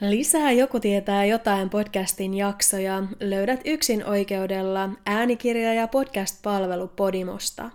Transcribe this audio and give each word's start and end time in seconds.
Lisää 0.00 0.52
Joku 0.52 0.80
tietää 0.80 1.24
jotain 1.24 1.70
podcastin 1.70 2.34
jaksoja 2.34 3.02
löydät 3.20 3.60
yksin 3.64 4.04
oikeudella 4.04 4.88
äänikirja- 5.06 5.74
ja 5.74 5.88
podcast-palvelu 5.88 6.88
Podimosta. 6.88 7.70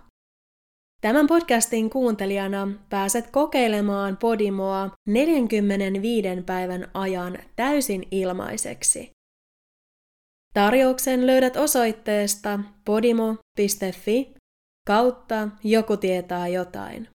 Tämän 1.00 1.26
podcastin 1.26 1.90
kuuntelijana 1.90 2.68
pääset 2.90 3.30
kokeilemaan 3.30 4.16
Podimoa 4.16 4.90
45 5.08 6.28
päivän 6.46 6.90
ajan 6.94 7.38
täysin 7.56 8.08
ilmaiseksi. 8.10 9.10
Tarjouksen 10.54 11.26
löydät 11.26 11.56
osoitteesta 11.56 12.60
podimo.fi 12.84 14.34
kautta 14.86 15.48
joku 15.64 15.96
tietää 15.96 16.48
jotain. 16.48 17.08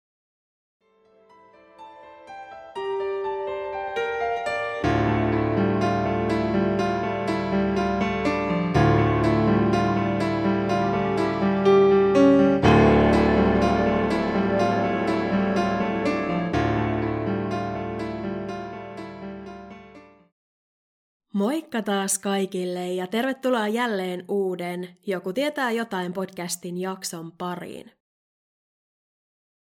Moikka 21.39 21.81
taas 21.81 22.19
kaikille 22.19 22.93
ja 22.93 23.07
tervetuloa 23.07 23.67
jälleen 23.67 24.25
uuden 24.27 24.97
Joku 25.07 25.33
tietää 25.33 25.71
jotain 25.71 26.13
podcastin 26.13 26.77
jakson 26.77 27.31
pariin. 27.31 27.91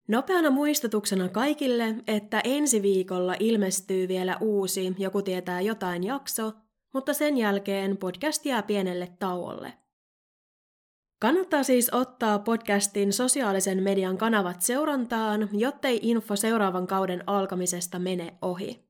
Nopeana 0.09 0.51
muistutuksena 0.51 1.29
kaikille, 1.29 1.95
että 2.07 2.41
ensi 2.45 2.83
viikolla 2.83 3.34
ilmestyy 3.41 4.09
vielä 4.09 4.37
uusi 4.41 4.95
Joku 4.98 5.23
tietää 5.23 5.60
jotain 5.60 6.05
jakso, 6.05 6.52
mutta 6.95 7.15
sen 7.15 7.37
jälkeen 7.37 7.96
podcast 7.96 8.46
jää 8.46 8.62
pienelle 8.62 9.13
tauolle. 9.19 9.73
Kannattaa 11.21 11.63
siis 11.63 11.91
ottaa 11.95 12.38
podcastin 12.38 13.13
sosiaalisen 13.13 13.82
median 13.82 14.19
kanavat 14.19 14.63
seurantaan, 14.63 15.48
jottei 15.52 16.01
info 16.02 16.37
seuraavan 16.37 16.87
kauden 16.87 17.24
alkamisesta 17.26 17.98
mene 17.98 18.38
ohi. 18.43 18.85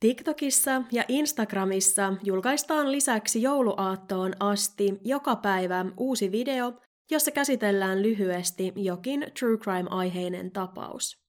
TikTokissa 0.00 0.82
ja 0.92 1.04
Instagramissa 1.08 2.14
julkaistaan 2.22 2.92
lisäksi 2.92 3.42
jouluaattoon 3.42 4.32
asti 4.40 5.00
joka 5.04 5.36
päivä 5.36 5.86
uusi 5.96 6.32
video, 6.32 6.72
jossa 7.10 7.30
käsitellään 7.30 8.02
lyhyesti 8.02 8.72
jokin 8.76 9.26
true 9.38 9.56
crime-aiheinen 9.56 10.50
tapaus. 10.50 11.20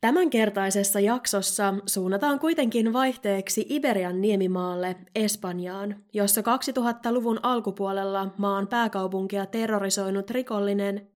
Tämänkertaisessa 0.00 1.00
jaksossa 1.00 1.74
suunnataan 1.86 2.38
kuitenkin 2.38 2.92
vaihteeksi 2.92 3.66
Iberian 3.68 4.20
niemimaalle, 4.20 4.96
Espanjaan, 5.14 6.04
jossa 6.12 6.40
2000-luvun 6.40 7.40
alkupuolella 7.42 8.34
maan 8.38 8.68
pääkaupunkia 8.68 9.46
terrorisoinut 9.46 10.30
rikollinen 10.30 11.10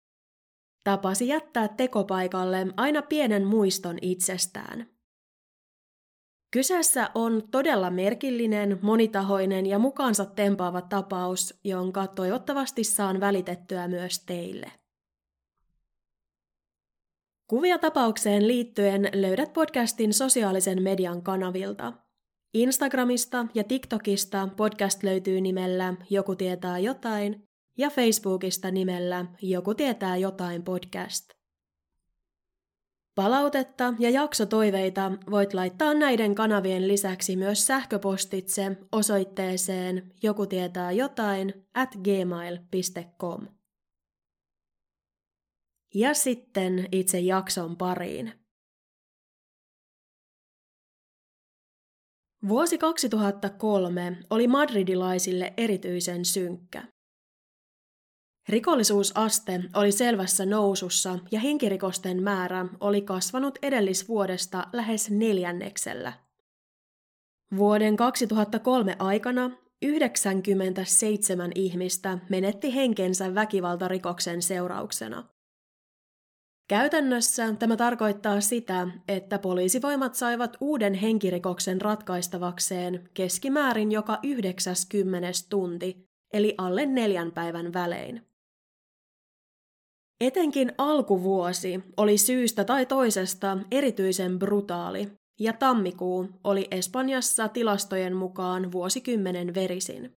tapasi 0.84 1.28
jättää 1.28 1.68
tekopaikalle 1.68 2.66
aina 2.76 3.02
pienen 3.02 3.46
muiston 3.46 3.98
itsestään. 4.02 4.86
Kyseessä 6.50 7.10
on 7.14 7.42
todella 7.50 7.90
merkillinen, 7.90 8.78
monitahoinen 8.82 9.66
ja 9.66 9.78
mukaansa 9.78 10.24
tempaava 10.24 10.82
tapaus, 10.82 11.60
jonka 11.64 12.06
toivottavasti 12.06 12.84
saan 12.84 13.20
välitettyä 13.20 13.88
myös 13.88 14.24
teille. 14.26 14.72
Kuvia 17.46 17.78
tapaukseen 17.78 18.48
liittyen 18.48 19.08
löydät 19.14 19.52
podcastin 19.52 20.12
sosiaalisen 20.12 20.82
median 20.82 21.22
kanavilta. 21.22 21.92
Instagramista 22.54 23.46
ja 23.54 23.64
TikTokista 23.64 24.48
podcast 24.56 25.02
löytyy 25.02 25.40
nimellä 25.40 25.94
Joku 26.10 26.34
tietää 26.36 26.78
jotain, 26.78 27.48
ja 27.78 27.90
Facebookista 27.90 28.70
nimellä 28.70 29.26
Joku 29.42 29.74
tietää 29.74 30.16
jotain 30.16 30.64
podcast. 30.64 31.30
Palautetta 33.14 33.94
ja 33.98 34.10
jaksotoiveita 34.10 35.12
voit 35.30 35.54
laittaa 35.54 35.94
näiden 35.94 36.34
kanavien 36.34 36.88
lisäksi 36.88 37.36
myös 37.36 37.66
sähköpostitse 37.66 38.76
osoitteeseen 38.92 40.12
joku 40.22 40.46
tietää 40.46 40.92
jotain 40.92 41.66
at 41.74 41.90
gmail.com. 41.94 43.46
Ja 45.94 46.14
sitten 46.14 46.88
itse 46.92 47.20
jakson 47.20 47.76
pariin. 47.76 48.32
Vuosi 52.48 52.78
2003 52.78 54.16
oli 54.30 54.48
madridilaisille 54.48 55.54
erityisen 55.56 56.24
synkkä. 56.24 56.91
Rikollisuusaste 58.48 59.60
oli 59.74 59.92
selvässä 59.92 60.46
nousussa 60.46 61.18
ja 61.30 61.40
henkirikosten 61.40 62.22
määrä 62.22 62.66
oli 62.80 63.00
kasvanut 63.02 63.58
edellisvuodesta 63.62 64.66
lähes 64.72 65.10
neljänneksellä. 65.10 66.12
Vuoden 67.56 67.96
2003 67.96 68.96
aikana 68.98 69.50
97 69.82 71.50
ihmistä 71.54 72.18
menetti 72.28 72.74
henkensä 72.74 73.34
väkivaltarikoksen 73.34 74.42
seurauksena. 74.42 75.24
Käytännössä 76.68 77.54
tämä 77.58 77.76
tarkoittaa 77.76 78.40
sitä, 78.40 78.88
että 79.08 79.38
poliisivoimat 79.38 80.14
saivat 80.14 80.56
uuden 80.60 80.94
henkirikoksen 80.94 81.80
ratkaistavakseen 81.80 83.08
keskimäärin 83.14 83.92
joka 83.92 84.18
90 84.22 85.28
tunti, 85.50 86.08
eli 86.32 86.54
alle 86.58 86.86
neljän 86.86 87.32
päivän 87.32 87.72
välein. 87.72 88.31
Etenkin 90.22 90.72
alkuvuosi 90.78 91.80
oli 91.96 92.18
syystä 92.18 92.64
tai 92.64 92.86
toisesta 92.86 93.58
erityisen 93.70 94.38
brutaali, 94.38 95.12
ja 95.40 95.52
tammikuu 95.52 96.28
oli 96.44 96.68
Espanjassa 96.70 97.48
tilastojen 97.48 98.16
mukaan 98.16 98.72
vuosikymmenen 98.72 99.54
verisin. 99.54 100.12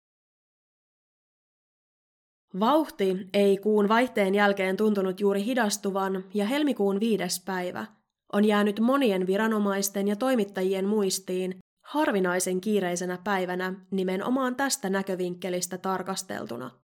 Vauhti 2.61 3.29
ei 3.33 3.57
kuun 3.57 3.89
vaihteen 3.89 4.35
jälkeen 4.35 4.77
tuntunut 4.77 5.21
juuri 5.21 5.45
hidastuvan, 5.45 6.25
ja 6.35 6.47
helmikuun 6.47 7.01
viides 7.01 7.43
päivä 7.45 7.87
on 8.33 8.45
jäänyt 8.45 8.81
monien 8.81 9.27
viranomaisten 9.27 10.09
ja 10.09 10.17
toimittajien 10.17 10.87
muistiin 10.87 11.59
harvinaisen 11.85 12.61
kiireisenä 12.61 13.19
päivänä 13.25 13.75
nimenomaan 13.91 14.57
tästä 14.57 14.91
näkövinkkelistä 14.91 15.79
tarkasteltuna. 15.79 16.84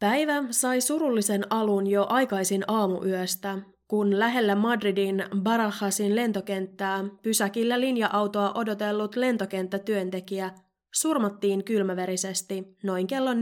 Päivä 0.00 0.44
sai 0.50 0.80
surullisen 0.80 1.44
alun 1.50 1.86
jo 1.86 2.06
aikaisin 2.08 2.64
aamuyöstä, 2.68 3.58
kun 3.88 4.18
lähellä 4.18 4.54
Madridin 4.54 5.24
Barajasin 5.42 6.16
lentokenttää 6.16 7.04
pysäkillä 7.22 7.80
linja-autoa 7.80 8.52
odotellut 8.54 9.16
lentokenttätyöntekijä 9.16 10.50
surmattiin 10.94 11.64
kylmäverisesti 11.64 12.76
noin 12.82 13.06
kello 13.06 13.32
4.45. 13.32 13.38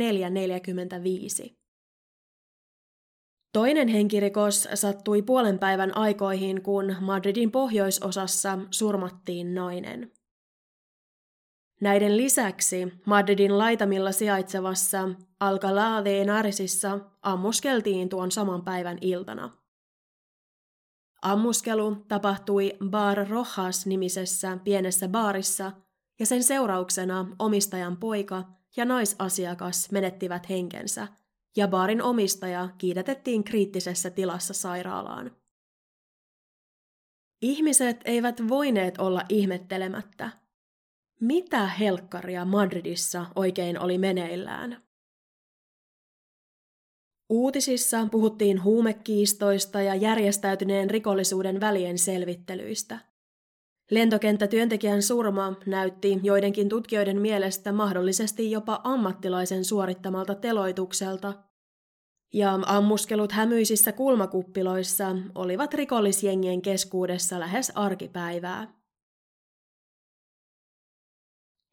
Toinen 3.53 3.89
henkirikos 3.89 4.69
sattui 4.75 5.23
puolen 5.23 5.59
päivän 5.59 5.97
aikoihin, 5.97 6.63
kun 6.63 6.97
Madridin 7.01 7.51
pohjoisosassa 7.51 8.59
surmattiin 8.71 9.55
nainen. 9.55 10.13
Näiden 11.81 12.17
lisäksi 12.17 12.93
Madridin 13.07 13.59
laitamilla 13.59 14.13
sijaitsevassa 14.13 15.09
Alcalá 15.41 16.05
de 16.05 16.21
Henaresissa 16.21 16.99
ammuskeltiin 17.23 18.09
tuon 18.09 18.31
saman 18.31 18.65
päivän 18.65 18.99
iltana. 19.01 19.51
Ammuskelu 21.23 21.97
tapahtui 22.09 22.77
Bar 22.91 23.29
Rojas-nimisessä 23.29 24.59
pienessä 24.65 25.09
baarissa 25.09 25.73
ja 26.19 26.27
sen 26.27 26.43
seurauksena 26.43 27.27
omistajan 27.39 27.97
poika 27.97 28.45
ja 28.77 28.85
naisasiakas 28.85 29.93
menettivät 29.93 30.49
henkensä 30.49 31.09
ja 31.57 31.69
baarin 31.69 32.03
omistaja 32.03 32.69
kiidätettiin 32.79 33.45
kriittisessä 33.45 34.11
tilassa 34.11 34.55
sairaalaan. 34.55 35.37
Ihmiset 37.43 38.01
eivät 38.05 38.49
voineet 38.49 38.99
olla 38.99 39.23
ihmettelemättä– 39.29 40.31
mitä 41.21 41.67
helkkaria 41.67 42.45
Madridissa 42.45 43.27
oikein 43.35 43.81
oli 43.81 43.99
meneillään? 43.99 44.83
Uutisissa 47.29 48.09
puhuttiin 48.11 48.65
huumekiistoista 48.65 49.83
ja 49.83 49.95
järjestäytyneen 49.95 50.91
rikollisuuden 50.91 51.61
välien 51.61 51.99
selvittelyistä. 51.99 52.99
Lentokenttätyöntekijän 53.91 55.03
surma 55.03 55.55
näytti 55.67 56.21
joidenkin 56.23 56.69
tutkijoiden 56.69 57.21
mielestä 57.21 57.73
mahdollisesti 57.73 58.51
jopa 58.51 58.81
ammattilaisen 58.85 59.65
suorittamalta 59.65 60.35
teloitukselta, 60.35 61.35
ja 62.33 62.59
ammuskelut 62.67 63.33
hämyisissä 63.33 63.93
kulmakuppiloissa 63.93 65.17
olivat 65.35 65.75
rikollisjengien 65.75 66.63
keskuudessa 66.63 67.41
lähes 67.41 67.73
arkipäivää. 67.75 68.76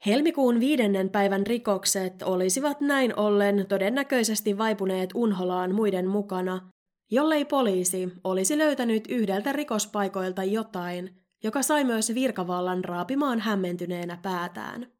Helmikuun 0.06 0.60
viidennen 0.60 1.10
päivän 1.10 1.48
rikokset 1.48 2.22
olisivat 2.24 2.82
näin 2.82 3.20
ollen 3.20 3.66
todennäköisesti 3.70 4.58
vaipuneet 4.58 5.10
unholaan 5.16 5.76
muiden 5.76 6.08
mukana, 6.08 6.70
jollei 7.12 7.46
poliisi 7.46 8.10
olisi 8.24 8.58
löytänyt 8.58 9.04
yhdeltä 9.10 9.52
rikospaikoilta 9.52 10.44
jotain, 10.44 11.24
joka 11.44 11.62
sai 11.62 11.84
myös 11.84 12.14
virkavallan 12.14 12.84
raapimaan 12.84 13.40
hämmentyneenä 13.40 14.18
päätään. 14.22 14.92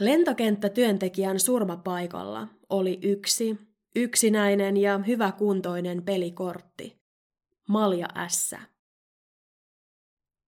Lentokenttätyöntekijän 0.00 1.40
surmapaikalla 1.40 2.48
oli 2.70 2.98
yksi, 3.02 3.56
yksinäinen 3.96 4.76
ja 4.76 4.98
hyväkuntoinen 4.98 6.02
pelikortti. 6.02 6.96
Malja 7.68 8.08
S. 8.28 8.54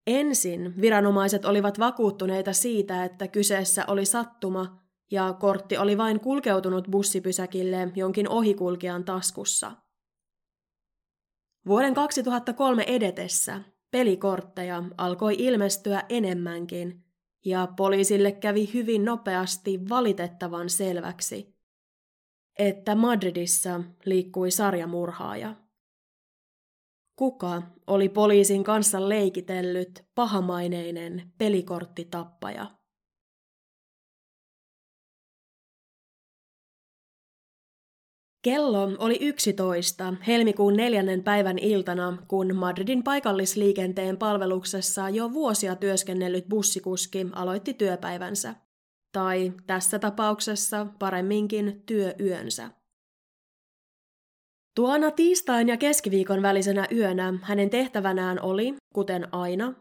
Ensin 0.07 0.81
viranomaiset 0.81 1.45
olivat 1.45 1.79
vakuuttuneita 1.79 2.53
siitä, 2.53 3.05
että 3.05 3.29
kyseessä 3.29 3.85
oli 3.89 4.05
sattuma 4.05 4.83
ja 5.11 5.33
kortti 5.33 5.79
oli 5.79 5.99
vain 5.99 6.21
kulkeutunut 6.21 6.89
bussipysäkille 6.91 7.93
jonkin 7.95 8.29
ohikulkijan 8.29 9.05
taskussa. 9.05 9.73
Vuoden 11.67 11.95
2003 11.95 12.85
edetessä 12.87 13.61
pelikortteja 13.91 14.85
alkoi 14.97 15.35
ilmestyä 15.39 16.03
enemmänkin, 16.09 17.05
ja 17.45 17.69
poliisille 17.77 18.33
kävi 18.33 18.71
hyvin 18.75 19.05
nopeasti 19.05 19.89
valitettavan 19.89 20.71
selväksi, 20.71 21.57
että 22.59 22.95
Madridissa 22.95 23.81
liikkui 24.05 24.51
sarjamurhaaja. 24.51 25.55
Kuka 27.21 27.63
oli 27.87 28.09
poliisin 28.09 28.65
kanssa 28.65 29.09
leikitellyt 29.09 30.05
pahamaineinen 30.15 31.33
pelikorttitappaja? 31.39 32.67
Kello 38.43 38.83
oli 38.99 39.19
11 39.21 40.15
helmikuun 40.27 40.77
neljännen 40.77 41.23
päivän 41.23 41.59
iltana, 41.59 42.23
kun 42.29 42.57
Madridin 42.57 43.03
paikallisliikenteen 43.03 44.17
palveluksessa 44.17 45.09
jo 45.09 45.33
vuosia 45.33 45.77
työskennellyt 45.77 46.49
bussikuski 46.49 47.27
aloitti 47.33 47.75
työpäivänsä. 47.75 48.55
Tai 49.13 49.53
tässä 49.67 49.99
tapauksessa 49.99 50.87
paremminkin 50.99 51.83
työyönsä. 51.87 52.80
Tuona 54.81 55.11
tiistain 55.11 55.69
ja 55.69 55.77
keskiviikon 55.77 56.43
välisenä 56.43 56.87
yönä 56.93 57.35
hänen 57.43 57.71
tehtävänään 57.71 58.43
oli, 58.43 58.75
kuten 58.95 59.35
aina, 59.35 59.75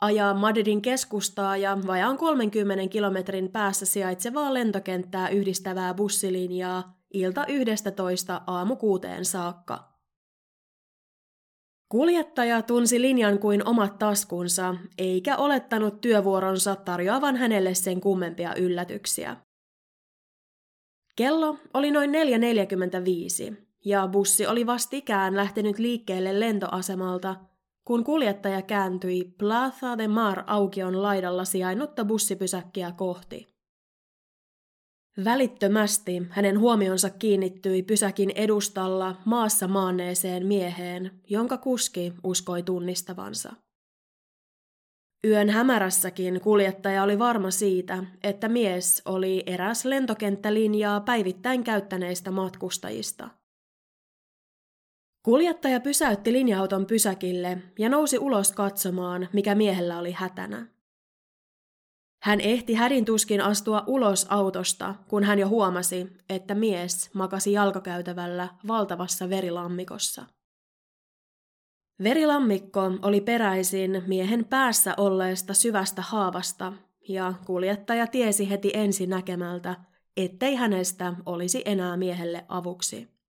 ajaa 0.00 0.34
Madridin 0.34 0.82
keskustaa 0.82 1.56
ja 1.56 1.78
vajaan 1.86 2.18
30 2.18 2.88
kilometrin 2.88 3.52
päässä 3.52 3.86
sijaitsevaa 3.86 4.54
lentokenttää 4.54 5.28
yhdistävää 5.28 5.94
bussilinjaa 5.94 6.96
ilta 7.14 7.46
11 7.46 8.42
aamu 8.46 8.76
kuuteen 8.76 9.24
saakka. 9.24 9.92
Kuljettaja 11.88 12.62
tunsi 12.62 13.00
linjan 13.00 13.38
kuin 13.38 13.68
omat 13.68 13.98
taskunsa, 13.98 14.74
eikä 14.98 15.36
olettanut 15.36 16.00
työvuoronsa 16.00 16.76
tarjoavan 16.76 17.36
hänelle 17.36 17.74
sen 17.74 18.00
kummempia 18.00 18.54
yllätyksiä. 18.54 19.36
Kello 21.16 21.58
oli 21.74 21.90
noin 21.90 22.10
4.45 22.10 23.69
ja 23.84 24.08
bussi 24.08 24.46
oli 24.46 24.66
vastikään 24.66 25.36
lähtenyt 25.36 25.78
liikkeelle 25.78 26.40
lentoasemalta, 26.40 27.36
kun 27.84 28.04
kuljettaja 28.04 28.62
kääntyi 28.62 29.34
Plaza 29.38 29.98
de 29.98 30.08
Mar 30.08 30.42
aukion 30.46 31.02
laidalla 31.02 31.44
sijainnutta 31.44 32.04
bussipysäkkiä 32.04 32.92
kohti. 32.92 33.50
Välittömästi 35.24 36.22
hänen 36.30 36.58
huomionsa 36.58 37.10
kiinnittyi 37.10 37.82
pysäkin 37.82 38.30
edustalla 38.34 39.16
maassa 39.24 39.68
maanneeseen 39.68 40.46
mieheen, 40.46 41.10
jonka 41.28 41.58
kuski 41.58 42.12
uskoi 42.24 42.62
tunnistavansa. 42.62 43.52
Yön 45.24 45.50
hämärässäkin 45.50 46.40
kuljettaja 46.40 47.02
oli 47.02 47.18
varma 47.18 47.50
siitä, 47.50 48.04
että 48.22 48.48
mies 48.48 49.02
oli 49.04 49.42
eräs 49.46 49.84
lentokenttälinjaa 49.84 51.00
päivittäin 51.00 51.64
käyttäneistä 51.64 52.30
matkustajista. 52.30 53.39
Kuljettaja 55.22 55.80
pysäytti 55.80 56.32
linja-auton 56.32 56.86
pysäkille 56.86 57.58
ja 57.78 57.88
nousi 57.88 58.18
ulos 58.18 58.52
katsomaan, 58.52 59.28
mikä 59.32 59.54
miehellä 59.54 59.98
oli 59.98 60.12
hätänä. 60.12 60.66
Hän 62.22 62.40
ehti 62.40 62.74
hädin 62.74 63.04
tuskin 63.04 63.40
astua 63.40 63.84
ulos 63.86 64.26
autosta, 64.28 64.94
kun 65.08 65.24
hän 65.24 65.38
jo 65.38 65.48
huomasi, 65.48 66.06
että 66.28 66.54
mies 66.54 67.14
makasi 67.14 67.52
jalkakäytävällä 67.52 68.48
valtavassa 68.68 69.28
verilammikossa. 69.28 70.26
Verilammikko 72.02 72.80
oli 73.02 73.20
peräisin 73.20 74.02
miehen 74.06 74.44
päässä 74.44 74.94
olleesta 74.96 75.54
syvästä 75.54 76.02
haavasta, 76.02 76.72
ja 77.08 77.34
kuljettaja 77.46 78.06
tiesi 78.06 78.50
heti 78.50 78.70
ensi 78.74 79.06
näkemältä, 79.06 79.76
ettei 80.16 80.54
hänestä 80.54 81.14
olisi 81.26 81.62
enää 81.64 81.96
miehelle 81.96 82.44
avuksi. 82.48 83.19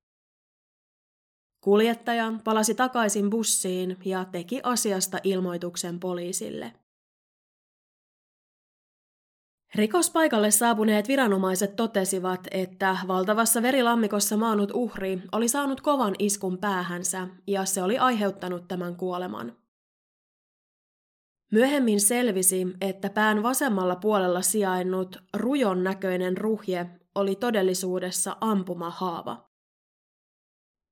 Kuljettaja 1.63 2.33
palasi 2.43 2.75
takaisin 2.75 3.29
bussiin 3.29 3.97
ja 4.05 4.25
teki 4.25 4.59
asiasta 4.63 5.17
ilmoituksen 5.23 5.99
poliisille. 5.99 6.73
Rikospaikalle 9.75 10.51
saapuneet 10.51 11.07
viranomaiset 11.07 11.75
totesivat, 11.75 12.47
että 12.51 12.97
valtavassa 13.07 13.61
verilammikossa 13.61 14.37
maanut 14.37 14.71
uhri 14.73 15.21
oli 15.31 15.47
saanut 15.47 15.81
kovan 15.81 16.15
iskun 16.19 16.57
päähänsä 16.57 17.27
ja 17.47 17.65
se 17.65 17.83
oli 17.83 17.97
aiheuttanut 17.97 18.67
tämän 18.67 18.95
kuoleman. 18.95 19.57
Myöhemmin 21.51 22.01
selvisi, 22.01 22.67
että 22.81 23.09
pään 23.09 23.43
vasemmalla 23.43 23.95
puolella 23.95 24.41
sijainnut 24.41 25.17
rujon 25.33 25.83
näköinen 25.83 26.37
ruhje 26.37 26.89
oli 27.15 27.35
todellisuudessa 27.35 28.37
ampumahaava. 28.41 29.50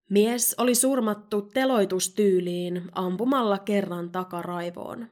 Mies 0.10 0.56
oli 0.58 0.76
surmattu 0.76 1.42
teloitustyyliin 1.42 2.84
ampumalla 2.92 3.58
kerran 3.58 4.10
takaraivoon. 4.10 5.08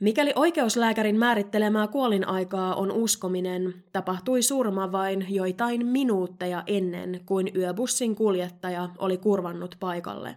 Mikäli 0.00 0.32
oikeuslääkärin 0.34 1.18
määrittelemää 1.18 1.88
kuolinaikaa 1.88 2.74
on 2.74 2.92
uskominen, 2.92 3.84
tapahtui 3.92 4.42
surma 4.42 4.92
vain 4.92 5.26
joitain 5.28 5.86
minuutteja 5.86 6.62
ennen 6.66 7.20
kuin 7.26 7.50
yöbussin 7.56 8.16
kuljettaja 8.16 8.88
oli 8.98 9.18
kurvannut 9.18 9.76
paikalle. 9.80 10.36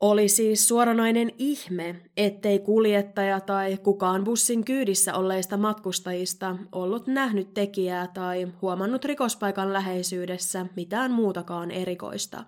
Oli 0.00 0.28
siis 0.28 0.68
suoranainen 0.68 1.32
ihme, 1.38 1.96
ettei 2.16 2.58
kuljettaja 2.58 3.40
tai 3.40 3.76
kukaan 3.76 4.24
bussin 4.24 4.64
kyydissä 4.64 5.14
olleista 5.14 5.56
matkustajista 5.56 6.56
ollut 6.72 7.06
nähnyt 7.06 7.54
tekijää 7.54 8.06
tai 8.14 8.52
huomannut 8.62 9.04
rikospaikan 9.04 9.72
läheisyydessä 9.72 10.66
mitään 10.76 11.10
muutakaan 11.10 11.70
erikoista. 11.70 12.44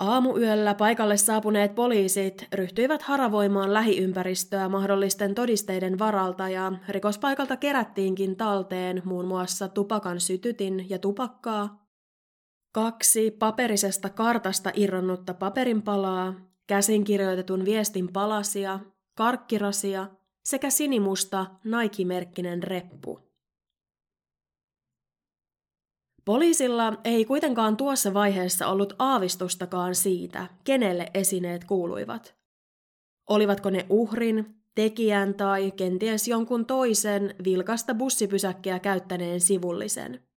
Aamuyöllä 0.00 0.74
paikalle 0.74 1.16
saapuneet 1.16 1.74
poliisit 1.74 2.46
ryhtyivät 2.52 3.02
haravoimaan 3.02 3.74
lähiympäristöä 3.74 4.68
mahdollisten 4.68 5.34
todisteiden 5.34 5.98
varalta 5.98 6.48
ja 6.48 6.72
rikospaikalta 6.88 7.56
kerättiinkin 7.56 8.36
talteen 8.36 9.02
muun 9.04 9.26
muassa 9.26 9.68
tupakan 9.68 10.20
sytytin 10.20 10.90
ja 10.90 10.98
tupakkaa, 10.98 11.79
kaksi 12.72 13.30
paperisesta 13.30 14.08
kartasta 14.08 14.70
irronnutta 14.74 15.34
paperinpalaa, 15.34 16.34
käsinkirjoitetun 16.66 17.64
viestin 17.64 18.12
palasia, 18.12 18.80
karkkirasia 19.14 20.08
sekä 20.44 20.70
sinimusta 20.70 21.46
Nike-merkkinen 21.64 22.62
reppu. 22.62 23.20
Poliisilla 26.24 26.92
ei 27.04 27.24
kuitenkaan 27.24 27.76
tuossa 27.76 28.14
vaiheessa 28.14 28.66
ollut 28.66 28.92
aavistustakaan 28.98 29.94
siitä, 29.94 30.46
kenelle 30.64 31.10
esineet 31.14 31.64
kuuluivat. 31.64 32.34
Olivatko 33.28 33.70
ne 33.70 33.86
uhrin, 33.88 34.62
tekijän 34.74 35.34
tai 35.34 35.70
kenties 35.70 36.28
jonkun 36.28 36.66
toisen 36.66 37.34
vilkasta 37.44 37.94
bussipysäkkiä 37.94 38.78
käyttäneen 38.78 39.40
sivullisen. 39.40 40.29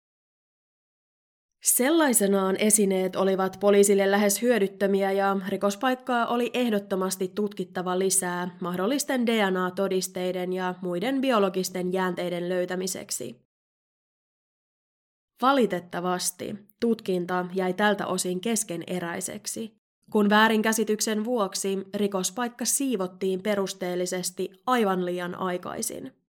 Sellaisenaan 1.64 2.57
esineet 2.57 3.16
olivat 3.16 3.57
poliisille 3.61 4.11
lähes 4.11 4.42
hyödyttömiä 4.42 5.12
ja 5.12 5.37
rikospaikkaa 5.49 6.26
oli 6.26 6.50
ehdottomasti 6.54 7.28
tutkittava 7.35 7.99
lisää 7.99 8.57
mahdollisten 8.61 9.26
DNA-todisteiden 9.26 10.52
ja 10.52 10.75
muiden 10.81 11.21
biologisten 11.21 11.92
jäänteiden 11.92 12.49
löytämiseksi. 12.49 13.40
Valitettavasti 15.42 16.54
tutkinta 16.81 17.47
jäi 17.54 17.75
tältä 17.75 18.07
osin 18.07 18.40
keskeneräiseksi, 18.40 19.76
kun 20.11 20.31
väärinkäsityksen 20.31 21.25
vuoksi 21.25 21.78
rikospaikka 21.95 22.64
siivottiin 22.64 23.42
perusteellisesti 23.42 24.50
aivan 24.66 25.04
liian 25.04 25.35
aikaisin. 25.35 26.22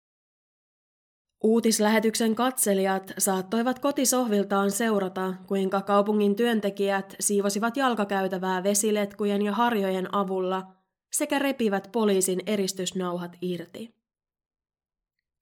Uutislähetyksen 1.42 2.34
katselijat 2.34 3.12
saattoivat 3.18 3.78
kotisohviltaan 3.78 4.70
seurata, 4.70 5.34
kuinka 5.46 5.80
kaupungin 5.80 6.36
työntekijät 6.36 7.16
siivosivat 7.20 7.76
jalkakäytävää 7.76 8.62
vesiletkujen 8.62 9.42
ja 9.42 9.52
harjojen 9.52 10.14
avulla 10.14 10.74
sekä 11.12 11.38
repivät 11.38 11.88
poliisin 11.92 12.42
eristysnauhat 12.46 13.36
irti. 13.40 13.94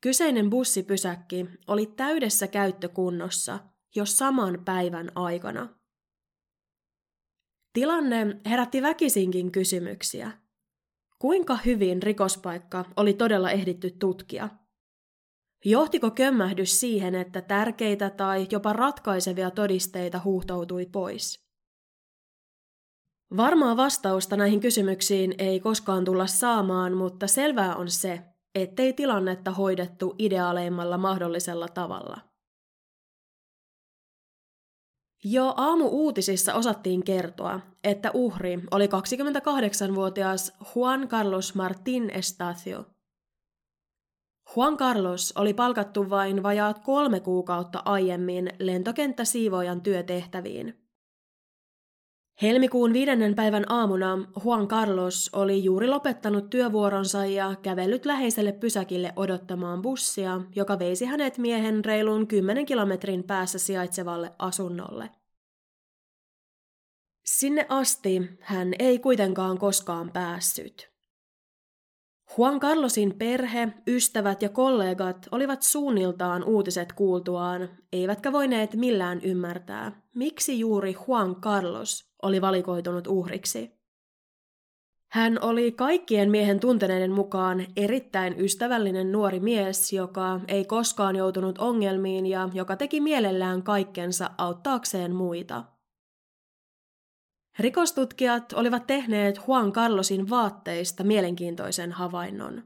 Kyseinen 0.01 0.51
bussipysäkki 0.51 1.47
oli 1.67 1.87
täydessä 1.87 2.47
käyttökunnossa 2.47 3.59
jo 3.97 4.07
saman 4.07 4.63
päivän 4.65 5.11
aikana. 5.15 5.69
Tilanne 7.73 8.41
herätti 8.47 8.83
väkisinkin 8.83 9.53
kysymyksiä. 9.53 10.31
Kuinka 11.19 11.57
hyvin 11.67 12.03
rikospaikka 12.03 12.85
oli 12.97 13.15
todella 13.15 13.51
ehditty 13.51 13.91
tutkia– 13.91 14.49
Johtiko 15.65 16.11
kömmähdys 16.11 16.81
siihen, 16.81 17.15
että 17.15 17.43
tärkeitä 17.43 18.11
tai 18.11 18.47
jopa 18.51 18.73
ratkaisevia 18.73 19.51
todisteita 19.51 20.21
huuhtoutui 20.25 20.87
pois? 20.87 21.47
Varmaa 23.37 23.77
vastausta 23.77 24.37
näihin 24.37 24.61
kysymyksiin 24.61 25.35
ei 25.39 25.61
koskaan 25.61 26.05
tulla 26.05 26.27
saamaan, 26.27 26.97
mutta 26.97 27.27
selvää 27.27 27.77
on 27.77 27.91
se, 27.91 28.21
ettei 28.55 28.93
tilannetta 28.93 29.51
hoidettu 29.51 30.15
ideaaleimmalla 30.19 30.99
mahdollisella 30.99 31.69
tavalla. 31.69 32.21
Jo 35.25 35.55
aamu-uutisissa 35.57 36.55
osattiin 36.55 37.05
kertoa, 37.05 37.61
että 37.85 38.11
uhri 38.15 38.59
oli 38.71 38.87
28-vuotias 38.87 40.53
Juan 40.75 41.09
Carlos 41.09 41.55
Martín 41.55 42.11
Estacio– 42.11 42.85
Juan 44.57 44.77
Carlos 44.77 45.33
oli 45.37 45.55
palkattu 45.55 46.11
vain 46.11 46.43
vajaat 46.43 46.79
kolme 46.79 47.21
kuukautta 47.21 47.83
aiemmin 47.85 48.51
lentokenttäsiivojan 48.59 49.81
työtehtäviin. 49.81 50.81
Helmikuun 52.43 52.93
viidennen 52.93 53.35
päivän 53.35 53.73
aamuna 53.73 54.19
Juan 54.45 54.69
Carlos 54.69 55.31
oli 55.33 55.65
juuri 55.65 55.89
lopettanut 55.89 56.51
työvuoronsa 56.51 57.27
ja 57.27 57.55
kävellyt 57.63 58.05
läheiselle 58.05 58.53
pysäkille 58.53 59.13
odottamaan 59.17 59.83
bussia, 59.83 60.41
joka 60.57 60.79
veisi 60.79 61.05
hänet 61.05 61.39
miehen 61.39 61.85
reilun 61.85 62.27
10 62.27 62.67
kilometrin 62.67 63.25
päässä 63.25 63.59
sijaitsevalle 63.59 64.33
asunnolle. 64.39 65.11
Sinne 67.25 67.67
asti 67.69 68.23
hän 68.41 68.73
ei 68.79 68.99
kuitenkaan 68.99 69.59
koskaan 69.59 70.11
päässyt. 70.13 70.91
Juan 72.39 72.61
Carlosin 72.61 73.15
perhe, 73.19 73.69
ystävät 73.87 74.43
ja 74.43 74.49
kollegat 74.49 75.29
olivat 75.33 75.63
suunniltaan 75.63 76.45
uutiset 76.45 76.93
kuultuaan, 76.93 77.69
eivätkä 77.93 78.33
voineet 78.33 78.75
millään 78.75 79.21
ymmärtää, 79.23 80.03
miksi 80.15 80.59
juuri 80.59 80.97
Juan 81.09 81.37
Carlos 81.37 82.05
oli 82.23 82.41
valikoitunut 82.41 83.07
uhriksi. 83.07 83.81
Hän 85.09 85.39
oli 85.43 85.73
kaikkien 85.73 86.31
miehen 86.31 86.61
tunteneiden 86.61 87.13
mukaan 87.13 87.67
erittäin 87.77 88.41
ystävällinen 88.41 89.13
nuori 89.13 89.41
mies, 89.41 89.93
joka 89.93 90.41
ei 90.49 90.65
koskaan 90.65 91.17
joutunut 91.17 91.59
ongelmiin 91.59 92.27
ja 92.27 92.49
joka 92.53 92.77
teki 92.77 93.01
mielellään 93.01 93.63
kaikkensa 93.63 94.31
auttaakseen 94.39 95.15
muita. 95.15 95.65
Rikostutkijat 97.59 98.53
olivat 98.53 98.87
tehneet 98.87 99.41
Juan 99.47 99.73
Carlosin 99.73 100.31
vaatteista 100.31 101.05
mielenkiintoisen 101.05 101.93
havainnon. 101.93 102.63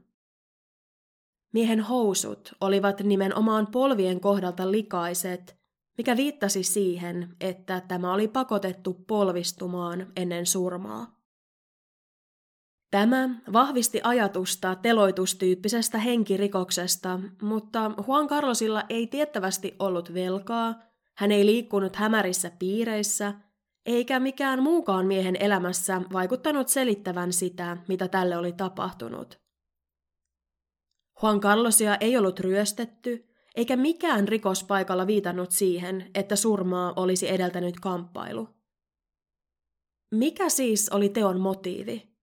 Miehen 1.53 1.79
housut 1.79 2.53
olivat 2.61 3.01
nimenomaan 3.01 3.67
polvien 3.67 4.19
kohdalta 4.19 4.71
likaiset, 4.71 5.57
mikä 5.97 6.17
viittasi 6.17 6.63
siihen, 6.63 7.35
että 7.39 7.81
tämä 7.87 8.13
oli 8.13 8.27
pakotettu 8.27 8.93
polvistumaan 8.93 10.11
ennen 10.15 10.45
surmaa. 10.45 11.15
Tämä 12.91 13.29
vahvisti 13.53 14.01
ajatusta 14.03 14.75
teloitustyyppisestä 14.75 15.97
henkirikoksesta, 15.97 17.19
mutta 17.41 17.91
Juan 18.07 18.27
Carlosilla 18.27 18.83
ei 18.89 19.07
tiettävästi 19.07 19.75
ollut 19.79 20.13
velkaa, 20.13 20.75
hän 21.17 21.31
ei 21.31 21.45
liikkunut 21.45 21.95
hämärissä 21.95 22.51
piireissä– 22.59 23.33
eikä 23.85 24.19
mikään 24.19 24.63
muukaan 24.63 25.05
miehen 25.05 25.35
elämässä 25.39 26.01
vaikuttanut 26.13 26.67
selittävän 26.67 27.33
sitä, 27.33 27.77
mitä 27.87 28.07
tälle 28.07 28.37
oli 28.37 28.51
tapahtunut. 28.51 29.39
Juan 31.23 31.39
Carlosia 31.39 31.95
ei 31.95 32.17
ollut 32.17 32.39
ryöstetty, 32.39 33.29
eikä 33.55 33.75
mikään 33.75 34.27
rikospaikalla 34.27 35.07
viitannut 35.07 35.51
siihen, 35.51 36.11
että 36.15 36.35
surmaa 36.35 36.93
olisi 36.95 37.29
edeltänyt 37.29 37.79
kamppailu. 37.79 38.49
Mikä 40.11 40.49
siis 40.49 40.89
oli 40.89 41.09
teon 41.09 41.39
motiivi? 41.39 42.15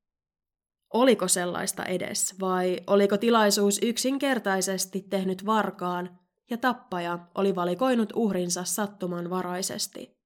Oliko 0.92 1.28
sellaista 1.28 1.85
edes, 1.85 2.35
vai 2.40 2.81
oliko 2.87 3.16
tilaisuus 3.16 3.78
yksinkertaisesti 3.83 5.07
tehnyt 5.11 5.47
varkaan 5.47 6.19
ja 6.50 6.57
tappaja 6.57 7.19
oli 7.35 7.54
valikoinut 7.54 8.12
uhrinsa 8.16 8.64
sattumanvaraisesti? 8.64 10.21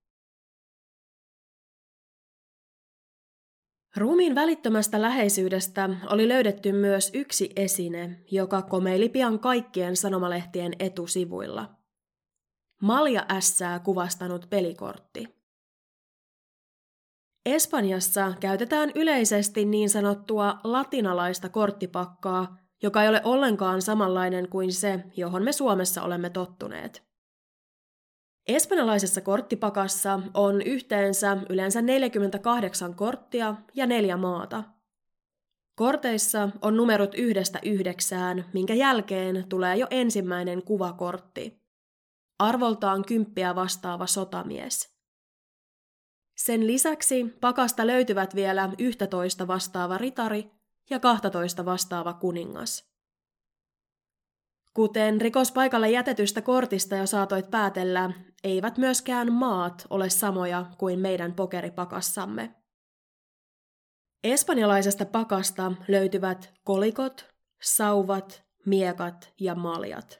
Ruumiin 3.96 4.34
välittömästä 4.34 5.02
läheisyydestä 5.02 5.90
oli 6.10 6.28
löydetty 6.28 6.72
myös 6.72 7.10
yksi 7.14 7.52
esine, 7.56 8.20
joka 8.30 8.62
komeili 8.62 9.08
pian 9.08 9.38
kaikkien 9.38 9.96
sanomalehtien 9.96 10.72
etusivuilla. 10.78 11.70
Malja 12.82 13.26
ässää 13.30 13.78
kuvastanut 13.78 14.46
pelikortti. 14.50 15.36
Espanjassa 17.46 18.32
käytetään 18.40 18.92
yleisesti 18.94 19.64
niin 19.64 19.90
sanottua 19.90 20.58
latinalaista 20.64 21.48
korttipakkaa, 21.48 22.56
joka 22.82 23.02
ei 23.02 23.08
ole 23.08 23.20
ollenkaan 23.24 23.82
samanlainen 23.82 24.48
kuin 24.48 24.72
se, 24.72 25.04
johon 25.16 25.42
me 25.42 25.52
Suomessa 25.52 26.02
olemme 26.02 26.30
tottuneet. 26.30 27.06
Espanjalaisessa 28.48 29.20
korttipakassa 29.20 30.20
on 30.34 30.62
yhteensä 30.62 31.36
yleensä 31.48 31.82
48 31.82 32.94
korttia 32.94 33.54
ja 33.74 33.86
neljä 33.86 34.16
maata. 34.16 34.64
Korteissa 35.74 36.48
on 36.62 36.76
numerot 36.76 37.14
yhdestä 37.14 37.58
yhdeksään, 37.62 38.44
minkä 38.52 38.74
jälkeen 38.74 39.44
tulee 39.48 39.76
jo 39.76 39.86
ensimmäinen 39.90 40.62
kuvakortti. 40.62 41.62
Arvoltaan 42.38 43.04
kymppiä 43.04 43.54
vastaava 43.54 44.06
sotamies. 44.06 44.96
Sen 46.36 46.66
lisäksi 46.66 47.24
pakasta 47.40 47.86
löytyvät 47.86 48.34
vielä 48.34 48.70
11 48.78 49.46
vastaava 49.46 49.98
ritari 49.98 50.50
ja 50.90 51.00
12 51.00 51.64
vastaava 51.64 52.12
kuningas. 52.12 52.95
Kuten 54.76 55.20
rikospaikalle 55.20 55.90
jätetystä 55.90 56.42
kortista 56.42 56.96
jo 56.96 57.06
saatoit 57.06 57.50
päätellä, 57.50 58.10
eivät 58.44 58.78
myöskään 58.78 59.32
maat 59.32 59.86
ole 59.90 60.10
samoja 60.10 60.66
kuin 60.78 61.00
meidän 61.00 61.32
pokeripakassamme. 61.34 62.54
Espanjalaisesta 64.24 65.06
pakasta 65.06 65.72
löytyvät 65.88 66.52
kolikot, 66.64 67.26
sauvat, 67.62 68.42
miekat 68.66 69.32
ja 69.40 69.54
maljat. 69.54 70.18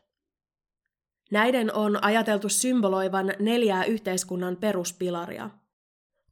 Näiden 1.31 1.75
on 1.75 2.05
ajateltu 2.05 2.49
symboloivan 2.49 3.33
neljää 3.39 3.85
yhteiskunnan 3.85 4.57
peruspilaria. 4.57 5.51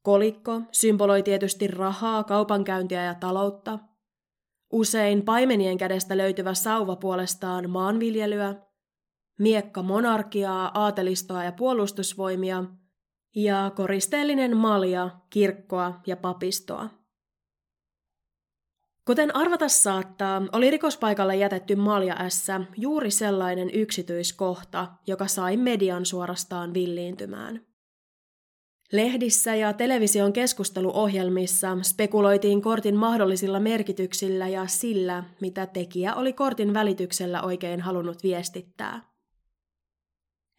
Kolikko 0.03 0.61
symboloi 0.73 1.23
tietysti 1.23 1.69
rahaa, 1.69 2.25
kaupankäyntiä 2.25 3.05
ja 3.05 3.15
taloutta– 3.15 3.79
Usein 4.75 5.23
paimenien 5.23 5.79
kädestä 5.79 6.17
löytyvä 6.17 6.55
sauva 6.55 6.97
puolestaan 6.97 7.71
maanviljelyä, 7.71 8.55
miekka 9.39 9.83
monarkiaa, 9.83 10.71
aatelistoa 10.75 11.45
ja 11.45 11.53
puolustusvoimia, 11.53 12.65
ja 13.37 13.73
koristeellinen 13.77 14.57
malja, 14.57 15.11
kirkkoa 15.31 16.01
ja 16.07 16.17
papistoa. 16.17 16.91
Kuten 19.05 19.37
arvata 19.37 19.69
saattaa, 19.69 20.43
oli 20.53 20.71
rikospaikalle 20.71 21.37
jätetty 21.37 21.77
malja 21.77 22.31
S 22.31 22.47
juuri 22.77 23.11
sellainen 23.11 23.71
yksityiskohta, 23.71 24.89
joka 25.07 25.27
sai 25.27 25.57
median 25.57 26.07
suorastaan 26.07 26.75
villiintymään. 26.75 27.67
Lehdissä 28.95 29.55
ja 29.55 29.73
television 29.73 30.33
keskusteluohjelmissa 30.33 31.79
spekuloitiin 31.83 32.63
kortin 32.63 32.97
mahdollisilla 32.97 33.61
merkityksillä 33.61 34.49
ja 34.49 34.67
sillä, 34.67 35.25
mitä 35.41 35.67
tekijä 35.67 36.15
oli 36.15 36.33
kortin 36.33 36.75
välityksellä 36.75 37.43
oikein 37.43 37.81
halunnut 37.81 38.23
viestittää. 38.23 39.01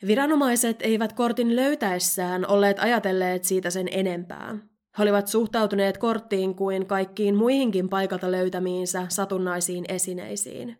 Viranomaiset 0.08 0.82
eivät 0.82 1.14
kortin 1.14 1.56
löytäessään 1.56 2.48
olleet 2.48 2.80
ajatelleet 2.80 3.44
siitä 3.44 3.70
sen 3.70 3.88
enempää. 3.92 4.58
He 4.98 5.04
olivat 5.04 5.28
suhtautuneet 5.28 5.98
korttiin 5.98 6.56
kuin 6.56 6.86
kaikkiin 6.86 7.36
muihinkin 7.36 7.90
paikalta 7.90 8.32
löytämiinsä 8.32 9.06
satunnaisiin 9.10 9.86
esineisiin. 9.88 10.78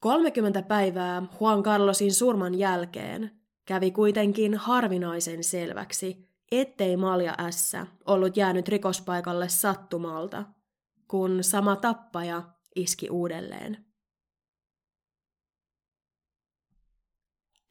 30 0.00 0.62
päivää 0.62 1.22
Juan 1.40 1.62
Carlosin 1.62 2.14
surman 2.14 2.58
jälkeen 2.58 3.37
kävi 3.68 3.90
kuitenkin 3.90 4.54
harvinaisen 4.54 5.44
selväksi, 5.44 6.28
ettei 6.52 6.96
Malja 6.96 7.34
S. 7.50 7.72
ollut 8.06 8.36
jäänyt 8.36 8.68
rikospaikalle 8.68 9.48
sattumalta, 9.48 10.44
kun 11.08 11.44
sama 11.44 11.76
tappaja 11.76 12.42
iski 12.76 13.10
uudelleen. 13.10 13.84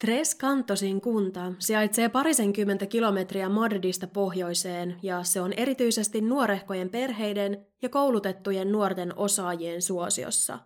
Tres 0.02 0.38
Cantosin 0.38 1.02
kunta 1.02 1.54
sijaitsee 1.60 2.10
parisenkymmentä 2.10 2.86
kilometriä 2.86 3.50
Madridista 3.50 4.08
pohjoiseen 4.08 5.00
ja 5.04 5.24
se 5.24 5.42
on 5.42 5.54
erityisesti 5.54 6.22
nuorehkojen 6.22 6.90
perheiden 6.90 7.68
ja 7.82 7.90
koulutettujen 7.90 8.72
nuorten 8.72 9.18
osaajien 9.18 9.82
suosiossa. 9.82 10.60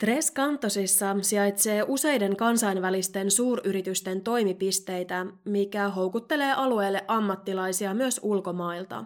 Tres 0.00 0.32
Cantosissa 0.32 1.16
sijaitsee 1.20 1.84
useiden 1.88 2.36
kansainvälisten 2.36 3.30
suuryritysten 3.30 4.20
toimipisteitä, 4.20 5.26
mikä 5.44 5.88
houkuttelee 5.88 6.52
alueelle 6.52 7.04
ammattilaisia 7.08 7.94
myös 7.94 8.20
ulkomailta. 8.22 9.04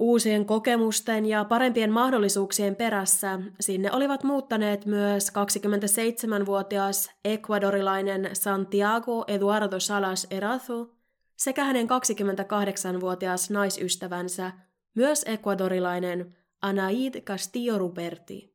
Uusien 0.00 0.46
kokemusten 0.46 1.26
ja 1.26 1.44
parempien 1.44 1.92
mahdollisuuksien 1.92 2.76
perässä 2.76 3.40
sinne 3.60 3.92
olivat 3.92 4.24
muuttaneet 4.24 4.86
myös 4.86 5.30
27-vuotias 5.30 7.10
ekvadorilainen 7.24 8.30
Santiago 8.32 9.24
Eduardo 9.28 9.80
Salas 9.80 10.26
Erazo 10.30 10.94
sekä 11.36 11.64
hänen 11.64 11.86
28-vuotias 11.86 13.50
naisystävänsä, 13.50 14.52
myös 14.94 15.24
ekvadorilainen 15.26 16.36
Anaid 16.62 17.20
Castillo 17.20 17.78
Ruperti. 17.78 18.47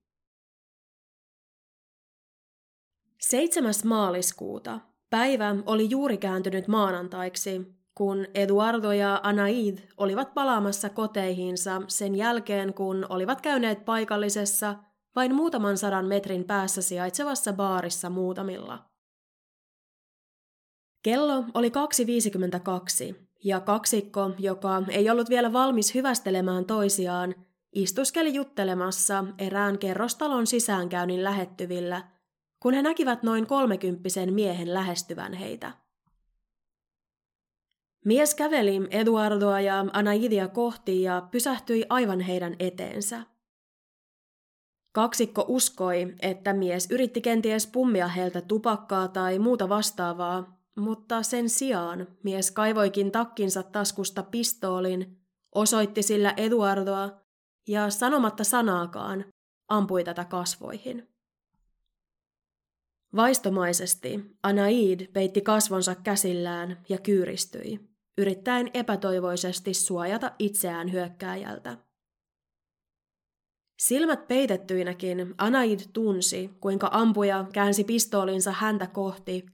7. 3.34 3.74
maaliskuuta 3.86 4.80
päivä 5.10 5.56
oli 5.66 5.90
juuri 5.90 6.18
kääntynyt 6.18 6.68
maanantaiksi, 6.68 7.62
kun 7.96 8.26
Eduardo 8.36 8.92
ja 8.92 9.20
Anaid 9.24 9.78
olivat 9.98 10.34
palaamassa 10.34 10.90
koteihinsa 10.90 11.82
sen 11.88 12.16
jälkeen, 12.16 12.74
kun 12.74 13.06
olivat 13.10 13.42
käyneet 13.42 13.86
paikallisessa 13.86 14.76
vain 15.16 15.36
muutaman 15.36 15.78
sadan 15.78 16.06
metrin 16.06 16.44
päässä 16.44 16.82
sijaitsevassa 16.82 17.54
baarissa 17.54 18.10
muutamilla. 18.10 18.86
Kello 21.04 21.46
oli 21.54 21.70
2.52 21.70 23.16
ja 23.44 23.60
kaksikko, 23.60 24.32
joka 24.40 24.84
ei 24.90 25.10
ollut 25.10 25.30
vielä 25.30 25.54
valmis 25.54 25.94
hyvästelemään 25.94 26.66
toisiaan, 26.66 27.36
istuskeli 27.76 28.34
juttelemassa 28.34 29.26
erään 29.38 29.78
kerrostalon 29.80 30.48
sisäänkäynnin 30.48 31.24
lähettyvillä, 31.24 32.13
kun 32.64 32.74
he 32.74 32.82
näkivät 32.82 33.24
noin 33.24 33.48
kolmekymppisen 33.48 34.34
miehen 34.34 34.74
lähestyvän 34.74 35.34
heitä. 35.34 35.72
Mies 38.06 38.36
käveli 38.36 38.88
Eduardoa 38.92 39.62
ja 39.62 39.86
Anaidia 39.94 40.48
kohti 40.48 41.02
ja 41.02 41.28
pysähtyi 41.32 41.86
aivan 41.90 42.20
heidän 42.20 42.56
eteensä. 42.60 43.22
Kaksikko 44.92 45.46
uskoi, 45.48 46.16
että 46.22 46.54
mies 46.54 46.92
yritti 46.92 47.22
kenties 47.22 47.68
pummia 47.68 48.08
heiltä 48.08 48.42
tupakkaa 48.42 49.08
tai 49.08 49.40
muuta 49.40 49.70
vastaavaa, 49.70 50.64
mutta 50.76 51.24
sen 51.24 51.50
sijaan 51.50 52.08
mies 52.24 52.52
kaivoikin 52.52 53.12
takkinsa 53.12 53.64
taskusta 53.64 54.24
pistoolin, 54.24 55.18
osoitti 55.56 56.04
sillä 56.04 56.34
Eduardoa 56.38 57.10
ja 57.68 57.90
sanomatta 57.90 58.44
sanaakaan 58.44 59.26
ampui 59.68 60.04
tätä 60.04 60.26
kasvoihin. 60.26 61.13
Vaistomaisesti 63.16 64.20
Anaid 64.44 65.08
peitti 65.08 65.42
kasvonsa 65.42 65.96
käsillään 65.96 66.84
ja 66.90 66.98
kyyristyi 66.98 67.80
yrittäen 68.18 68.70
epätoivoisesti 68.74 69.74
suojata 69.74 70.32
itseään 70.40 70.92
hyökkääjältä. 70.92 71.78
Silmät 73.80 74.28
peitettyinäkin 74.28 75.36
Anaid 75.38 75.80
tunsi, 75.94 76.50
kuinka 76.60 76.90
ampuja 76.92 77.46
käänsi 77.54 77.84
pistoolinsa 77.84 78.52
häntä 78.52 78.88
kohti, 78.88 79.46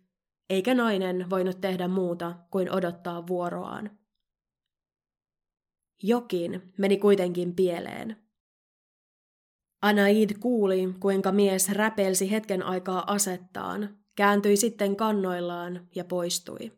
eikä 0.49 0.73
nainen 0.73 1.29
voinut 1.29 1.61
tehdä 1.61 1.87
muuta 1.87 2.35
kuin 2.51 2.71
odottaa 2.71 3.27
vuoroaan. 3.27 3.99
Jokin 6.03 6.73
meni 6.77 6.97
kuitenkin 6.97 7.55
pieleen. 7.55 8.28
Anaid 9.81 10.29
kuuli, 10.39 10.93
kuinka 10.99 11.31
mies 11.31 11.69
räpelsi 11.69 12.31
hetken 12.31 12.63
aikaa 12.63 13.13
asettaan, 13.13 13.97
kääntyi 14.15 14.57
sitten 14.57 14.95
kannoillaan 14.95 15.87
ja 15.95 16.05
poistui. 16.05 16.71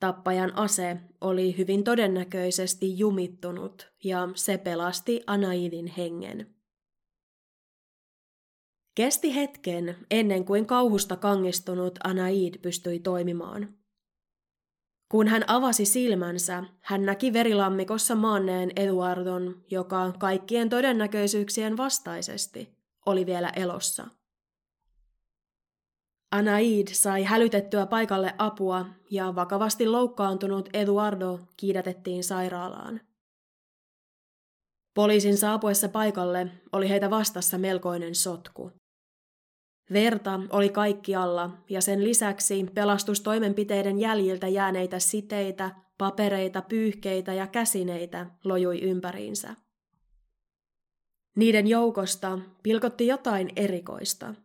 Tappajan 0.00 0.58
ase 0.58 1.00
oli 1.20 1.58
hyvin 1.58 1.84
todennäköisesti 1.84 2.98
jumittunut 2.98 3.92
ja 4.04 4.28
se 4.34 4.58
pelasti 4.58 5.20
Anaidin 5.26 5.86
hengen. 5.86 6.54
Kesti 8.94 9.34
hetken 9.34 9.96
ennen 10.10 10.44
kuin 10.44 10.66
kauhusta 10.66 11.16
kangistunut 11.16 11.98
Anaid 12.04 12.58
pystyi 12.62 13.00
toimimaan. 13.00 13.79
Kun 15.10 15.28
hän 15.28 15.44
avasi 15.46 15.84
silmänsä, 15.84 16.64
hän 16.80 17.06
näki 17.06 17.32
verilammikossa 17.32 18.14
maanneen 18.14 18.70
Eduardon, 18.76 19.64
joka 19.70 20.12
kaikkien 20.18 20.68
todennäköisyyksien 20.68 21.76
vastaisesti 21.76 22.76
oli 23.06 23.26
vielä 23.26 23.48
elossa. 23.48 24.06
Anaid 26.30 26.88
sai 26.92 27.24
hälytettyä 27.24 27.86
paikalle 27.86 28.34
apua 28.38 28.86
ja 29.10 29.34
vakavasti 29.34 29.86
loukkaantunut 29.86 30.68
Eduardo 30.72 31.40
kiidätettiin 31.56 32.24
sairaalaan. 32.24 33.00
Poliisin 34.94 35.36
saapuessa 35.36 35.88
paikalle 35.88 36.50
oli 36.72 36.88
heitä 36.88 37.10
vastassa 37.10 37.58
melkoinen 37.58 38.14
sotku. 38.14 38.79
Verta 39.92 40.40
oli 40.50 40.68
kaikkialla 40.68 41.50
ja 41.68 41.80
sen 41.80 42.04
lisäksi 42.04 42.66
pelastustoimenpiteiden 42.74 43.98
jäljiltä 43.98 44.48
jääneitä 44.48 44.98
siteitä, 44.98 45.70
papereita, 45.98 46.62
pyyhkeitä 46.62 47.34
ja 47.34 47.46
käsineitä 47.46 48.26
lojui 48.44 48.80
ympäriinsä. 48.80 49.56
Niiden 51.36 51.66
joukosta 51.66 52.38
pilkotti 52.62 53.06
jotain 53.06 53.52
erikoista– 53.56 54.34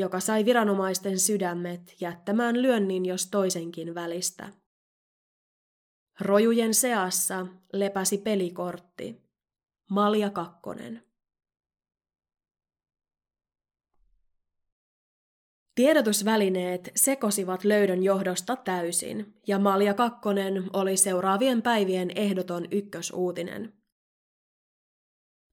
joka 0.00 0.20
sai 0.20 0.44
viranomaisten 0.44 1.18
sydämet 1.18 1.96
jättämään 2.00 2.62
lyönnin 2.62 3.06
jos 3.06 3.26
toisenkin 3.26 3.94
välistä. 3.94 4.48
Rojujen 6.20 6.74
seassa 6.74 7.46
lepäsi 7.72 8.18
pelikortti. 8.18 9.22
Malja 9.90 10.30
Kakkonen. 10.30 11.09
Tiedotusvälineet 15.74 16.90
sekosivat 16.96 17.64
löydön 17.64 18.02
johdosta 18.02 18.56
täysin, 18.56 19.34
ja 19.46 19.58
Malja 19.58 19.94
Kakkonen 19.94 20.64
oli 20.72 20.96
seuraavien 20.96 21.62
päivien 21.62 22.10
ehdoton 22.14 22.66
ykkösuutinen. 22.70 23.72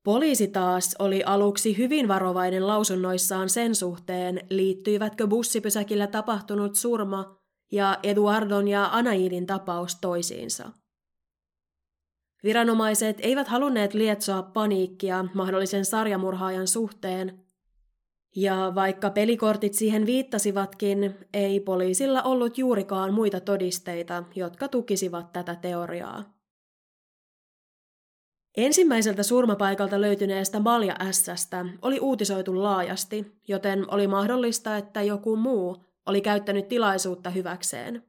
Poliisi 0.04 0.48
taas 0.48 0.96
oli 1.00 1.24
aluksi 1.24 1.78
hyvin 1.78 2.08
varovainen 2.08 2.68
lausunnoissaan 2.68 3.50
sen 3.50 3.76
suhteen, 3.76 4.42
liittyivätkö 4.50 5.28
bussipysäkillä 5.28 6.08
tapahtunut 6.08 6.76
surma 6.76 7.38
ja 7.72 8.00
Eduardon 8.04 8.68
ja 8.68 8.90
Anaidin 8.92 9.46
tapaus 9.46 9.96
toisiinsa. 9.96 10.72
Viranomaiset 12.44 13.18
eivät 13.22 13.48
halunneet 13.48 13.94
lietsoa 13.94 14.44
paniikkia 14.44 15.26
mahdollisen 15.34 15.86
sarjamurhaajan 15.86 16.68
suhteen, 16.68 17.47
ja 18.38 18.72
vaikka 18.76 19.10
pelikortit 19.10 19.74
siihen 19.74 20.06
viittasivatkin, 20.06 21.16
ei 21.34 21.60
poliisilla 21.60 22.24
ollut 22.24 22.58
juurikaan 22.58 23.14
muita 23.14 23.40
todisteita, 23.40 24.24
jotka 24.36 24.68
tukisivat 24.68 25.34
tätä 25.34 25.56
teoriaa. 25.56 26.24
Ensimmäiseltä 28.58 29.24
surmapaikalta 29.24 30.02
löytyneestä 30.02 30.60
Malja 30.60 30.96
Ässästä 31.00 31.66
oli 31.82 32.00
uutisoitu 32.00 32.64
laajasti, 32.64 33.42
joten 33.48 33.94
oli 33.94 34.08
mahdollista, 34.08 34.78
että 34.78 35.02
joku 35.02 35.36
muu 35.36 35.78
oli 36.06 36.22
käyttänyt 36.22 36.68
tilaisuutta 36.68 37.30
hyväkseen. 37.30 38.04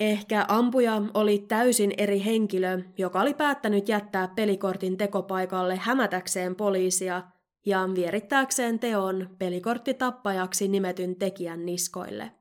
Ehkä 0.00 0.44
ampuja 0.48 1.02
oli 1.14 1.38
täysin 1.38 1.92
eri 1.98 2.24
henkilö, 2.24 2.82
joka 2.98 3.20
oli 3.20 3.34
päättänyt 3.34 3.88
jättää 3.88 4.28
pelikortin 4.28 4.96
tekopaikalle 4.96 5.76
hämätäkseen 5.76 6.56
poliisia 6.56 7.22
ja 7.66 7.88
vierittääkseen 7.94 8.78
teon 8.78 9.36
pelikorttitappajaksi 9.38 10.68
nimetyn 10.68 11.16
tekijän 11.16 11.66
niskoille. 11.66 12.32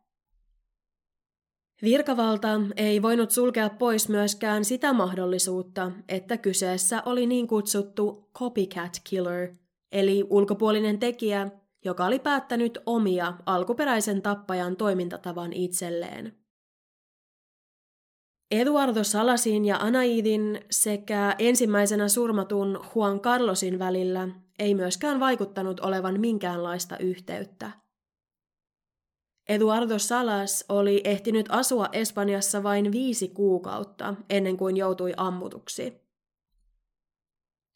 Virkavalta 1.81 2.49
ei 2.75 3.01
voinut 3.01 3.31
sulkea 3.31 3.69
pois 3.69 4.09
myöskään 4.09 4.65
sitä 4.65 4.93
mahdollisuutta, 4.93 5.91
että 6.07 6.37
kyseessä 6.37 7.03
oli 7.05 7.25
niin 7.25 7.47
kutsuttu 7.47 8.29
copycat 8.37 9.01
killer, 9.03 9.55
eli 9.91 10.27
ulkopuolinen 10.29 10.99
tekijä, 10.99 11.51
joka 11.85 12.05
oli 12.05 12.19
päättänyt 12.19 12.79
omia 12.85 13.33
alkuperäisen 13.45 14.21
tappajan 14.21 14.75
toimintatavan 14.75 15.53
itselleen. 15.53 16.37
Eduardo 18.51 19.03
Salasin 19.03 19.65
ja 19.65 19.77
Anaidin 19.77 20.61
sekä 20.71 21.35
ensimmäisenä 21.39 22.07
surmatun 22.07 22.79
Juan 22.95 23.19
Carlosin 23.19 23.79
välillä 23.79 24.29
ei 24.59 24.75
myöskään 24.75 25.19
vaikuttanut 25.19 25.79
olevan 25.79 26.19
minkäänlaista 26.19 26.97
yhteyttä. 26.97 27.71
Eduardo 29.49 29.99
Salas 29.99 30.65
oli 30.69 31.01
ehtinyt 31.03 31.45
asua 31.49 31.89
Espanjassa 31.91 32.63
vain 32.63 32.91
viisi 32.91 33.27
kuukautta 33.27 34.15
ennen 34.29 34.57
kuin 34.57 34.77
joutui 34.77 35.13
ammutuksi. 35.17 36.03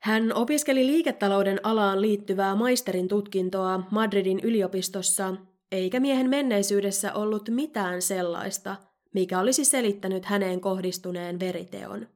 Hän 0.02 0.34
opiskeli 0.34 0.88
liiketalouden 0.88 1.60
alaan 1.64 2.02
liittyvää 2.02 2.56
maisterin 2.56 3.08
tutkintoa 3.08 3.84
Madridin 3.92 4.40
yliopistossa, 4.40 5.36
eikä 5.72 6.00
miehen 6.00 6.30
menneisyydessä 6.30 7.14
ollut 7.14 7.50
mitään 7.50 8.02
sellaista, 8.02 8.76
mikä 9.14 9.40
olisi 9.40 9.66
selittänyt 9.66 10.26
häneen 10.26 10.62
kohdistuneen 10.62 11.40
veriteon. 11.40 12.08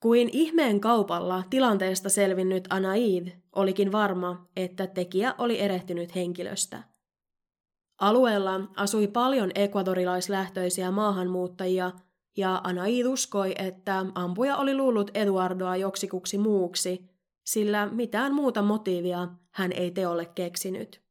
Kuin 0.00 0.30
ihmeen 0.32 0.80
kaupalla 0.80 1.42
tilanteesta 1.50 2.08
selvinnyt 2.08 2.64
Anaid 2.70 3.28
olikin 3.52 3.92
varma, 3.92 4.48
että 4.56 4.86
tekijä 4.86 5.34
oli 5.38 5.60
erehtynyt 5.60 6.14
henkilöstä. 6.14 6.82
Alueella 8.00 8.60
asui 8.76 9.06
paljon 9.08 9.50
ekvadorilaislähtöisiä 9.54 10.90
maahanmuuttajia, 10.90 11.92
ja 12.36 12.60
Anaid 12.64 13.06
uskoi, 13.06 13.54
että 13.58 14.06
ampuja 14.14 14.56
oli 14.56 14.76
luullut 14.76 15.10
Eduardoa 15.14 15.76
joksikuksi 15.76 16.38
muuksi, 16.38 17.10
sillä 17.44 17.86
mitään 17.86 18.34
muuta 18.34 18.62
motiivia 18.62 19.28
hän 19.50 19.72
ei 19.72 19.90
teolle 19.90 20.26
keksinyt. 20.26 21.07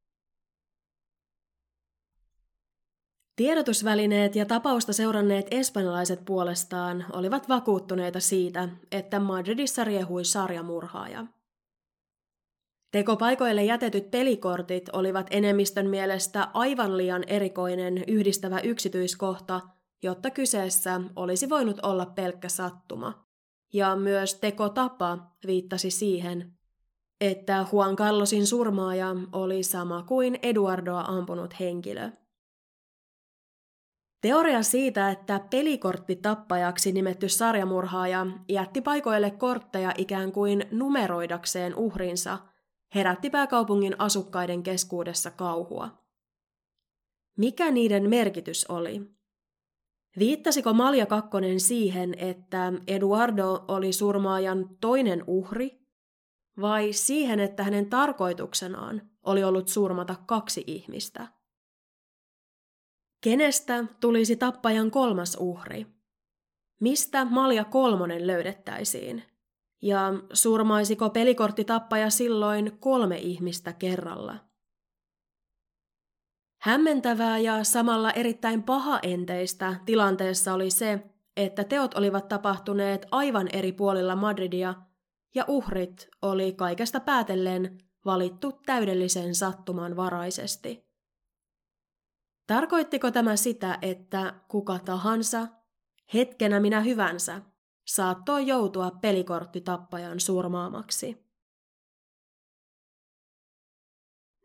Tiedotusvälineet 3.37 4.35
ja 4.35 4.45
tapausta 4.45 4.93
seuranneet 4.93 5.47
espanjalaiset 5.51 6.25
puolestaan 6.25 7.05
olivat 7.13 7.49
vakuuttuneita 7.49 8.19
siitä, 8.19 8.69
että 8.91 9.19
Madridissa 9.19 9.83
riehui 9.83 10.25
sarjamurhaaja. 10.25 11.25
Tekopaikoille 12.91 13.63
jätetyt 13.63 14.11
pelikortit 14.11 14.89
olivat 14.93 15.27
enemmistön 15.31 15.89
mielestä 15.89 16.47
aivan 16.53 16.97
liian 16.97 17.23
erikoinen 17.27 18.03
yhdistävä 18.07 18.59
yksityiskohta, 18.59 19.61
jotta 20.03 20.29
kyseessä 20.29 21.01
olisi 21.15 21.49
voinut 21.49 21.79
olla 21.83 22.05
pelkkä 22.05 22.49
sattuma. 22.49 23.25
Ja 23.73 23.95
myös 23.95 24.35
tekotapa 24.35 25.17
viittasi 25.47 25.91
siihen, 25.91 26.53
että 27.21 27.65
Juan 27.71 27.95
Carlosin 27.95 28.47
surmaaja 28.47 29.15
oli 29.31 29.63
sama 29.63 30.03
kuin 30.03 30.39
Eduardoa 30.43 31.01
ampunut 31.01 31.59
henkilö. 31.59 32.11
Teoria 34.27 34.63
siitä, 34.63 35.11
että 35.11 35.39
pelikorttitappajaksi 35.49 36.91
nimetty 36.91 37.29
sarjamurhaaja 37.29 38.27
jätti 38.49 38.81
paikoille 38.81 39.31
kortteja 39.31 39.93
ikään 39.97 40.31
kuin 40.31 40.65
numeroidakseen 40.71 41.75
uhrinsa, 41.75 42.37
herätti 42.95 43.29
pääkaupungin 43.29 43.95
asukkaiden 43.99 44.63
keskuudessa 44.63 45.31
kauhua. 45.31 46.03
Mikä 47.37 47.71
niiden 47.71 48.09
merkitys 48.09 48.65
oli? 48.69 49.01
Viittasiko 50.19 50.73
Malja 50.73 51.05
Kakkonen 51.05 51.59
siihen, 51.59 52.13
että 52.17 52.73
Eduardo 52.87 53.65
oli 53.67 53.93
surmaajan 53.93 54.69
toinen 54.81 55.23
uhri, 55.27 55.79
vai 56.61 56.93
siihen, 56.93 57.39
että 57.39 57.63
hänen 57.63 57.89
tarkoituksenaan 57.89 59.01
oli 59.23 59.43
ollut 59.43 59.67
surmata 59.67 60.15
kaksi 60.25 60.63
ihmistä? 60.67 61.36
Kenestä 63.21 63.85
tulisi 63.99 64.35
tappajan 64.35 64.91
kolmas 64.91 65.37
uhri? 65.39 65.85
Mistä 66.81 67.25
Malja 67.25 67.65
kolmonen 67.65 68.27
löydettäisiin? 68.27 69.23
Ja 69.81 70.13
surmaisiko 70.33 71.09
pelikorttitappaja 71.09 72.09
silloin 72.09 72.77
kolme 72.79 73.17
ihmistä 73.17 73.73
kerralla? 73.73 74.35
Hämmentävää 76.61 77.37
ja 77.37 77.63
samalla 77.63 78.11
erittäin 78.11 78.63
pahaenteistä 78.63 79.75
tilanteessa 79.85 80.53
oli 80.53 80.71
se, 80.71 81.03
että 81.37 81.63
teot 81.63 81.93
olivat 81.93 82.27
tapahtuneet 82.27 83.05
aivan 83.11 83.47
eri 83.53 83.71
puolilla 83.71 84.15
Madridia 84.15 84.73
ja 85.35 85.45
uhrit 85.47 86.07
oli 86.21 86.53
kaikesta 86.53 86.99
päätellen 86.99 87.77
valittu 88.05 88.51
täydellisen 88.65 89.35
sattuman 89.35 89.95
varaisesti. 89.95 90.86
Tarkoittiko 92.47 93.11
tämä 93.11 93.35
sitä, 93.35 93.77
että 93.81 94.33
kuka 94.47 94.79
tahansa, 94.79 95.47
hetkenä 96.13 96.59
minä 96.59 96.81
hyvänsä, 96.81 97.41
saattoi 97.87 98.47
joutua 98.47 98.91
pelikorttitappajan 98.91 100.19
surmaamaksi? 100.19 101.27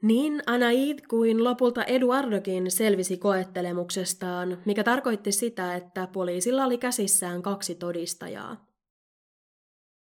Niin 0.02 0.42
Anaid 0.46 0.98
kuin 1.08 1.44
lopulta 1.44 1.84
Eduardokin 1.84 2.70
selvisi 2.70 3.16
koettelemuksestaan, 3.16 4.58
mikä 4.64 4.84
tarkoitti 4.84 5.32
sitä, 5.32 5.74
että 5.76 6.06
poliisilla 6.06 6.64
oli 6.64 6.78
käsissään 6.78 7.42
kaksi 7.42 7.74
todistajaa. 7.74 8.66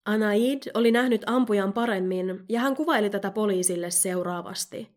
Anaid 0.05 0.61
oli 0.73 0.91
nähnyt 0.91 1.21
ampujan 1.25 1.73
paremmin 1.73 2.45
ja 2.49 2.59
hän 2.59 2.75
kuvaili 2.75 3.09
tätä 3.09 3.31
poliisille 3.31 3.91
seuraavasti– 3.91 4.87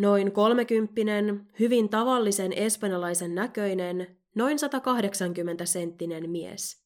Noin 0.00 0.32
kolmekymppinen, 0.32 1.46
hyvin 1.58 1.88
tavallisen 1.88 2.52
espanjalaisen 2.52 3.34
näköinen, 3.34 4.16
noin 4.34 4.58
180-senttinen 4.58 6.28
mies. 6.30 6.84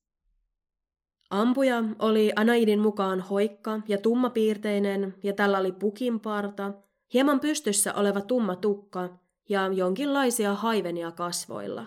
Ampuja 1.30 1.84
oli 1.98 2.32
Anaidin 2.36 2.80
mukaan 2.80 3.20
hoikka 3.20 3.80
ja 3.88 3.98
tummapiirteinen 3.98 5.14
ja 5.22 5.32
tällä 5.32 5.58
oli 5.58 5.72
pukinparta, 5.72 6.72
hieman 7.12 7.40
pystyssä 7.40 7.94
oleva 7.94 8.20
tumma 8.20 8.56
tukka 8.56 9.08
ja 9.48 9.66
jonkinlaisia 9.72 10.54
haivenia 10.54 11.10
kasvoilla. 11.10 11.86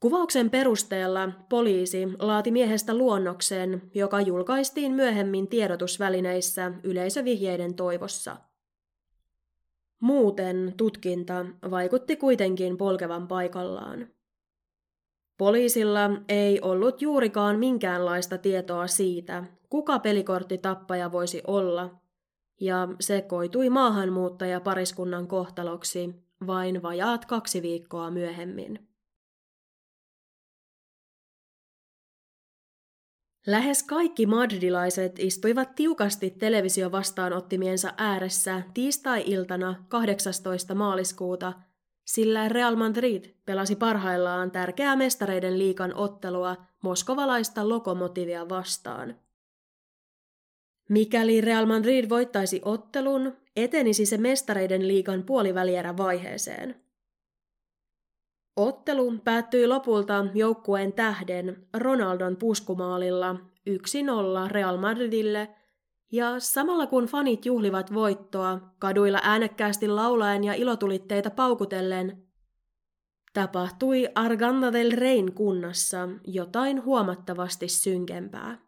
Kuvauksen 0.00 0.50
perusteella 0.50 1.28
poliisi 1.48 2.08
laati 2.18 2.50
miehestä 2.50 2.94
luonnoksen, 2.94 3.82
joka 3.94 4.20
julkaistiin 4.20 4.92
myöhemmin 4.92 5.48
tiedotusvälineissä 5.48 6.72
yleisövihjeiden 6.82 7.74
toivossa– 7.74 8.36
Muuten 10.00 10.74
tutkinta 10.76 11.46
vaikutti 11.70 12.16
kuitenkin 12.16 12.76
polkevan 12.76 13.28
paikallaan. 13.28 14.08
Poliisilla 15.38 16.10
ei 16.28 16.60
ollut 16.60 17.02
juurikaan 17.02 17.58
minkäänlaista 17.58 18.38
tietoa 18.38 18.86
siitä, 18.86 19.44
kuka 19.70 19.98
pelikorttitappaja 19.98 21.12
voisi 21.12 21.42
olla, 21.46 22.00
ja 22.60 22.88
se 23.00 23.20
koitui 23.20 23.70
maahanmuuttajapariskunnan 23.70 25.26
kohtaloksi 25.26 26.14
vain 26.46 26.82
vajaat 26.82 27.24
kaksi 27.24 27.62
viikkoa 27.62 28.10
myöhemmin. 28.10 28.88
Lähes 33.46 33.82
kaikki 33.82 34.26
madridilaiset 34.26 35.18
istuivat 35.18 35.74
tiukasti 35.74 36.30
televisiovastaanottimiensa 36.30 37.94
ääressä 37.96 38.62
tiistai-iltana 38.74 39.84
18. 39.88 40.74
maaliskuuta, 40.74 41.52
sillä 42.04 42.48
Real 42.48 42.76
Madrid 42.76 43.24
pelasi 43.44 43.76
parhaillaan 43.76 44.50
tärkeää 44.50 44.96
mestareiden 44.96 45.58
liikan 45.58 45.94
ottelua 45.94 46.56
moskovalaista 46.82 47.68
lokomotivia 47.68 48.48
vastaan. 48.48 49.16
Mikäli 50.88 51.40
Real 51.40 51.66
Madrid 51.66 52.08
voittaisi 52.08 52.60
ottelun, 52.64 53.36
etenisi 53.56 54.06
se 54.06 54.16
mestareiden 54.16 54.88
liikan 54.88 55.22
puolivälierä 55.22 55.96
vaiheeseen– 55.96 56.74
Ottelu 58.56 59.18
päättyi 59.24 59.66
lopulta 59.66 60.26
joukkueen 60.34 60.92
tähden 60.92 61.66
Ronaldon 61.74 62.36
puskumaalilla 62.36 63.36
1-0 63.70 64.50
Real 64.50 64.76
Madridille, 64.76 65.48
ja 66.12 66.40
samalla 66.40 66.86
kun 66.86 67.06
fanit 67.06 67.46
juhlivat 67.46 67.94
voittoa, 67.94 68.60
kaduilla 68.78 69.18
äänekkäästi 69.22 69.88
laulaen 69.88 70.44
ja 70.44 70.54
ilotulitteita 70.54 71.30
paukutellen, 71.30 72.22
tapahtui 73.32 74.08
Arganda 74.14 74.72
del 74.72 74.90
Rein, 74.90 75.32
kunnassa 75.32 76.08
jotain 76.24 76.84
huomattavasti 76.84 77.68
synkempää. 77.68 78.58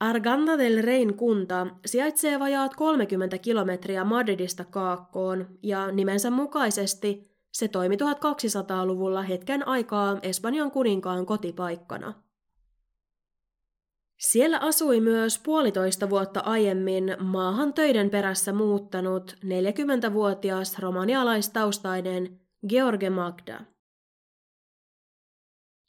Arganda 0.00 0.58
del 0.58 0.82
Rein 0.82 1.14
kunta 1.14 1.66
sijaitsee 1.86 2.38
vajaat 2.38 2.74
30 2.74 3.38
kilometriä 3.38 4.04
Madridista 4.04 4.64
kaakkoon 4.64 5.58
ja 5.62 5.92
nimensä 5.92 6.30
mukaisesti 6.30 7.35
se 7.58 7.68
toimi 7.68 7.96
1200-luvulla 7.96 9.22
hetken 9.22 9.68
aikaa 9.68 10.18
Espanjan 10.22 10.70
kuninkaan 10.70 11.26
kotipaikkana. 11.26 12.14
Siellä 14.18 14.58
asui 14.58 15.00
myös 15.00 15.38
puolitoista 15.38 16.10
vuotta 16.10 16.40
aiemmin 16.40 17.16
maahan 17.20 17.74
töiden 17.74 18.10
perässä 18.10 18.52
muuttanut 18.52 19.36
40-vuotias 19.44 20.78
romanialaistaustainen 20.78 22.40
George 22.68 23.10
Magda. 23.10 23.60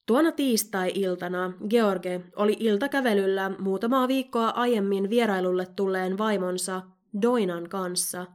Tuona 0.05 0.31
tiistai-iltana 0.31 1.53
George 1.69 2.21
oli 2.35 2.57
iltakävelyllä 2.59 3.51
muutamaa 3.59 4.07
viikkoa 4.07 4.49
aiemmin 4.49 5.09
vierailulle 5.09 5.65
tulleen 5.75 6.17
vaimonsa 6.17 6.81
Doinan 7.21 7.69
kanssa, 7.69 8.25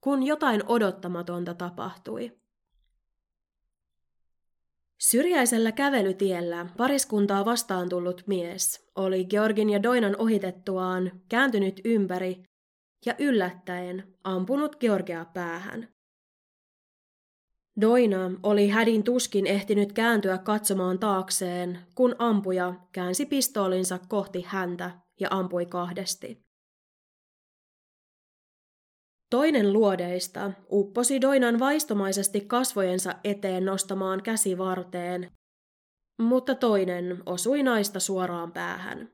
kun 0.00 0.22
jotain 0.22 0.62
odottamatonta 0.66 1.54
tapahtui. 1.54 2.39
Syrjäisellä 5.10 5.72
kävelytiellä 5.72 6.66
pariskuntaa 6.76 7.44
vastaan 7.44 7.88
tullut 7.88 8.22
mies 8.26 8.90
oli 8.96 9.24
Georgin 9.24 9.70
ja 9.70 9.82
Doinan 9.82 10.16
ohitettuaan 10.18 11.12
kääntynyt 11.28 11.80
ympäri 11.84 12.42
ja 13.06 13.14
yllättäen 13.18 14.14
ampunut 14.24 14.76
Georgia 14.76 15.24
päähän. 15.24 15.88
Doina 17.80 18.30
oli 18.42 18.68
hädin 18.68 19.02
tuskin 19.02 19.46
ehtinyt 19.46 19.92
kääntyä 19.92 20.38
katsomaan 20.38 20.98
taakseen, 20.98 21.78
kun 21.94 22.16
ampuja 22.18 22.74
käänsi 22.92 23.26
pistoolinsa 23.26 23.98
kohti 24.08 24.44
häntä 24.46 24.90
ja 25.20 25.28
ampui 25.30 25.66
kahdesti. 25.66 26.49
Toinen 29.30 29.72
luodeista 29.72 30.52
upposi 30.70 31.20
Doinan 31.20 31.58
vaistomaisesti 31.58 32.40
kasvojensa 32.40 33.14
eteen 33.24 33.64
nostamaan 33.64 34.22
käsi 34.22 34.58
varteen, 34.58 35.30
mutta 36.18 36.54
toinen 36.54 37.22
osui 37.26 37.62
naista 37.62 38.00
suoraan 38.00 38.52
päähän. 38.52 39.08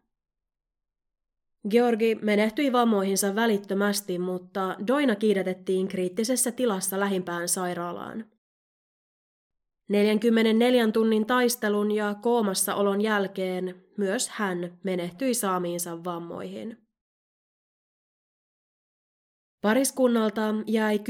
Georgi 1.71 2.15
menehtyi 2.15 2.73
vammoihinsa 2.73 3.35
välittömästi, 3.35 4.19
mutta 4.19 4.77
Doina 4.87 5.17
kiidätettiin 5.17 5.89
kriittisessä 5.89 6.53
tilassa 6.53 7.01
lähimpään 7.01 7.49
sairaalaan. 7.49 8.25
44 9.89 10.91
tunnin 10.93 11.27
taistelun 11.27 11.91
ja 11.91 12.15
koomassaolon 12.15 13.01
jälkeen 13.01 13.85
myös 13.97 14.29
hän 14.29 14.79
menehtyi 14.85 15.35
saamiinsa 15.35 16.05
vammoihin. 16.05 16.86
Pariskunnalta 19.61 20.55
jäi 20.67 20.97
10- 20.99 21.01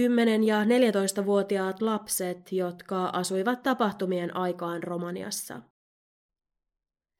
ja 0.47 0.65
14-vuotiaat 0.65 1.83
lapset, 1.83 2.53
jotka 2.53 3.07
asuivat 3.07 3.63
tapahtumien 3.63 4.37
aikaan 4.37 4.83
Romaniassa. 4.83 5.63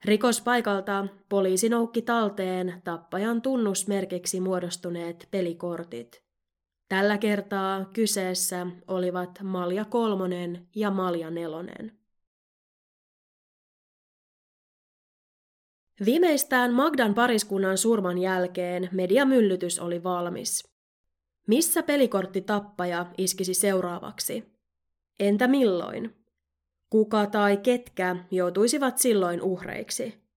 Rikospaikalta 0.05 1.07
poliisi 1.29 1.69
noukki 1.69 2.01
talteen 2.01 2.81
tappajan 2.83 3.41
tunnusmerkiksi 3.41 4.39
muodostuneet 4.39 5.27
pelikortit. 5.31 6.23
Tällä 6.89 7.17
kertaa 7.17 7.85
kyseessä 7.85 8.67
olivat 8.87 9.39
Malja 9.43 9.85
kolmonen 9.85 10.67
ja 10.75 10.91
Malja 10.91 11.31
nelonen. 11.31 11.99
Viimeistään 16.05 16.73
Magdan 16.73 17.13
pariskunnan 17.13 17.77
surman 17.77 18.17
jälkeen 18.17 18.89
mediamyllytys 18.91 19.79
oli 19.79 20.03
valmis. 20.03 20.76
Missä 21.47 21.83
pelikorttitappaja 21.83 23.05
iskisi 23.17 23.53
seuraavaksi? 23.53 24.43
Entä 25.19 25.47
milloin? 25.47 26.15
Kuka 26.89 27.25
tai 27.25 27.57
ketkä 27.57 28.15
joutuisivat 28.31 28.97
silloin 28.97 29.41
uhreiksi? 29.41 30.27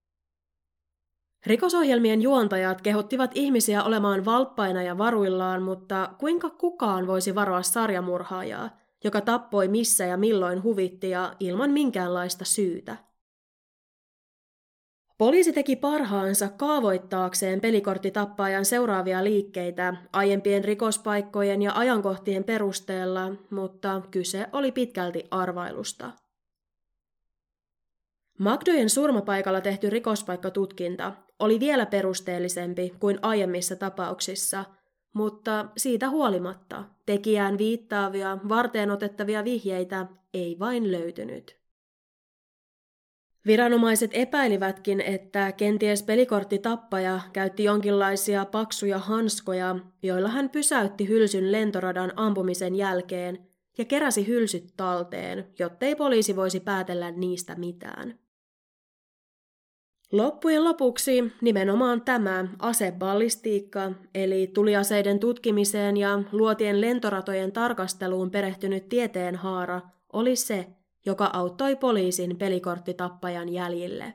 Rikosohjelmien 1.45 2.21
juontajat 2.21 2.81
kehottivat 2.81 3.31
ihmisiä 3.35 3.83
olemaan 3.83 4.25
valppaina 4.25 4.83
ja 4.83 4.97
varuillaan, 4.97 5.63
mutta 5.63 6.15
kuinka 6.17 6.49
kukaan 6.49 7.07
voisi 7.07 7.35
varoa 7.35 7.61
sarjamurhaajaa, 7.61 8.77
joka 9.03 9.21
tappoi 9.21 9.67
missä 9.67 10.05
ja 10.05 10.17
milloin 10.17 10.63
huvitti 10.63 11.09
ja 11.09 11.35
ilman 11.39 11.71
minkäänlaista 11.71 12.45
syytä? 12.45 12.97
Poliisi 15.21 15.53
teki 15.53 15.75
parhaansa 15.75 16.49
kaavoittaakseen 16.49 17.61
pelikorttitappaajan 17.61 18.65
seuraavia 18.65 19.23
liikkeitä 19.23 19.93
aiempien 20.13 20.63
rikospaikkojen 20.63 21.61
ja 21.61 21.71
ajankohtien 21.75 22.43
perusteella, 22.43 23.31
mutta 23.49 24.01
kyse 24.11 24.47
oli 24.53 24.71
pitkälti 24.71 25.23
arvailusta. 25.31 26.11
Magdojen 28.39 28.89
surmapaikalla 28.89 29.61
tehty 29.61 29.89
rikospaikkatutkinta 29.89 31.13
oli 31.39 31.59
vielä 31.59 31.85
perusteellisempi 31.85 32.93
kuin 32.99 33.19
aiemmissa 33.21 33.75
tapauksissa, 33.75 34.65
mutta 35.13 35.65
siitä 35.77 36.09
huolimatta 36.09 36.83
tekijään 37.05 37.57
viittaavia, 37.57 38.37
varteen 38.49 38.91
otettavia 38.91 39.43
vihjeitä 39.43 40.07
ei 40.33 40.59
vain 40.59 40.91
löytynyt. 40.91 41.60
Viranomaiset 43.45 44.11
epäilivätkin, 44.13 45.01
että 45.01 45.51
kenties 45.51 46.03
pelikorttitappaja 46.03 47.19
käytti 47.33 47.63
jonkinlaisia 47.63 48.45
paksuja 48.45 48.99
hanskoja, 48.99 49.75
joilla 50.03 50.29
hän 50.29 50.49
pysäytti 50.49 51.07
hylsyn 51.07 51.51
lentoradan 51.51 52.13
ampumisen 52.15 52.75
jälkeen 52.75 53.47
ja 53.77 53.85
keräsi 53.85 54.27
hylsyt 54.27 54.73
talteen, 54.77 55.47
jottei 55.59 55.95
poliisi 55.95 56.35
voisi 56.35 56.59
päätellä 56.59 57.11
niistä 57.11 57.55
mitään. 57.55 58.19
Loppujen 60.11 60.63
lopuksi 60.63 61.31
nimenomaan 61.41 62.01
tämä 62.01 62.47
aseballistiikka, 62.59 63.91
eli 64.15 64.47
tuliaseiden 64.53 65.19
tutkimiseen 65.19 65.97
ja 65.97 66.23
luotien 66.31 66.81
lentoratojen 66.81 67.51
tarkasteluun 67.51 68.31
perehtynyt 68.31 68.89
tieteenhaara, 68.89 69.81
oli 70.13 70.35
se, 70.35 70.67
joka 71.05 71.29
auttoi 71.33 71.75
poliisin 71.75 72.37
pelikorttitappajan 72.37 73.49
jäljille. 73.49 74.13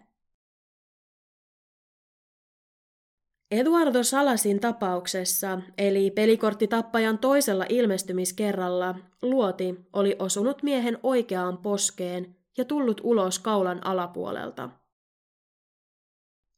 Eduardo 3.51 4.03
Salasin 4.03 4.61
tapauksessa, 4.61 5.61
eli 5.79 6.11
pelikorttitappajan 6.11 7.19
toisella 7.19 7.67
ilmestymiskerralla, 7.69 8.95
luoti 9.23 9.75
oli 9.93 10.17
osunut 10.19 10.63
miehen 10.63 10.99
oikeaan 11.03 11.59
poskeen 11.59 12.37
ja 12.59 12.65
tullut 12.65 13.01
ulos 13.05 13.39
kaulan 13.39 13.87
alapuolelta. 13.87 14.71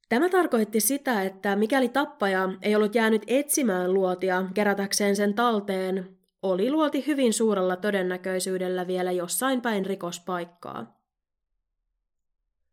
Tämä 0.08 0.28
tarkoitti 0.28 0.80
sitä, 0.80 1.22
että 1.22 1.56
mikäli 1.56 1.88
tappaja 1.88 2.48
ei 2.62 2.76
ollut 2.76 2.94
jäänyt 2.94 3.22
etsimään 3.26 3.94
luotia 3.94 4.44
kerätäkseen 4.54 5.16
sen 5.16 5.34
talteen, 5.34 6.17
oli 6.42 6.70
luoti 6.70 7.06
hyvin 7.06 7.32
suurella 7.32 7.76
todennäköisyydellä 7.76 8.86
vielä 8.86 9.12
jossain 9.12 9.60
päin 9.60 9.86
rikospaikkaa. 9.86 10.98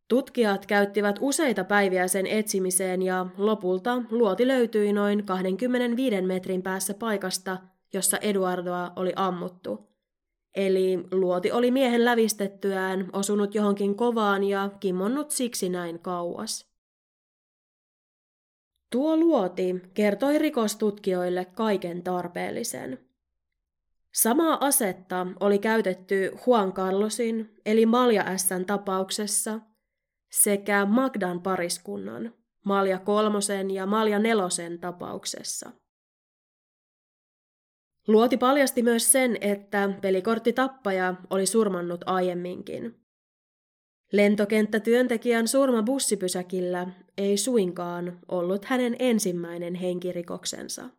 Tutkijat 0.08 0.66
käyttivät 0.66 1.16
useita 1.20 1.64
päiviä 1.64 2.08
sen 2.08 2.28
etsimiseen 2.28 3.02
ja 3.02 3.26
lopulta 3.38 4.02
luoti 4.10 4.48
löytyi 4.48 4.94
noin 4.94 5.26
25 5.26 6.22
metrin 6.22 6.62
päässä 6.62 6.94
paikasta, 6.94 7.58
jossa 7.94 8.18
Eduardoa 8.18 8.94
oli 8.96 9.14
ammuttu. 9.16 9.90
Eli 10.56 11.00
luoti 11.12 11.52
oli 11.52 11.72
miehen 11.72 12.06
lävistettyään 12.06 13.10
osunut 13.14 13.56
johonkin 13.56 13.96
kovaan 13.96 14.44
ja 14.44 14.70
kimmonnut 14.80 15.32
siksi 15.32 15.70
näin 15.70 16.00
kauas. 16.00 16.76
Tuo 18.92 19.18
luoti 19.18 19.82
kertoi 19.94 20.40
rikostutkijoille 20.40 21.46
kaiken 21.46 22.04
tarpeellisen. 22.04 23.05
Samaa 24.16 24.58
asetta 24.66 25.28
oli 25.40 25.60
käytetty 25.60 26.32
Juan 26.48 26.74
Carlosin 26.74 27.62
eli 27.66 27.86
Malja 27.86 28.38
S:n 28.38 28.66
tapauksessa 28.66 29.60
sekä 30.32 30.86
Magdan 30.86 31.42
pariskunnan 31.42 32.34
Malja 32.66 33.00
kolmosen 33.00 33.72
ja 33.72 33.86
Malja 33.86 34.20
nelosen 34.20 34.80
tapauksessa. 34.80 35.72
Luoti 38.08 38.38
paljasti 38.38 38.82
myös 38.84 39.12
sen, 39.12 39.38
että 39.42 39.90
pelikorttitappaja 40.02 41.16
oli 41.30 41.46
surmannut 41.46 42.02
aiemminkin. 42.06 42.96
Lentokenttätyöntekijän 44.12 45.48
surma 45.48 45.84
bussipysäkillä 45.84 46.88
ei 47.18 47.38
suinkaan 47.38 48.20
ollut 48.28 48.66
hänen 48.66 48.96
ensimmäinen 49.00 49.76
henkirikoksensa. 49.76 50.90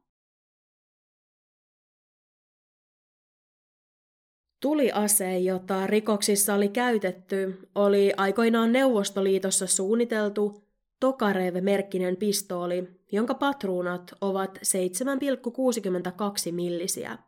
Tuliase, 4.66 5.38
jota 5.38 5.86
rikoksissa 5.86 6.54
oli 6.54 6.68
käytetty, 6.68 7.68
oli 7.74 8.12
aikoinaan 8.16 8.72
Neuvostoliitossa 8.72 9.66
suunniteltu, 9.66 10.64
Tokarev-merkkinen 11.00 12.16
pistooli, 12.16 12.88
jonka 13.12 13.34
patruunat 13.34 14.14
ovat 14.20 14.58
7,62 14.58 16.52
millisiä. 16.52 17.18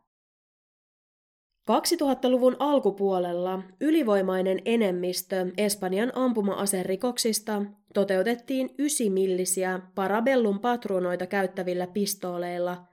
2000-luvun 1.70 2.57
alkupuolella 2.59 3.62
ylivoimainen 3.81 4.59
enemmistö 4.64 5.46
Espanjan 5.57 6.12
ampuma-aserikoksista 6.14 7.62
toteutettiin 7.94 8.70
9-millisiä 8.70 9.81
parabellum 9.94 10.61
patruunoita 10.61 11.27
käyttävillä 11.27 11.87
pistooleilla, 11.87 12.85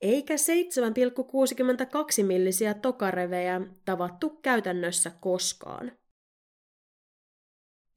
eikä 0.00 0.34
7,62 0.34 2.24
millisiä 2.24 2.74
tokarevejä 2.74 3.60
tavattu 3.84 4.30
käytännössä 4.30 5.12
koskaan. 5.20 5.92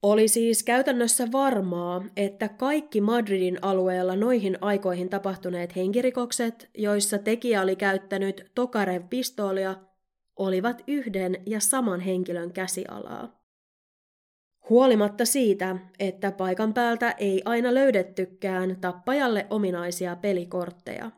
Oli 0.02 0.28
siis 0.28 0.62
käytännössä 0.62 1.32
varmaa, 1.32 2.04
että 2.16 2.48
kaikki 2.48 3.00
Madridin 3.00 3.58
alueella 3.62 4.16
noihin 4.16 4.58
aikoihin 4.60 5.08
tapahtuneet 5.08 5.76
henkirikokset, 5.76 6.70
joissa 6.74 7.18
tekijä 7.18 7.62
oli 7.62 7.76
käyttänyt 7.76 8.50
Tokarev-pistoolia, 8.54 9.74
olivat 10.36 10.82
yhden 10.86 11.42
ja 11.46 11.60
saman 11.60 12.00
henkilön 12.00 12.52
käsialaa. 12.52 13.40
Huolimatta 14.68 15.24
siitä, 15.24 15.76
että 15.98 16.32
paikan 16.32 16.74
päältä 16.74 17.10
ei 17.10 17.42
aina 17.44 17.74
löydettykään 17.74 18.76
tappajalle 18.80 19.46
ominaisia 19.50 20.16
pelikortteja. 20.16 21.10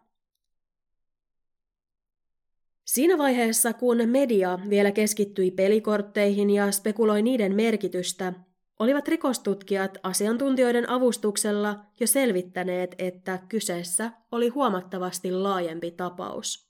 Siinä 2.93 3.19
vaiheessa, 3.19 3.73
kun 3.73 3.97
media 4.07 4.59
vielä 4.71 4.93
keskittyi 4.93 5.51
pelikortteihin 5.51 6.51
ja 6.51 6.73
spekuloi 6.73 7.23
niiden 7.23 7.55
merkitystä, 7.55 8.33
olivat 8.79 9.09
rikostutkijat 9.09 9.99
asiantuntijoiden 10.03 10.91
avustuksella 10.91 11.85
jo 12.01 12.07
selvittäneet, 12.07 12.95
että 12.99 13.39
kyseessä 13.49 14.13
oli 14.33 14.49
huomattavasti 14.49 15.33
laajempi 15.33 15.91
tapaus. 15.91 16.69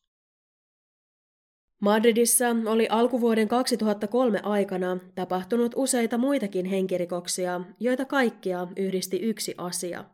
Madridissa 1.81 2.47
oli 2.67 2.87
alkuvuoden 2.89 3.49
2003 3.49 4.41
aikana 4.43 4.99
tapahtunut 5.15 5.73
useita 5.77 6.19
muitakin 6.19 6.67
henkirikoksia, 6.67 7.61
joita 7.81 8.05
kaikkia 8.05 8.69
yhdisti 8.77 9.17
yksi 9.17 9.55
asia. 9.59 10.05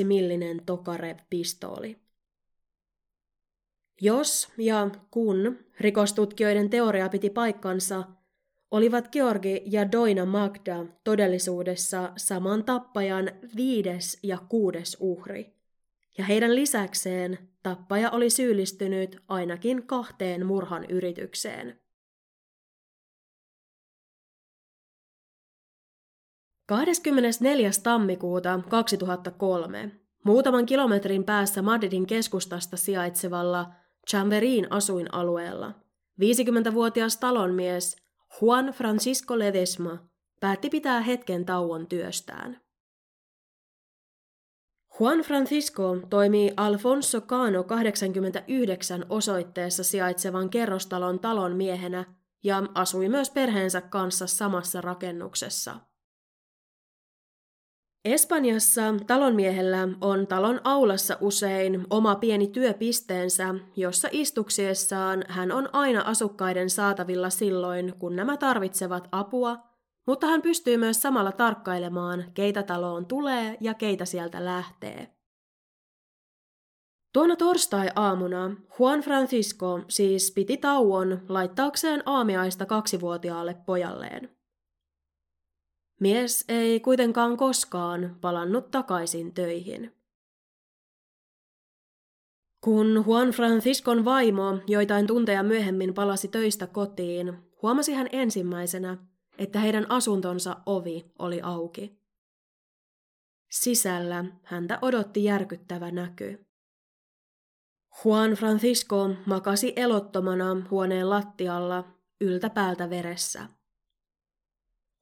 7,62 0.00 0.04
millinen 0.04 0.62
Tokarev-pistooli. 0.66 2.03
Jos 4.00 4.48
ja 4.58 4.90
kun 5.10 5.58
rikostutkijoiden 5.80 6.70
teoria 6.70 7.08
piti 7.08 7.30
paikkansa, 7.30 8.04
olivat 8.70 9.08
Georgi 9.12 9.62
ja 9.66 9.92
Doina 9.92 10.24
Magda 10.24 10.86
todellisuudessa 11.04 12.12
saman 12.16 12.64
tappajan 12.64 13.30
viides 13.56 14.18
ja 14.22 14.38
kuudes 14.48 14.96
uhri. 15.00 15.54
Ja 16.18 16.24
heidän 16.24 16.54
lisäkseen 16.54 17.38
tappaja 17.62 18.10
oli 18.10 18.30
syyllistynyt 18.30 19.16
ainakin 19.28 19.86
kahteen 19.86 20.46
murhan 20.46 20.84
yritykseen. 20.84 21.80
24. 26.66 27.70
tammikuuta 27.82 28.60
2003 28.68 29.90
muutaman 30.24 30.66
kilometrin 30.66 31.24
päässä 31.24 31.62
Madridin 31.62 32.06
keskustasta 32.06 32.76
sijaitsevalla 32.76 33.83
Chamberin 34.10 34.66
asuinalueella 34.70 35.74
50-vuotias 36.20 37.16
talonmies 37.16 37.96
Juan 38.40 38.66
Francisco 38.66 39.38
Ledesma 39.38 39.98
päätti 40.40 40.70
pitää 40.70 41.00
hetken 41.00 41.44
tauon 41.44 41.86
työstään. 41.86 42.60
Juan 45.00 45.18
Francisco 45.18 45.96
toimii 46.10 46.52
Alfonso 46.56 47.20
Cano 47.20 47.64
89 47.64 49.06
osoitteessa 49.08 49.84
sijaitsevan 49.84 50.50
kerrostalon 50.50 51.20
talon 51.20 51.56
miehenä 51.56 52.04
ja 52.42 52.62
asui 52.74 53.08
myös 53.08 53.30
perheensä 53.30 53.80
kanssa 53.80 54.26
samassa 54.26 54.80
rakennuksessa. 54.80 55.80
Espanjassa 58.04 58.82
talonmiehellä 59.06 59.88
on 60.00 60.26
talon 60.26 60.60
aulassa 60.64 61.16
usein 61.20 61.86
oma 61.90 62.14
pieni 62.14 62.46
työpisteensä, 62.46 63.54
jossa 63.76 64.08
istuksiessaan 64.12 65.24
hän 65.28 65.52
on 65.52 65.68
aina 65.72 66.00
asukkaiden 66.00 66.70
saatavilla 66.70 67.30
silloin, 67.30 67.94
kun 67.98 68.16
nämä 68.16 68.36
tarvitsevat 68.36 69.08
apua, 69.12 69.58
mutta 70.06 70.26
hän 70.26 70.42
pystyy 70.42 70.76
myös 70.76 71.02
samalla 71.02 71.32
tarkkailemaan, 71.32 72.24
keitä 72.34 72.62
taloon 72.62 73.06
tulee 73.06 73.56
ja 73.60 73.74
keitä 73.74 74.04
sieltä 74.04 74.44
lähtee. 74.44 75.14
Tuona 77.12 77.36
torstai-aamuna 77.36 78.56
Juan 78.78 79.00
Francisco 79.00 79.80
siis 79.88 80.32
piti 80.34 80.56
tauon 80.56 81.20
laittaakseen 81.28 82.02
aamiaista 82.06 82.66
kaksivuotiaalle 82.66 83.56
pojalleen. 83.66 84.36
Mies 86.00 86.44
ei 86.48 86.80
kuitenkaan 86.80 87.36
koskaan 87.36 88.16
palannut 88.20 88.70
takaisin 88.70 89.34
töihin. 89.34 89.96
Kun 92.60 93.04
Juan 93.06 93.28
Franciscon 93.28 94.04
vaimo 94.04 94.58
joitain 94.66 95.06
tunteja 95.06 95.42
myöhemmin 95.42 95.94
palasi 95.94 96.28
töistä 96.28 96.66
kotiin, 96.66 97.38
huomasi 97.62 97.92
hän 97.92 98.08
ensimmäisenä, 98.12 98.98
että 99.38 99.58
heidän 99.58 99.90
asuntonsa 99.90 100.56
ovi 100.66 101.12
oli 101.18 101.40
auki. 101.42 101.98
Sisällä 103.50 104.24
häntä 104.42 104.78
odotti 104.82 105.24
järkyttävä 105.24 105.90
näky. 105.90 106.46
Juan 108.04 108.30
Francisco 108.30 109.10
makasi 109.26 109.72
elottomana 109.76 110.56
huoneen 110.70 111.10
lattialla 111.10 111.84
yltäpäältä 112.20 112.90
veressä. 112.90 113.48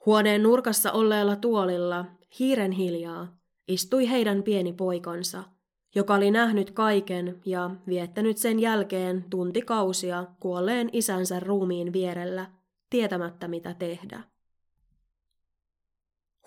Huoneen 0.06 0.42
nurkassa 0.42 0.92
olleella 0.92 1.36
tuolilla, 1.36 2.04
hiiren 2.38 2.72
hiljaa, 2.72 3.36
istui 3.68 4.10
heidän 4.10 4.42
pieni 4.42 4.72
poikansa, 4.72 5.44
joka 5.94 6.14
oli 6.14 6.30
nähnyt 6.30 6.70
kaiken 6.70 7.40
ja 7.44 7.70
viettänyt 7.86 8.36
sen 8.38 8.60
jälkeen 8.60 9.24
tuntikausia 9.30 10.26
kuolleen 10.40 10.90
isänsä 10.92 11.40
ruumiin 11.40 11.92
vierellä, 11.92 12.46
tietämättä 12.90 13.48
mitä 13.48 13.74
tehdä. 13.74 14.22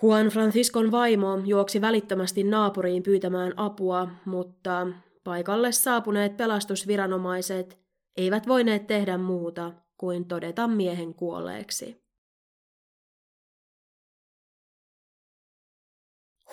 Juan 0.04 0.28
Franciscon 0.28 0.92
vaimo 0.92 1.42
juoksi 1.46 1.82
välittömästi 1.82 2.44
naapuriin 2.44 3.04
pyytämään 3.04 3.54
apua, 3.58 4.08
mutta 4.26 4.88
paikalle 5.24 5.72
saapuneet 5.72 6.38
pelastusviranomaiset 6.38 7.80
eivät 8.18 8.48
voineet 8.48 8.88
tehdä 8.88 9.18
muuta 9.18 9.74
kuin 9.98 10.26
todeta 10.26 10.68
miehen 10.68 11.14
kuolleeksi. 11.14 12.05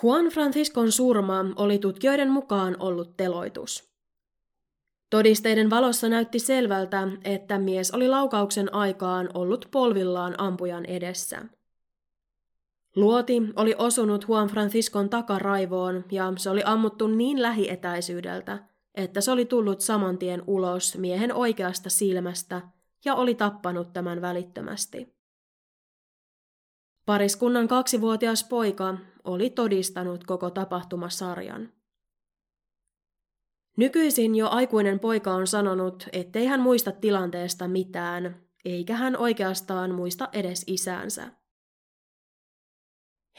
Juan 0.01 0.25
Franciscon 0.25 0.91
surma 0.91 1.45
oli 1.55 1.79
tutkijoiden 1.79 2.29
mukaan 2.29 2.75
ollut 2.79 3.17
teloitus. 3.17 3.93
Todisteiden 5.09 5.69
valossa 5.69 6.09
näytti 6.09 6.39
selvältä, 6.39 7.07
että 7.23 7.57
mies 7.57 7.91
oli 7.91 8.07
laukauksen 8.07 8.73
aikaan 8.73 9.29
ollut 9.33 9.67
polvillaan 9.71 10.35
ampujan 10.37 10.85
edessä. 10.85 11.45
Luoti 12.95 13.41
oli 13.55 13.75
osunut 13.77 14.25
Juan 14.27 14.47
Franciscon 14.47 15.09
takaraivoon 15.09 16.05
ja 16.11 16.33
se 16.37 16.49
oli 16.49 16.61
ammuttu 16.65 17.07
niin 17.07 17.41
lähietäisyydeltä, 17.41 18.59
että 18.95 19.21
se 19.21 19.31
oli 19.31 19.45
tullut 19.45 19.81
saman 19.81 20.17
tien 20.17 20.43
ulos 20.47 20.97
miehen 20.97 21.33
oikeasta 21.33 21.89
silmästä 21.89 22.61
ja 23.05 23.15
oli 23.15 23.35
tappanut 23.35 23.93
tämän 23.93 24.21
välittömästi. 24.21 25.13
Pariskunnan 27.05 27.67
kaksivuotias 27.67 28.43
poika 28.43 28.97
oli 29.23 29.49
todistanut 29.49 30.23
koko 30.23 30.49
tapahtumasarjan. 30.49 31.69
Nykyisin 33.77 34.35
jo 34.35 34.49
aikuinen 34.49 34.99
poika 34.99 35.33
on 35.33 35.47
sanonut, 35.47 36.09
ettei 36.11 36.45
hän 36.45 36.59
muista 36.59 36.91
tilanteesta 36.91 37.67
mitään, 37.67 38.41
eikä 38.65 38.95
hän 38.95 39.17
oikeastaan 39.17 39.95
muista 39.95 40.29
edes 40.33 40.63
isäänsä. 40.67 41.31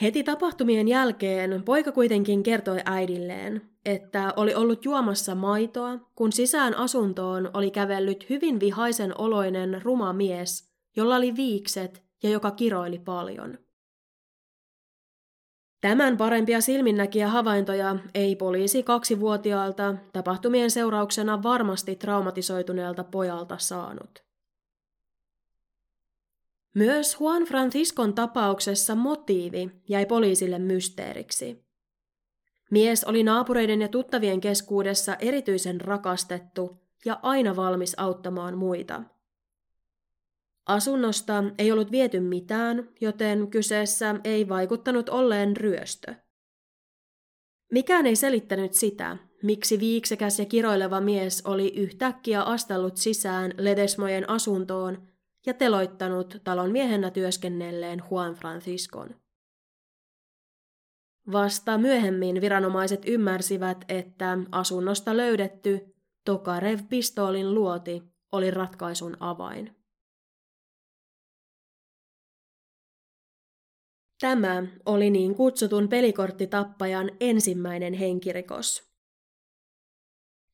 Heti 0.02 0.22
tapahtumien 0.22 0.88
jälkeen 0.88 1.62
poika 1.62 1.92
kuitenkin 1.92 2.42
kertoi 2.42 2.78
äidilleen, 2.84 3.70
että 3.84 4.32
oli 4.36 4.54
ollut 4.54 4.84
juomassa 4.84 5.34
maitoa, 5.34 5.98
kun 6.14 6.32
sisään 6.32 6.76
asuntoon 6.76 7.50
oli 7.54 7.70
kävellyt 7.70 8.30
hyvin 8.30 8.60
vihaisen 8.60 9.20
oloinen 9.20 9.82
ruma 9.82 10.12
mies, 10.12 10.74
jolla 10.96 11.16
oli 11.16 11.36
viikset 11.36 12.03
ja 12.24 12.30
joka 12.30 12.50
kiroili 12.50 12.98
paljon. 12.98 13.58
Tämän 15.80 16.16
parempia 16.16 16.60
silminnäkiä 16.60 17.28
havaintoja 17.28 17.96
ei 18.14 18.36
poliisi 18.36 18.82
kaksivuotiaalta 18.82 19.94
tapahtumien 20.12 20.70
seurauksena 20.70 21.42
varmasti 21.42 21.96
traumatisoituneelta 21.96 23.04
pojalta 23.04 23.58
saanut. 23.58 24.24
Myös 26.74 27.16
Juan 27.20 27.42
Franciscon 27.42 28.14
tapauksessa 28.14 28.94
motiivi 28.94 29.70
jäi 29.88 30.06
poliisille 30.06 30.58
mysteeriksi. 30.58 31.64
Mies 32.70 33.04
oli 33.04 33.22
naapureiden 33.22 33.80
ja 33.80 33.88
tuttavien 33.88 34.40
keskuudessa 34.40 35.14
erityisen 35.14 35.80
rakastettu 35.80 36.80
ja 37.04 37.18
aina 37.22 37.56
valmis 37.56 37.94
auttamaan 37.96 38.58
muita. 38.58 39.02
Asunnosta 40.66 41.44
ei 41.58 41.72
ollut 41.72 41.90
viety 41.90 42.20
mitään, 42.20 42.88
joten 43.00 43.50
kyseessä 43.50 44.14
ei 44.24 44.48
vaikuttanut 44.48 45.08
olleen 45.08 45.56
ryöstö. 45.56 46.14
Mikään 47.72 48.06
ei 48.06 48.16
selittänyt 48.16 48.74
sitä, 48.74 49.16
miksi 49.42 49.80
viiksekäs 49.80 50.38
ja 50.38 50.44
kiroileva 50.44 51.00
mies 51.00 51.46
oli 51.46 51.72
yhtäkkiä 51.76 52.42
astellut 52.42 52.96
sisään 52.96 53.54
Ledesmojen 53.58 54.30
asuntoon 54.30 55.08
ja 55.46 55.54
teloittanut 55.54 56.36
talon 56.44 56.72
miehenä 56.72 57.10
työskennelleen 57.10 58.02
Juan 58.10 58.34
Franciscon. 58.34 59.14
Vasta 61.32 61.78
myöhemmin 61.78 62.40
viranomaiset 62.40 63.02
ymmärsivät, 63.06 63.84
että 63.88 64.38
asunnosta 64.52 65.16
löydetty 65.16 65.94
Tokarev-pistoolin 66.24 67.54
luoti 67.54 68.02
oli 68.32 68.50
ratkaisun 68.50 69.16
avain. 69.20 69.83
Tämä 74.24 74.62
oli 74.86 75.10
niin 75.10 75.34
kutsutun 75.34 75.88
pelikorttitappajan 75.88 77.10
ensimmäinen 77.20 77.94
henkirikos. 77.94 78.82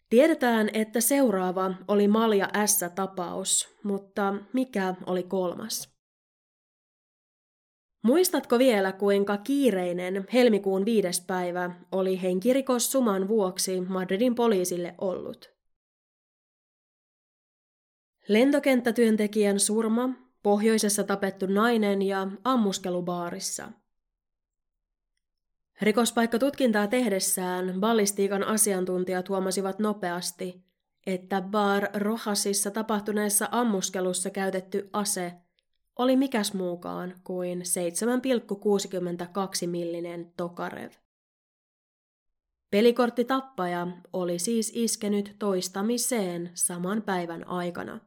Tiedetään, 0.09 0.71
että 0.73 1.01
seuraava 1.01 1.75
oli 1.89 2.09
Malja 2.09 2.49
S-tapaus, 2.67 3.77
mutta 3.85 4.35
mikä 4.53 4.95
oli 5.07 5.23
kolmas? 5.23 5.95
Muistatko 8.03 8.59
vielä, 8.59 8.93
kuinka 8.93 9.37
kiireinen 9.37 10.27
helmikuun 10.33 10.85
viides 10.85 11.25
päivä 11.27 11.71
oli 11.93 12.23
henkirikos 12.23 12.93
suman 12.93 13.29
vuoksi 13.29 13.81
Madridin 13.81 14.35
poliisille 14.35 14.95
ollut? 15.01 15.51
Lentokenttätyöntekijän 18.29 19.61
surma, 19.61 20.30
pohjoisessa 20.43 21.05
tapettu 21.05 21.47
nainen 21.47 22.03
ja 22.03 22.27
ammuskelubaarissa– 22.45 23.69
Rikospaikkatutkintaa 25.81 26.87
tehdessään 26.87 27.81
ballistiikan 27.81 28.45
asiantuntijat 28.45 29.29
huomasivat 29.29 29.79
nopeasti, 29.79 30.65
että 31.07 31.41
Bar 31.41 31.89
Rojasissa 31.95 32.71
tapahtuneessa 32.71 33.49
ammuskelussa 33.51 34.31
käytetty 34.31 34.91
ase 34.93 35.33
oli 35.99 36.17
mikäs 36.17 36.55
muukaan 36.55 37.15
kuin 37.25 37.63
7,62 39.63 39.67
millinen 39.67 40.33
Tokarev. 40.37 40.91
Pelikorttitappaja 42.71 43.87
oli 44.13 44.39
siis 44.39 44.73
iskenyt 44.75 45.37
toistamiseen 45.39 46.51
saman 46.55 47.03
päivän 47.03 47.49
aikana. 47.49 48.01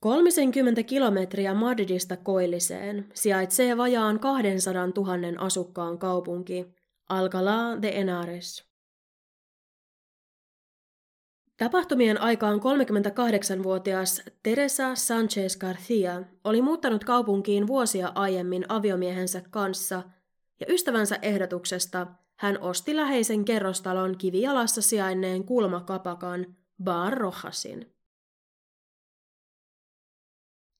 30 0.00 0.82
kilometriä 0.82 1.54
Madridista 1.54 2.16
koilliseen 2.16 3.08
sijaitsee 3.14 3.76
vajaan 3.76 4.20
200 4.20 4.86
000 4.86 5.44
asukkaan 5.44 5.98
kaupunki 5.98 6.66
Alcalá 7.12 7.82
de 7.82 7.94
Henares. 7.96 8.70
Tapahtumien 11.56 12.20
aikaan 12.20 12.60
38-vuotias 12.60 14.22
Teresa 14.42 14.94
Sanchez 14.94 15.56
Garcia 15.56 16.22
oli 16.44 16.62
muuttanut 16.62 17.04
kaupunkiin 17.04 17.66
vuosia 17.66 18.12
aiemmin 18.14 18.64
aviomiehensä 18.68 19.42
kanssa 19.50 20.02
ja 20.60 20.66
ystävänsä 20.68 21.18
ehdotuksesta 21.22 22.06
hän 22.36 22.60
osti 22.60 22.96
läheisen 22.96 23.44
kerrostalon 23.44 24.18
kivijalassa 24.18 24.82
sijainneen 24.82 25.44
kulmakapakan 25.44 26.56
Bar 26.84 27.18
Rojasin. 27.18 27.89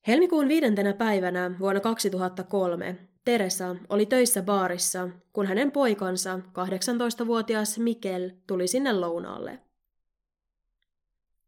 Helmikuun 0.07 0.47
viidentenä 0.47 0.93
päivänä 0.93 1.51
vuonna 1.59 1.81
2003 1.81 2.97
Teresa 3.25 3.75
oli 3.89 4.05
töissä 4.05 4.41
baarissa, 4.41 5.09
kun 5.33 5.45
hänen 5.45 5.71
poikansa, 5.71 6.39
18-vuotias 7.23 7.79
Mikel, 7.79 8.31
tuli 8.47 8.67
sinne 8.67 8.93
lounaalle. 8.93 9.59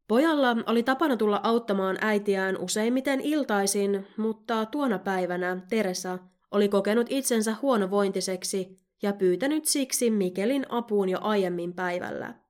Pojalla 0.07 0.57
oli 0.65 0.83
tapana 0.83 1.17
tulla 1.17 1.39
auttamaan 1.43 1.97
äitiään 2.01 2.57
useimmiten 2.57 3.21
iltaisin, 3.21 4.07
mutta 4.17 4.65
tuona 4.65 4.99
päivänä 4.99 5.61
Teresa 5.69 6.19
oli 6.51 6.69
kokenut 6.69 7.07
itsensä 7.09 7.55
huonovointiseksi 7.61 8.79
ja 9.01 9.13
pyytänyt 9.13 9.65
siksi 9.65 10.09
Mikelin 10.09 10.65
apuun 10.69 11.09
jo 11.09 11.19
aiemmin 11.21 11.73
päivällä. 11.73 12.42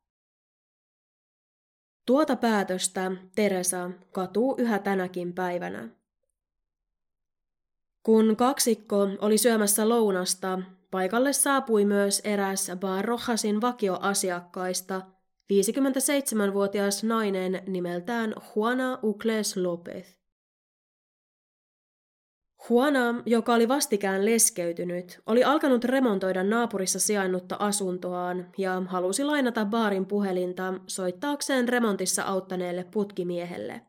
Tuota 2.06 2.36
päätöstä 2.36 3.12
Teresa 3.36 3.92
katuu 4.12 4.56
yhä 4.58 4.80
tänäkin 4.80 5.34
päivänä. 5.34 5.90
Kun 8.04 8.36
kaksikko 8.36 9.08
oli 9.22 9.38
syömässä 9.38 9.90
lounasta, 9.90 10.60
paikalle 10.92 11.34
saapui 11.34 11.86
myös 11.86 12.22
eräs 12.24 12.72
Bar 12.80 13.06
Rojasin 13.06 13.62
vakioasiakkaista, 13.62 15.02
57-vuotias 15.54 17.04
nainen 17.04 17.64
nimeltään 17.68 18.34
Juana 18.56 19.00
Ucles 19.04 19.58
Lopez. 19.58 20.23
Juana, 22.70 23.22
joka 23.26 23.54
oli 23.54 23.68
vastikään 23.68 24.26
leskeytynyt, 24.26 25.22
oli 25.26 25.44
alkanut 25.44 25.84
remontoida 25.84 26.44
naapurissa 26.44 27.00
sijainnutta 27.00 27.56
asuntoaan 27.60 28.52
ja 28.58 28.82
halusi 28.88 29.24
lainata 29.24 29.66
baarin 29.66 30.06
puhelinta 30.06 30.74
soittaakseen 30.88 31.70
remontissa 31.70 32.24
auttaneelle 32.24 32.84
putkimiehelle. 32.84 33.82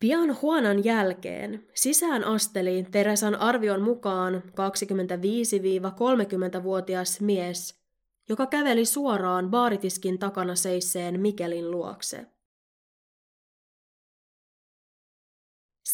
Pian 0.00 0.36
Huonan 0.42 0.84
jälkeen 0.84 1.66
sisään 1.74 2.24
asteli 2.24 2.86
Teresan 2.90 3.34
arvion 3.34 3.82
mukaan 3.82 4.42
25-30-vuotias 4.46 7.20
mies, 7.20 7.80
joka 8.28 8.46
käveli 8.46 8.84
suoraan 8.84 9.50
baaritiskin 9.50 10.18
takana 10.18 10.54
seisseen 10.54 11.20
Mikelin 11.20 11.70
luokse. 11.70 12.35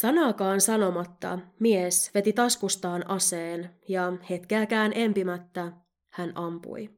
Sanaakaan 0.03 0.61
sanomatta 0.61 1.39
mies 1.59 2.11
veti 2.15 2.33
taskustaan 2.33 3.11
aseen 3.11 3.71
ja 3.89 4.13
hetkeäkään 4.31 4.93
empimättä 4.95 5.73
hän 6.11 6.33
ampui. 6.35 6.91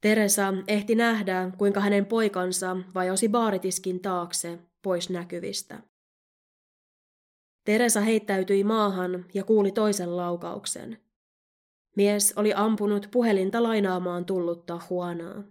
Teresa 0.00 0.54
ehti 0.68 0.94
nähdä, 0.94 1.50
kuinka 1.58 1.80
hänen 1.80 2.06
poikansa 2.06 2.76
vajosi 2.94 3.28
baaritiskin 3.28 4.00
taakse 4.00 4.58
pois 4.82 5.10
näkyvistä. 5.10 5.80
Teresa 7.64 8.00
heittäytyi 8.00 8.64
maahan 8.64 9.24
ja 9.34 9.44
kuuli 9.44 9.72
toisen 9.72 10.16
laukauksen. 10.16 10.98
Mies 11.96 12.32
oli 12.36 12.52
ampunut 12.54 13.08
puhelinta 13.10 13.62
lainaamaan 13.62 14.24
tullutta 14.24 14.80
huonaa. 14.90 15.42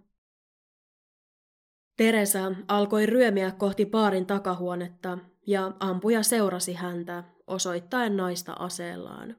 Teresa 1.96 2.52
alkoi 2.68 3.06
ryömiä 3.06 3.50
kohti 3.50 3.86
baarin 3.86 4.26
takahuonetta 4.26 5.18
ja 5.46 5.72
ampuja 5.80 6.22
seurasi 6.22 6.74
häntä 6.74 7.24
osoittaen 7.46 8.16
naista 8.16 8.52
aseellaan. 8.52 9.36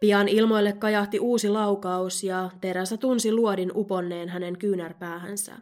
Pian 0.00 0.28
ilmoille 0.28 0.72
kajahti 0.72 1.20
uusi 1.20 1.48
laukaus 1.48 2.24
ja 2.24 2.50
Teresa 2.60 2.96
tunsi 2.96 3.32
luodin 3.32 3.72
uponneen 3.74 4.28
hänen 4.28 4.58
kyynärpäähänsä. 4.58 5.58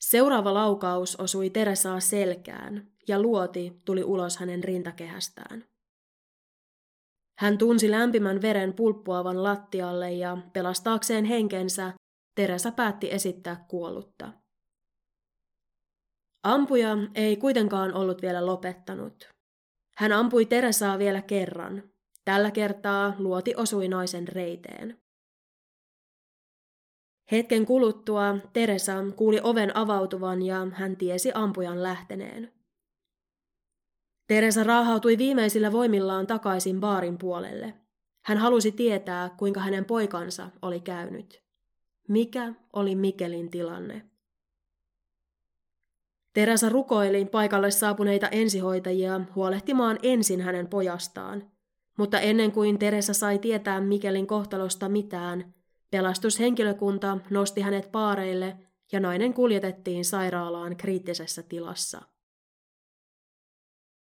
Seuraava 0.00 0.54
laukaus 0.54 1.16
osui 1.16 1.50
Teresaa 1.50 2.00
selkään 2.00 2.92
ja 3.08 3.22
luoti 3.22 3.82
tuli 3.84 4.04
ulos 4.04 4.36
hänen 4.36 4.64
rintakehästään. 4.64 5.64
Hän 7.38 7.58
tunsi 7.58 7.90
lämpimän 7.90 8.42
veren 8.42 8.74
pulppuavan 8.74 9.42
lattialle 9.42 10.12
ja 10.12 10.38
pelastaakseen 10.52 11.24
henkensä 11.24 11.92
Teresa 12.34 12.72
päätti 12.72 13.12
esittää 13.12 13.64
kuollutta. 13.68 14.32
Ampuja 16.42 16.96
ei 17.14 17.36
kuitenkaan 17.36 17.94
ollut 17.94 18.22
vielä 18.22 18.46
lopettanut. 18.46 19.28
Hän 19.96 20.12
ampui 20.12 20.46
Teresaa 20.46 20.98
vielä 20.98 21.22
kerran. 21.22 21.82
Tällä 22.24 22.50
kertaa 22.50 23.14
luoti 23.18 23.54
osui 23.56 23.88
naisen 23.88 24.28
reiteen. 24.28 25.00
Hetken 27.32 27.66
kuluttua 27.66 28.36
Teresa 28.52 28.94
kuuli 29.16 29.40
oven 29.42 29.76
avautuvan 29.76 30.42
ja 30.42 30.66
hän 30.72 30.96
tiesi 30.96 31.30
ampujan 31.34 31.82
lähteneen. 31.82 32.52
Teresa 34.26 34.64
raahautui 34.64 35.18
viimeisillä 35.18 35.72
voimillaan 35.72 36.26
takaisin 36.26 36.80
baarin 36.80 37.18
puolelle. 37.18 37.74
Hän 38.24 38.38
halusi 38.38 38.72
tietää, 38.72 39.30
kuinka 39.36 39.60
hänen 39.60 39.84
poikansa 39.84 40.50
oli 40.62 40.80
käynyt. 40.80 41.42
Mikä 42.08 42.54
oli 42.72 42.94
Mikelin 42.94 43.50
tilanne? 43.50 44.07
Teresa 46.38 46.68
rukoili 46.68 47.24
paikalle 47.24 47.70
saapuneita 47.70 48.28
ensihoitajia 48.28 49.20
huolehtimaan 49.34 49.98
ensin 50.02 50.40
hänen 50.40 50.68
pojastaan. 50.68 51.50
Mutta 51.98 52.20
ennen 52.20 52.52
kuin 52.52 52.78
Teresa 52.78 53.14
sai 53.14 53.38
tietää 53.38 53.80
Mikelin 53.80 54.26
kohtalosta 54.26 54.88
mitään, 54.88 55.54
pelastushenkilökunta 55.90 57.18
nosti 57.30 57.60
hänet 57.60 57.92
paareille 57.92 58.56
ja 58.92 59.00
nainen 59.00 59.34
kuljetettiin 59.34 60.04
sairaalaan 60.04 60.76
kriittisessä 60.76 61.42
tilassa. 61.42 62.02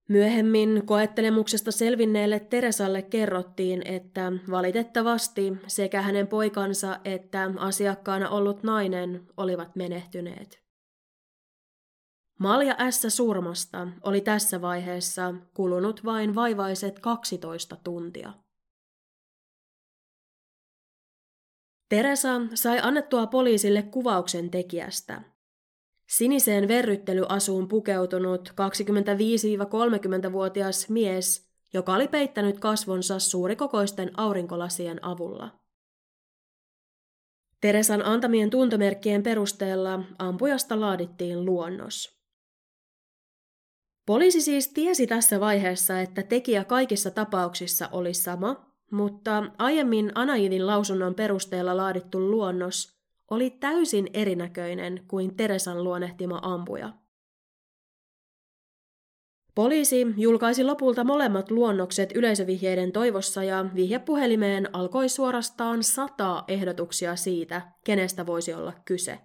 Myöhemmin 0.09 0.81
koettelemuksesta 0.85 1.71
selvinneelle 1.71 2.39
Teresalle 2.39 3.01
kerrottiin, 3.01 3.81
että 3.85 4.31
valitettavasti 4.51 5.53
sekä 5.67 6.01
hänen 6.01 6.27
poikansa 6.27 6.99
että 7.05 7.51
asiakkaana 7.57 8.29
ollut 8.29 8.63
nainen 8.63 9.27
olivat 9.37 9.75
menehtyneet. 9.75 10.60
Malja 12.41 12.91
S. 12.91 13.15
surmasta 13.15 13.87
oli 14.03 14.21
tässä 14.21 14.61
vaiheessa 14.61 15.33
kulunut 15.53 16.05
vain 16.05 16.35
vaivaiset 16.35 16.99
12 16.99 17.77
tuntia. 17.83 18.33
Teresa 21.89 22.41
sai 22.53 22.79
annettua 22.81 23.27
poliisille 23.27 23.81
kuvauksen 23.81 24.49
tekijästä. 24.49 25.21
Siniseen 26.09 26.67
verryttelyasuun 26.67 27.67
pukeutunut 27.67 28.49
25-30-vuotias 28.49 30.89
mies, 30.89 31.51
joka 31.73 31.93
oli 31.93 32.07
peittänyt 32.07 32.59
kasvonsa 32.59 33.19
suurikokoisten 33.19 34.11
aurinkolasien 34.17 35.05
avulla. 35.05 35.59
Teresan 37.61 38.05
antamien 38.05 38.49
tuntomerkkien 38.49 39.23
perusteella 39.23 39.99
ampujasta 40.19 40.79
laadittiin 40.79 41.45
luonnos. 41.45 42.20
Poliisi 44.05 44.41
siis 44.41 44.67
tiesi 44.67 45.07
tässä 45.07 45.39
vaiheessa, 45.39 46.01
että 46.01 46.23
tekijä 46.23 46.63
kaikissa 46.63 47.11
tapauksissa 47.11 47.89
oli 47.91 48.13
sama, 48.13 48.71
mutta 48.91 49.43
aiemmin 49.57 50.11
Anaidin 50.15 50.67
lausunnon 50.67 51.15
perusteella 51.15 51.77
laadittu 51.77 52.31
luonnos 52.31 53.01
oli 53.31 53.49
täysin 53.49 54.09
erinäköinen 54.13 55.03
kuin 55.07 55.35
Teresan 55.35 55.83
luonnehtima 55.83 56.39
ampuja. 56.43 56.93
Poliisi 59.55 60.07
julkaisi 60.17 60.63
lopulta 60.63 61.03
molemmat 61.03 61.51
luonnokset 61.51 62.11
yleisövihjeiden 62.15 62.91
toivossa 62.91 63.43
ja 63.43 63.65
vihjepuhelimeen 63.75 64.75
alkoi 64.75 65.09
suorastaan 65.09 65.83
sataa 65.83 66.43
ehdotuksia 66.47 67.15
siitä, 67.15 67.61
kenestä 67.85 68.25
voisi 68.25 68.53
olla 68.53 68.73
kyse. 68.85 69.19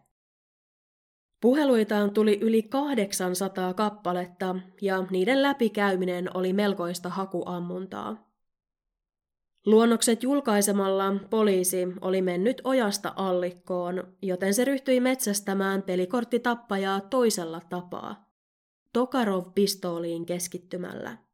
Puheluitaan 1.40 2.10
tuli 2.10 2.38
yli 2.40 2.62
800 2.62 3.74
kappaletta 3.74 4.56
ja 4.82 5.04
niiden 5.10 5.42
läpikäyminen 5.42 6.36
oli 6.36 6.52
melkoista 6.52 7.08
hakuammuntaa. 7.08 8.26
Luonnokset 9.66 10.22
julkaisemalla 10.22 11.14
poliisi 11.30 11.88
oli 12.00 12.22
mennyt 12.22 12.60
ojasta 12.64 13.12
allikkoon, 13.16 14.16
joten 14.22 14.54
se 14.54 14.64
ryhtyi 14.64 15.00
metsästämään 15.00 15.82
pelikorttitappajaa 15.82 17.00
toisella 17.00 17.60
tapaa. 17.68 18.30
Tokarov-pistooliin 18.92 20.26
keskittymällä. 20.26 21.25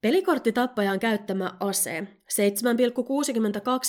Pelikorttitappajan 0.00 1.00
käyttämä 1.00 1.52
ase, 1.60 2.08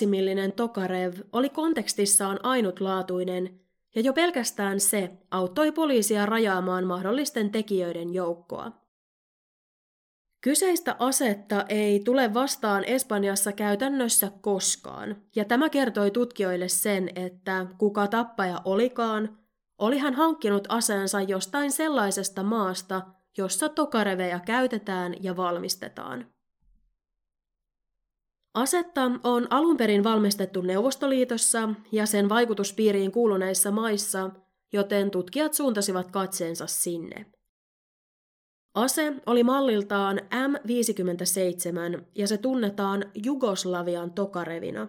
7,62 0.01 0.07
millinen 0.07 0.51
Tokarev, 0.51 1.13
oli 1.33 1.49
kontekstissaan 1.49 2.39
ainutlaatuinen, 2.43 3.59
ja 3.95 4.01
jo 4.01 4.13
pelkästään 4.13 4.79
se 4.79 5.11
auttoi 5.31 5.71
poliisia 5.71 6.25
rajaamaan 6.25 6.87
mahdollisten 6.87 7.51
tekijöiden 7.51 8.13
joukkoa. 8.13 8.71
Kyseistä 10.41 10.95
asetta 10.99 11.65
ei 11.69 11.99
tule 11.99 12.33
vastaan 12.33 12.83
Espanjassa 12.83 13.51
käytännössä 13.51 14.31
koskaan, 14.41 15.23
ja 15.35 15.45
tämä 15.45 15.69
kertoi 15.69 16.11
tutkijoille 16.11 16.67
sen, 16.67 17.09
että 17.15 17.65
kuka 17.77 18.07
tappaja 18.07 18.61
olikaan, 18.65 19.37
oli 19.77 19.97
hän 19.97 20.13
hankkinut 20.13 20.63
aseensa 20.69 21.21
jostain 21.21 21.71
sellaisesta 21.71 22.43
maasta, 22.43 23.01
jossa 23.37 23.69
tokareveja 23.69 24.39
käytetään 24.39 25.23
ja 25.23 25.37
valmistetaan. 25.37 26.25
Asetta 28.53 29.11
on 29.23 29.47
alun 29.49 29.77
perin 29.77 30.03
valmistettu 30.03 30.61
Neuvostoliitossa 30.61 31.69
ja 31.91 32.05
sen 32.05 32.29
vaikutuspiiriin 32.29 33.11
kuuluneissa 33.11 33.71
maissa, 33.71 34.29
joten 34.73 35.11
tutkijat 35.11 35.53
suuntasivat 35.53 36.11
katseensa 36.11 36.67
sinne. 36.67 37.25
Ase 38.73 39.13
oli 39.25 39.43
malliltaan 39.43 40.19
M57 40.33 42.03
ja 42.15 42.27
se 42.27 42.37
tunnetaan 42.37 43.11
Jugoslavian 43.25 44.11
tokarevina, 44.11 44.87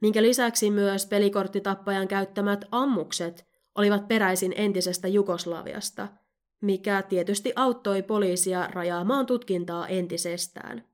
minkä 0.00 0.22
lisäksi 0.22 0.70
myös 0.70 1.06
pelikorttitappajan 1.06 2.08
käyttämät 2.08 2.64
ammukset 2.70 3.46
olivat 3.74 4.08
peräisin 4.08 4.52
entisestä 4.56 5.08
Jugoslaviasta– 5.08 6.08
mikä 6.60 7.02
tietysti 7.02 7.52
auttoi 7.56 8.02
poliisia 8.02 8.66
rajaamaan 8.66 9.26
tutkintaa 9.26 9.88
entisestään. 9.88 10.84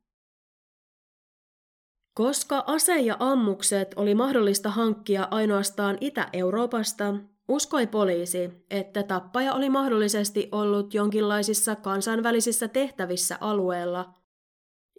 Koska 2.14 2.64
ase 2.66 3.00
ja 3.00 3.16
ammukset 3.18 3.94
oli 3.96 4.14
mahdollista 4.14 4.70
hankkia 4.70 5.28
ainoastaan 5.30 5.98
Itä-Euroopasta, 6.00 7.14
uskoi 7.48 7.86
poliisi, 7.86 8.50
että 8.70 9.02
tappaja 9.02 9.54
oli 9.54 9.70
mahdollisesti 9.70 10.48
ollut 10.52 10.94
jonkinlaisissa 10.94 11.76
kansainvälisissä 11.76 12.68
tehtävissä 12.68 13.38
alueella, 13.40 14.14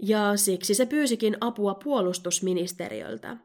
ja 0.01 0.37
siksi 0.37 0.73
se 0.73 0.85
pyysikin 0.85 1.37
apua 1.41 1.75
puolustusministeriöltä. 1.75 3.37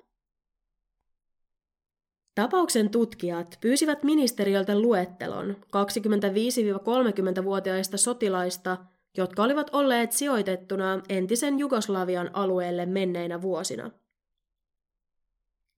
Tapauksen 2.34 2.90
tutkijat 2.90 3.58
pyysivät 3.60 4.02
ministeriöltä 4.02 4.78
luettelon 4.78 5.56
25-30-vuotiaista 5.66 7.96
sotilaista, 7.96 8.76
jotka 9.16 9.42
olivat 9.42 9.70
olleet 9.72 10.12
sijoitettuna 10.12 11.02
entisen 11.08 11.58
Jugoslavian 11.58 12.30
alueelle 12.32 12.86
menneinä 12.86 13.42
vuosina. 13.42 13.90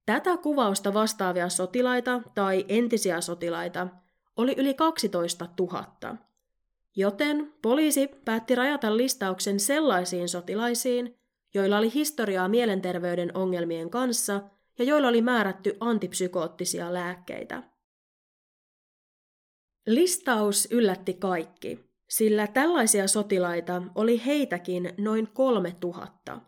Tätä 0.06 0.36
kuvausta 0.36 0.94
vastaavia 0.94 1.48
sotilaita 1.48 2.20
tai 2.34 2.64
entisiä 2.68 3.20
sotilaita 3.20 3.88
oli 4.36 4.54
yli 4.56 4.74
12 4.74 5.48
000, 5.58 6.16
joten 6.96 7.52
poliisi 7.62 8.08
päätti 8.24 8.54
rajata 8.54 8.96
listauksen 8.96 9.60
sellaisiin 9.60 10.28
sotilaisiin, 10.28 11.16
joilla 11.54 11.78
oli 11.78 11.94
historiaa 11.94 12.48
mielenterveyden 12.48 13.36
ongelmien 13.36 13.90
kanssa– 13.90 14.40
ja 14.78 14.84
joilla 14.84 15.08
oli 15.08 15.22
määrätty 15.22 15.76
antipsykoottisia 15.80 16.92
lääkkeitä. 16.92 17.62
Listaus 19.86 20.68
yllätti 20.70 21.14
kaikki, 21.14 21.90
sillä 22.08 22.46
tällaisia 22.46 23.08
sotilaita 23.08 23.82
oli 23.94 24.24
heitäkin 24.26 24.94
noin 24.98 25.26
kolme 25.26 25.76
tuhatta. 25.80 26.40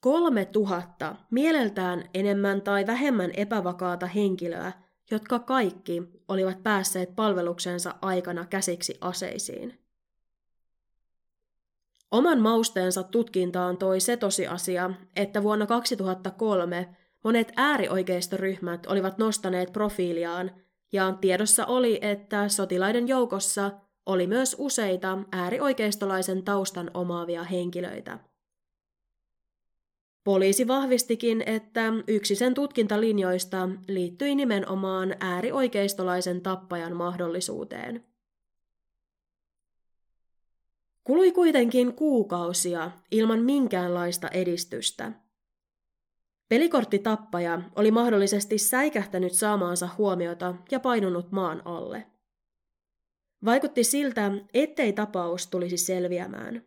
Kolme 0.00 0.44
tuhatta 0.44 1.16
mieleltään 1.30 2.10
enemmän 2.14 2.62
tai 2.62 2.86
vähemmän 2.86 3.30
epävakaata 3.36 4.06
henkilöä, 4.06 4.72
jotka 5.10 5.38
kaikki 5.38 6.02
olivat 6.28 6.62
päässeet 6.62 7.16
palveluksensa 7.16 7.94
aikana 8.02 8.46
käsiksi 8.46 8.98
aseisiin. 9.00 9.83
Oman 12.14 12.40
mausteensa 12.40 13.02
tutkintaan 13.02 13.76
toi 13.76 14.00
se 14.00 14.16
tosiasia, 14.16 14.90
että 15.16 15.42
vuonna 15.42 15.66
2003 15.66 16.96
monet 17.24 17.52
äärioikeistoryhmät 17.56 18.86
olivat 18.86 19.18
nostaneet 19.18 19.72
profiiliaan, 19.72 20.50
ja 20.92 21.12
tiedossa 21.20 21.66
oli, 21.66 21.98
että 22.02 22.48
sotilaiden 22.48 23.08
joukossa 23.08 23.70
oli 24.06 24.26
myös 24.26 24.56
useita 24.58 25.18
äärioikeistolaisen 25.32 26.42
taustan 26.42 26.90
omaavia 26.94 27.44
henkilöitä. 27.44 28.18
Poliisi 30.24 30.68
vahvistikin, 30.68 31.42
että 31.46 31.92
yksi 32.08 32.34
sen 32.34 32.54
tutkintalinjoista 32.54 33.68
liittyi 33.88 34.34
nimenomaan 34.34 35.14
äärioikeistolaisen 35.20 36.40
tappajan 36.40 36.96
mahdollisuuteen. 36.96 38.13
Kului 41.04 41.32
kuitenkin 41.32 41.94
kuukausia 41.94 42.90
ilman 43.10 43.42
minkäänlaista 43.42 44.28
edistystä. 44.28 45.12
Pelikorttitappaja 46.48 47.62
oli 47.76 47.90
mahdollisesti 47.90 48.58
säikähtänyt 48.58 49.32
saamaansa 49.32 49.88
huomiota 49.98 50.54
ja 50.70 50.80
painunut 50.80 51.32
maan 51.32 51.62
alle. 51.64 52.06
Vaikutti 53.44 53.84
siltä, 53.84 54.32
ettei 54.54 54.92
tapaus 54.92 55.46
tulisi 55.46 55.76
selviämään. 55.76 56.66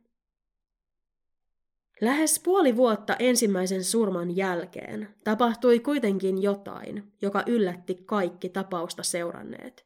Lähes 2.01 2.39
puoli 2.39 2.75
vuotta 2.75 3.15
ensimmäisen 3.19 3.83
surman 3.83 4.35
jälkeen 4.35 5.15
tapahtui 5.23 5.79
kuitenkin 5.79 6.41
jotain, 6.41 7.13
joka 7.21 7.43
yllätti 7.47 7.95
kaikki 7.95 8.49
tapausta 8.49 9.03
seuranneet. 9.03 9.85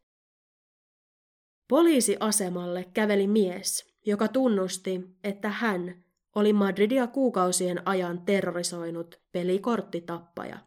Poliisiasemalle 1.68 2.86
käveli 2.94 3.28
mies, 3.28 3.91
joka 4.06 4.28
tunnusti, 4.28 5.18
että 5.24 5.50
hän 5.50 6.04
oli 6.36 6.54
Madridia 6.54 7.08
kuukausien 7.08 7.88
ajan 7.88 8.22
terrorisoinut 8.22 9.22
pelikorttitappaja. 9.32 10.60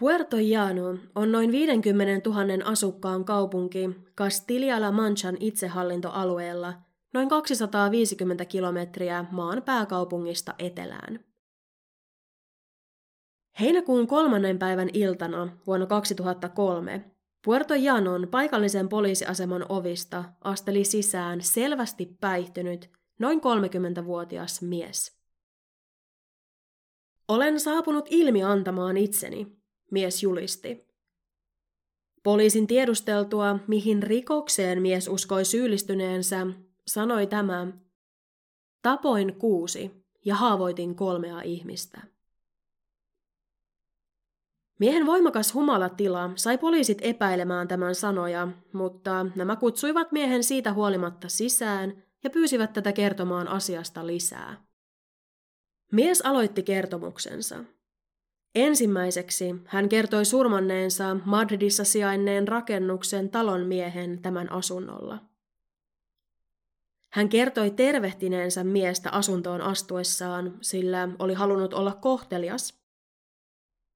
Puerto 0.00 0.36
Llano 0.36 0.98
on 1.14 1.32
noin 1.32 1.52
50 1.52 2.30
000 2.30 2.64
asukkaan 2.64 3.24
kaupunki 3.24 3.90
Castilla-La 4.16 4.92
Manchan 4.92 5.36
itsehallintoalueella 5.40 6.74
noin 7.14 7.28
250 7.28 8.44
kilometriä 8.44 9.24
maan 9.30 9.62
pääkaupungista 9.62 10.54
etelään. 10.58 11.24
Heinäkuun 13.60 14.06
kolmannen 14.06 14.58
päivän 14.58 14.88
iltana 14.92 15.48
vuonna 15.66 15.86
2003 15.86 17.15
Puerto 17.46 17.74
Llanon 17.74 18.28
paikallisen 18.30 18.88
poliisiaseman 18.88 19.66
ovista 19.68 20.24
asteli 20.40 20.84
sisään 20.84 21.40
selvästi 21.40 22.16
päihtynyt 22.20 22.90
noin 23.18 23.40
30-vuotias 23.40 24.62
mies. 24.62 25.18
Olen 27.28 27.60
saapunut 27.60 28.06
ilmi 28.10 28.42
antamaan 28.42 28.96
itseni, 28.96 29.56
mies 29.90 30.22
julisti. 30.22 30.86
Poliisin 32.22 32.66
tiedusteltua, 32.66 33.58
mihin 33.66 34.02
rikokseen 34.02 34.82
mies 34.82 35.08
uskoi 35.08 35.44
syyllistyneensä, 35.44 36.46
sanoi 36.86 37.26
tämä, 37.26 37.66
tapoin 38.82 39.34
kuusi 39.38 39.90
ja 40.24 40.34
haavoitin 40.34 40.94
kolmea 40.94 41.42
ihmistä. 41.42 42.15
Miehen 44.78 45.06
voimakas 45.06 45.54
humalatila 45.54 46.30
sai 46.34 46.58
poliisit 46.58 46.98
epäilemään 47.00 47.68
tämän 47.68 47.94
sanoja, 47.94 48.48
mutta 48.72 49.26
nämä 49.36 49.56
kutsuivat 49.56 50.12
miehen 50.12 50.44
siitä 50.44 50.72
huolimatta 50.72 51.28
sisään 51.28 52.02
ja 52.24 52.30
pyysivät 52.30 52.72
tätä 52.72 52.92
kertomaan 52.92 53.48
asiasta 53.48 54.06
lisää. 54.06 54.66
Mies 55.92 56.20
aloitti 56.20 56.62
kertomuksensa. 56.62 57.56
Ensimmäiseksi 58.54 59.54
hän 59.64 59.88
kertoi 59.88 60.24
surmanneensa 60.24 61.16
Madridissa 61.24 61.84
sijainneen 61.84 62.48
rakennuksen 62.48 63.30
talon 63.30 63.66
miehen 63.66 64.22
tämän 64.22 64.52
asunnolla. 64.52 65.18
Hän 67.12 67.28
kertoi 67.28 67.70
tervehtineensä 67.70 68.64
miestä 68.64 69.10
asuntoon 69.10 69.60
astuessaan, 69.60 70.58
sillä 70.60 71.08
oli 71.18 71.34
halunnut 71.34 71.74
olla 71.74 71.94
kohtelias. 71.94 72.85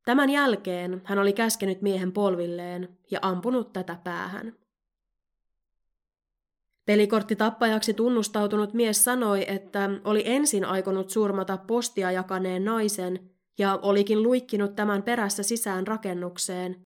Tämän 0.04 0.30
jälkeen 0.30 1.02
hän 1.04 1.18
oli 1.18 1.32
käskenyt 1.32 1.82
miehen 1.82 2.12
polvilleen 2.12 2.98
ja 3.10 3.18
ampunut 3.22 3.72
tätä 3.72 3.98
päähän. 4.04 4.56
Pelikortti 6.86 7.36
tappajaksi 7.36 7.94
tunnustautunut 7.94 8.74
mies 8.74 9.04
sanoi, 9.04 9.44
että 9.48 9.90
oli 10.04 10.22
ensin 10.24 10.64
aikonut 10.64 11.10
surmata 11.10 11.56
postia 11.56 12.10
jakaneen 12.10 12.64
naisen 12.64 13.30
ja 13.58 13.78
olikin 13.82 14.22
luikkinut 14.22 14.76
tämän 14.76 15.02
perässä 15.02 15.42
sisään 15.42 15.86
rakennukseen, 15.86 16.86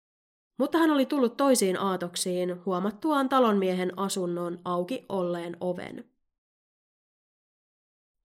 mutta 0.58 0.78
hän 0.78 0.92
oli 0.92 1.06
tullut 1.06 1.38
toisiin 1.38 1.80
aatoksiin 1.80 2.66
huomattuaan 2.66 3.30
talonmiehen 3.30 4.00
asunnon 4.00 4.60
auki 4.66 5.06
olleen 5.10 5.58
oven. 5.60 6.06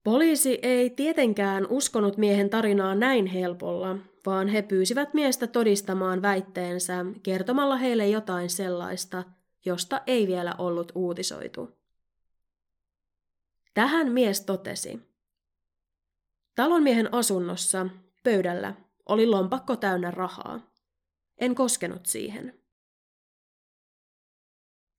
Poliisi 0.05 0.59
ei 0.62 0.91
tietenkään 0.91 1.66
uskonut 1.70 2.16
miehen 2.16 2.51
tarinaa 2.51 2.95
näin 2.95 3.26
helpolla, 3.26 3.97
vaan 4.29 4.49
he 4.49 4.62
pyysivät 4.62 5.14
miestä 5.14 5.47
todistamaan 5.47 6.22
väitteensä 6.22 7.05
kertomalla 7.22 7.76
heille 7.76 8.09
jotain 8.09 8.51
sellaista, 8.51 9.24
josta 9.64 10.01
ei 10.07 10.26
vielä 10.26 10.55
ollut 10.59 10.93
uutisoitu. 10.95 11.79
Tähän 13.74 14.12
mies 14.12 14.41
totesi. 14.41 15.01
Talonmiehen 16.55 17.14
asunnossa 17.14 17.87
Pöydällä 18.24 18.74
oli 19.07 19.26
lompakko 19.26 19.76
täynnä 19.76 20.11
rahaa. 20.11 20.61
En 21.39 21.55
koskenut 21.55 22.07
siihen. 22.07 22.61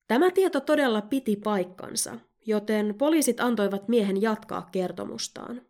Tämä 0.08 0.30
tieto 0.30 0.60
todella 0.60 1.02
piti 1.02 1.36
paikkansa, 1.36 2.18
joten 2.46 2.94
poliisit 2.98 3.40
antoivat 3.40 3.88
miehen 3.88 4.22
jatkaa 4.22 4.68
kertomustaan. 4.72 5.69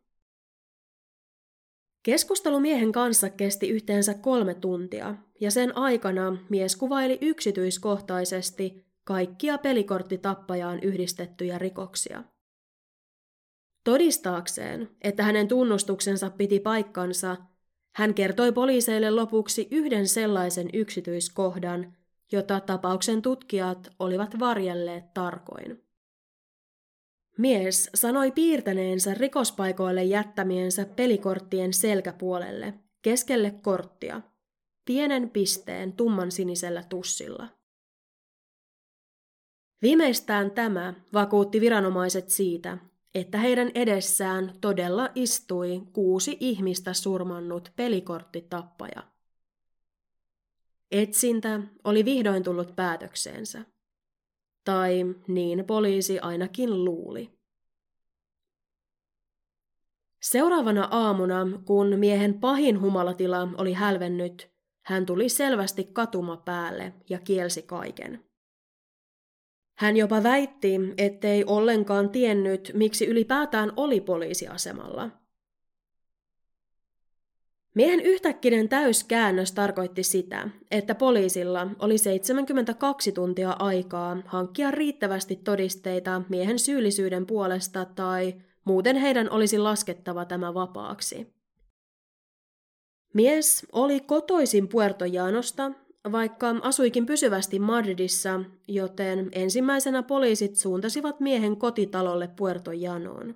Keskustelu 2.03 2.61
miehen 2.61 2.92
kanssa 2.92 3.30
kesti 3.30 3.68
yhteensä 3.68 4.14
kolme 4.14 4.55
tuntia, 4.55 5.14
ja 5.40 5.51
sen 5.51 5.76
aikana 5.76 6.36
mies 6.48 6.76
kuvaili 6.76 7.18
yksityiskohtaisesti 7.20 8.86
kaikkia 9.05 9.59
pelikorttitappajaan 9.59 10.80
yhdistettyjä 10.82 11.59
rikoksia. 11.59 12.24
Todistaakseen, 13.84 14.88
että 15.01 15.22
hänen 15.22 15.48
tunnustuksensa 15.48 16.30
piti 16.30 16.61
paikkansa, 16.61 17.36
hän 17.94 18.14
kertoi 18.14 18.53
poliiseille 18.53 19.11
lopuksi 19.11 19.68
yhden 19.70 20.09
sellaisen 20.09 20.70
yksityiskohdan, 20.72 21.96
jota 22.32 22.61
tapauksen 22.61 23.22
tutkijat 23.22 23.90
olivat 23.98 24.38
varjelleet 24.38 25.14
tarkoin. 25.14 25.89
Mies 27.41 27.91
sanoi 27.95 28.32
piirtäneensä 28.32 29.14
rikospaikoille 29.14 30.05
jättämiensä 30.05 30.84
pelikorttien 30.84 31.72
selkäpuolelle, 31.72 32.74
keskelle 33.03 33.51
korttia, 33.51 34.20
pienen 34.84 35.30
pisteen 35.30 35.93
tumman 35.93 36.30
sinisellä 36.30 36.82
tussilla. 36.82 37.49
Viimeistään 39.82 40.51
tämä 40.51 40.95
vakuutti 41.12 41.61
viranomaiset 41.61 42.30
siitä, 42.30 42.78
että 43.14 43.38
heidän 43.38 43.70
edessään 43.74 44.53
todella 44.61 45.11
istui 45.14 45.82
kuusi 45.93 46.36
ihmistä 46.41 46.93
surmannut 46.93 47.72
pelikorttitappaja. 47.76 49.03
Etsintä 50.91 51.61
oli 51.84 52.05
vihdoin 52.05 52.43
tullut 52.43 52.76
päätökseensä. 52.76 53.64
Tai 54.64 55.14
niin 55.28 55.64
poliisi 55.66 56.18
ainakin 56.18 56.84
luuli. 56.84 57.30
Seuraavana 60.22 60.88
aamuna, 60.90 61.46
kun 61.64 61.98
miehen 61.98 62.40
pahin 62.40 62.80
humalatila 62.80 63.48
oli 63.58 63.72
hälvennyt, 63.72 64.50
hän 64.82 65.06
tuli 65.06 65.28
selvästi 65.28 65.84
katuma 65.84 66.36
päälle 66.36 66.94
ja 67.11 67.18
kielsi 67.18 67.62
kaiken. 67.62 68.24
Hän 69.78 69.96
jopa 69.96 70.22
väitti, 70.22 70.80
ettei 70.96 71.44
ollenkaan 71.44 72.11
tiennyt, 72.11 72.70
miksi 72.74 73.06
ylipäätään 73.06 73.72
oli 73.76 74.00
poliisiasemalla. 74.00 75.19
Miehen 77.74 78.00
yhtäkkinen 78.00 78.68
täyskäännös 78.68 79.52
tarkoitti 79.52 80.02
sitä, 80.02 80.48
että 80.70 80.94
poliisilla 80.94 81.66
oli 81.78 81.98
72 81.98 83.12
tuntia 83.12 83.56
aikaa 83.58 84.16
hankkia 84.26 84.70
riittävästi 84.70 85.36
todisteita 85.36 86.22
miehen 86.28 86.58
syyllisyyden 86.58 87.26
puolesta 87.26 87.84
tai 87.84 88.34
muuten 88.64 88.96
heidän 88.96 89.30
olisi 89.30 89.58
laskettava 89.58 90.24
tämä 90.24 90.54
vapaaksi. 90.54 91.26
Mies 93.14 93.66
oli 93.72 94.00
kotoisin 94.00 94.68
Puerto 94.68 95.04
Janosta 95.04 95.72
vaikka 96.12 96.56
asuikin 96.62 97.06
pysyvästi 97.06 97.58
Madridissa, 97.58 98.40
joten 98.68 99.28
ensimmäisenä 99.32 100.02
poliisit 100.02 100.56
suuntasivat 100.56 101.20
miehen 101.20 101.56
kotitalolle 101.56 102.28
Puerto 102.36 102.72
Janoon. 102.72 103.34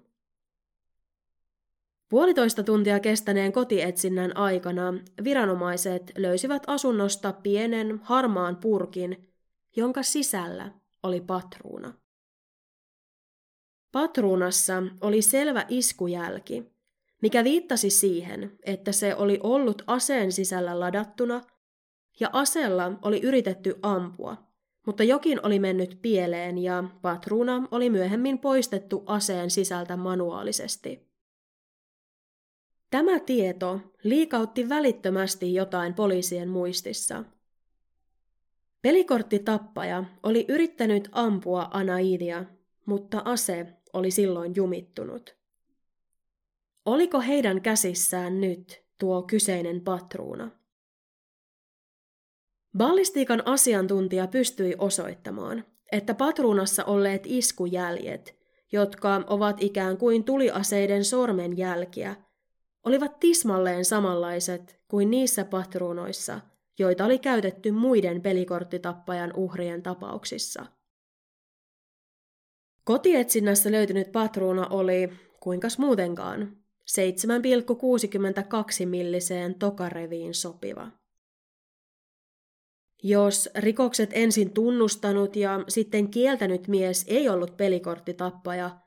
Puolitoista 2.14 2.62
tuntia 2.62 3.00
kestäneen 3.00 3.52
kotietsinnän 3.52 4.36
aikana 4.36 4.94
viranomaiset 5.24 6.12
löysivät 6.18 6.62
asunnosta 6.66 7.32
pienen 7.32 8.00
harmaan 8.02 8.56
purkin, 8.56 9.28
jonka 9.76 10.02
sisällä 10.02 10.72
oli 11.02 11.20
patruuna. 11.20 11.94
Patruunassa 13.92 14.82
oli 15.00 15.22
selvä 15.22 15.64
iskujälki, 15.68 16.72
mikä 17.22 17.44
viittasi 17.44 17.90
siihen, 17.90 18.58
että 18.62 18.92
se 18.92 19.14
oli 19.14 19.40
ollut 19.42 19.82
aseen 19.86 20.32
sisällä 20.32 20.80
ladattuna– 20.80 21.40
ja 22.20 22.30
asella 22.32 22.92
oli 23.02 23.20
yritetty 23.20 23.78
ampua, 23.82 24.36
mutta 24.86 25.02
jokin 25.02 25.46
oli 25.46 25.58
mennyt 25.58 25.98
pieleen 26.02 26.58
ja 26.58 26.84
patruuna 27.02 27.68
oli 27.70 27.90
myöhemmin 27.90 28.38
poistettu 28.38 29.02
aseen 29.06 29.50
sisältä 29.50 29.96
manuaalisesti. 29.96 31.13
Tämä 32.94 33.20
tieto 33.20 33.80
liikautti 34.02 34.68
välittömästi 34.68 35.54
jotain 35.54 35.94
poliisien 35.94 36.48
muistissa. 36.48 37.24
Pelikorttitappaja 38.82 40.04
oli 40.22 40.44
yrittänyt 40.48 41.08
ampua 41.12 41.68
Anaidia, 41.72 42.44
mutta 42.86 43.22
ase 43.24 43.66
oli 43.92 44.10
silloin 44.10 44.52
jumittunut. 44.56 45.36
Oliko 46.84 47.20
heidän 47.20 47.62
käsissään 47.62 48.40
nyt 48.40 48.84
tuo 48.98 49.22
kyseinen 49.22 49.80
patruuna? 49.80 50.50
Ballistiikan 52.78 53.42
asiantuntija 53.46 54.26
pystyi 54.26 54.74
osoittamaan, 54.78 55.64
että 55.92 56.14
patruunassa 56.14 56.84
olleet 56.84 57.22
iskujäljet, 57.26 58.38
jotka 58.72 59.24
ovat 59.26 59.56
ikään 59.62 59.96
kuin 59.96 60.24
tuliaseiden 60.24 61.04
sormenjälkiä, 61.04 62.23
olivat 62.84 63.20
tismalleen 63.20 63.84
samanlaiset 63.84 64.80
kuin 64.88 65.10
niissä 65.10 65.44
patruunoissa, 65.44 66.40
joita 66.78 67.04
oli 67.04 67.18
käytetty 67.18 67.72
muiden 67.72 68.22
pelikorttitappajan 68.22 69.32
uhrien 69.36 69.82
tapauksissa. 69.82 70.66
Kotietsinnässä 72.84 73.72
löytynyt 73.72 74.12
patruuna 74.12 74.66
oli, 74.66 75.12
kuinkas 75.40 75.78
muutenkaan, 75.78 76.56
7,62 78.80 78.86
milliseen 78.86 79.54
tokareviin 79.54 80.34
sopiva. 80.34 80.90
Jos 83.02 83.48
rikokset 83.54 84.10
ensin 84.12 84.50
tunnustanut 84.50 85.36
ja 85.36 85.64
sitten 85.68 86.10
kieltänyt 86.10 86.68
mies 86.68 87.04
ei 87.08 87.28
ollut 87.28 87.56
pelikorttitappaja, 87.56 88.83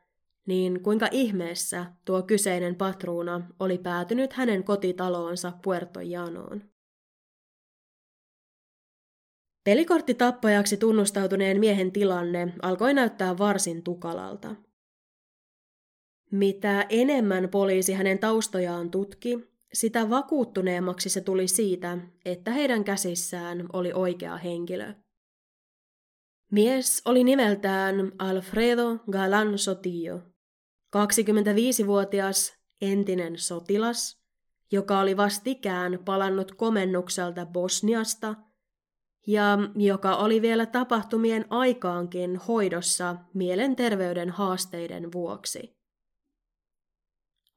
niin 0.47 0.83
kuinka 0.83 1.07
ihmeessä 1.11 1.85
tuo 2.05 2.21
kyseinen 2.21 2.75
patruuna 2.75 3.49
oli 3.59 3.77
päätynyt 3.77 4.33
hänen 4.33 4.63
kotitaloonsa 4.63 5.53
Puerto 5.63 6.01
Janoon? 6.01 6.63
Pelikorttitappajaksi 9.63 10.77
tunnustautuneen 10.77 11.59
miehen 11.59 11.91
tilanne 11.91 12.53
alkoi 12.61 12.93
näyttää 12.93 13.37
varsin 13.37 13.83
tukalalta. 13.83 14.55
Mitä 16.31 16.85
enemmän 16.89 17.49
poliisi 17.49 17.93
hänen 17.93 18.19
taustojaan 18.19 18.91
tutki, 18.91 19.39
sitä 19.73 20.09
vakuuttuneemmaksi 20.09 21.09
se 21.09 21.21
tuli 21.21 21.47
siitä, 21.47 21.97
että 22.25 22.51
heidän 22.51 22.83
käsissään 22.83 23.65
oli 23.73 23.93
oikea 23.93 24.37
henkilö. 24.37 24.93
Mies 26.51 27.01
oli 27.05 27.23
nimeltään 27.23 28.11
Alfredo 28.19 28.99
Galan 29.11 29.57
Sotillo, 29.57 30.21
25-vuotias 31.05 32.53
entinen 32.81 33.37
sotilas, 33.37 34.21
joka 34.71 34.99
oli 34.99 35.17
vastikään 35.17 35.99
palannut 36.05 36.51
komennukselta 36.51 37.45
Bosniasta 37.45 38.35
ja 39.27 39.57
joka 39.75 40.15
oli 40.15 40.41
vielä 40.41 40.65
tapahtumien 40.65 41.45
aikaankin 41.49 42.35
hoidossa 42.35 43.15
mielenterveyden 43.33 44.29
haasteiden 44.29 45.11
vuoksi. 45.11 45.77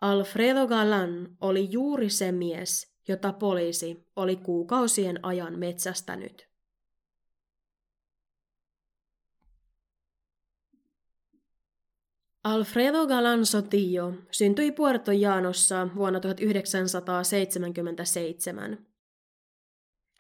Alfredo 0.01 0.67
Galan 0.67 1.37
oli 1.41 1.71
juuri 1.71 2.11
se 2.11 2.33
mies, 2.33 2.95
jota 3.09 3.33
poliisi 3.33 4.07
oli 4.17 4.37
kuukausien 4.37 5.25
ajan 5.25 5.59
metsästänyt. 5.59 6.50
Alfredo 12.45 13.07
Galan 13.07 13.47
Sotillo 13.47 14.13
syntyi 14.31 14.73
Puerto 14.73 15.13
Llanossa 15.13 15.89
vuonna 15.97 16.21
1977. 16.21 18.79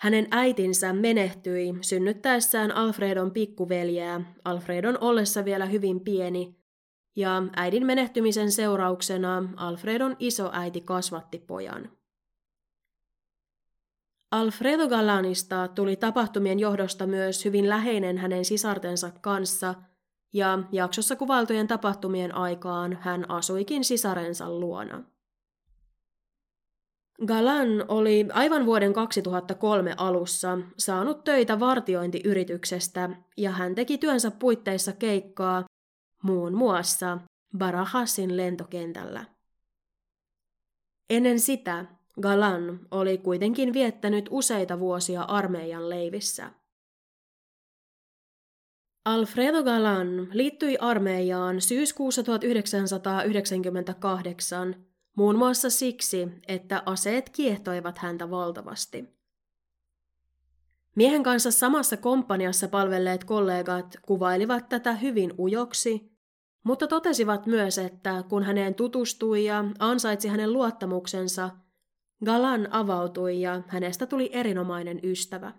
Hänen 0.00 0.28
äitinsä 0.30 0.92
menehtyi 0.92 1.74
synnyttäessään 1.80 2.72
Alfredon 2.72 3.30
pikkuveljeä 3.30 4.20
Alfredon 4.44 4.98
ollessa 5.00 5.44
vielä 5.44 5.66
hyvin 5.66 6.00
pieni 6.00 6.56
ja 7.16 7.42
äidin 7.56 7.86
menehtymisen 7.86 8.52
seurauksena 8.52 9.48
Alfredon 9.56 10.16
isoäiti 10.18 10.80
kasvatti 10.80 11.38
pojan. 11.38 11.90
Alfredo 14.30 14.88
Galanista 14.88 15.68
tuli 15.68 15.96
tapahtumien 15.96 16.58
johdosta 16.58 17.06
myös 17.06 17.44
hyvin 17.44 17.68
läheinen 17.68 18.18
hänen 18.18 18.44
sisartensa 18.44 19.10
kanssa, 19.20 19.74
ja 20.33 20.59
jaksossa 20.72 21.16
kuvailtujen 21.16 21.68
tapahtumien 21.68 22.35
aikaan 22.35 22.99
hän 23.01 23.31
asuikin 23.31 23.85
sisarensa 23.85 24.51
luona. 24.51 25.05
Galan 27.26 27.85
oli 27.89 28.26
aivan 28.33 28.66
vuoden 28.66 28.93
2003 28.93 29.95
alussa 29.97 30.59
saanut 30.78 31.24
töitä 31.24 31.61
vartiointiyrityksestä 31.61 33.11
ja 33.37 33.51
hän 33.51 33.74
teki 33.74 33.99
työnsä 33.99 34.31
puitteissa 34.31 34.93
keikkaa 34.93 35.64
muun 36.22 36.55
muassa 36.55 37.18
Barajasin 37.59 38.37
lentokentällä. 38.37 39.24
Ennen 41.11 41.41
sitä 41.41 41.85
Galan 42.20 42.81
oli 42.91 43.18
kuitenkin 43.18 43.72
viettänyt 43.72 44.28
useita 44.31 44.78
vuosia 44.78 45.22
armeijan 45.22 45.91
leivissä. 45.91 46.51
Alfredo 49.05 49.62
Galan 49.62 50.28
liittyi 50.32 50.76
armeijaan 50.80 51.61
syyskuussa 51.61 52.22
1998 52.22 54.74
muun 55.16 55.36
muassa 55.36 55.70
siksi, 55.70 56.28
että 56.48 56.82
aseet 56.86 57.30
kiehtoivat 57.30 57.98
häntä 57.98 58.30
valtavasti. 58.30 59.05
Miehen 60.96 61.22
kanssa 61.22 61.51
samassa 61.51 61.96
komppaniassa 61.96 62.68
palvelleet 62.68 63.24
kollegat 63.24 63.96
kuvailivat 64.03 64.68
tätä 64.68 64.92
hyvin 64.92 65.34
ujoksi 65.38 66.11
mutta 66.62 66.86
totesivat 66.86 67.46
myös, 67.46 67.78
että 67.78 68.24
kun 68.28 68.42
häneen 68.42 68.74
tutustui 68.74 69.44
ja 69.44 69.64
ansaitsi 69.78 70.28
hänen 70.28 70.53
luottamuksensa, 70.53 71.51
Galan 72.24 72.68
avautui 72.70 73.40
ja 73.40 73.62
hänestä 73.68 74.07
tuli 74.07 74.30
erinomainen 74.32 75.01
ystävä. 75.03 75.53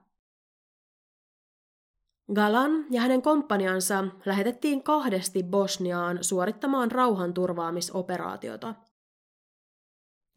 Galan 2.34 2.86
ja 2.90 3.02
hänen 3.02 3.22
komppaniansa 3.22 4.04
lähetettiin 4.26 4.84
kahdesti 4.84 5.44
Bosniaan 5.44 6.18
suorittamaan 6.22 6.92
rauhanturvaamisoperaatiota. 6.92 8.76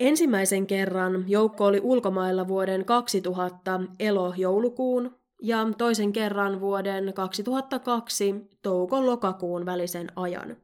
Ensimmäisen 0.00 0.66
kerran 0.66 1.24
joukko 1.28 1.64
oli 1.64 1.80
ulkomailla 1.82 2.48
vuoden 2.48 2.84
2000 2.84 3.80
elo-joulukuun 3.98 5.18
ja 5.42 5.66
toisen 5.78 6.12
kerran 6.12 6.60
vuoden 6.60 7.14
2002 7.14 8.48
touko-lokakuun 8.62 9.66
välisen 9.66 10.06
ajan. 10.16 10.56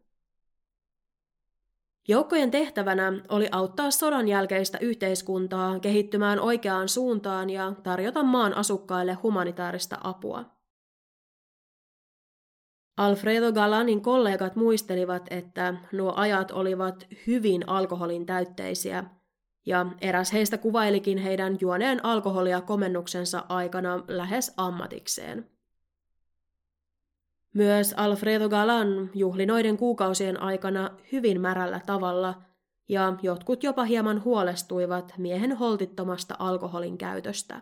Joukkojen 2.09 2.51
tehtävänä 2.51 3.12
oli 3.28 3.49
auttaa 3.53 3.91
sodan 3.91 4.28
jälkeistä 4.28 4.78
yhteiskuntaa 4.78 5.81
kehittymään 5.81 6.41
oikeaan 6.41 6.89
suuntaan 6.89 7.51
ja 7.51 7.72
tarjota 7.83 8.22
maan 8.22 8.55
asukkaille 8.55 9.14
humanitaarista 9.14 9.99
apua. 10.05 10.59
Alfredo 13.01 13.53
Galanin 13.53 14.03
kollegat 14.03 14.57
muistelivat, 14.57 15.26
että 15.30 15.74
nuo 15.92 16.12
ajat 16.16 16.51
olivat 16.51 17.07
hyvin 17.26 17.68
alkoholin 17.68 18.26
täytteisiä– 18.26 19.05
ja 19.66 19.86
eräs 20.01 20.32
heistä 20.32 20.59
kuvailikin 20.59 21.18
heidän 21.18 21.57
juoneen 21.61 22.05
alkoholia 22.05 22.61
komennuksensa 22.61 23.44
aikana 23.48 24.05
lähes 24.09 24.55
ammatikseen. 24.57 25.51
Myös 27.55 27.94
Alfredo 27.96 28.48
Galan 28.48 29.11
juhli 29.14 29.46
noiden 29.46 29.76
kuukausien 29.76 30.42
aikana 30.42 30.90
hyvin 31.12 31.40
märällä 31.40 31.80
tavalla, 31.86 32.42
ja 32.88 33.16
jotkut 33.22 33.62
jopa 33.62 33.84
hieman 33.84 34.24
huolestuivat 34.24 35.14
miehen 35.18 35.57
holtittomasta 35.57 36.34
alkoholin 36.38 36.98
käytöstä. 36.98 37.61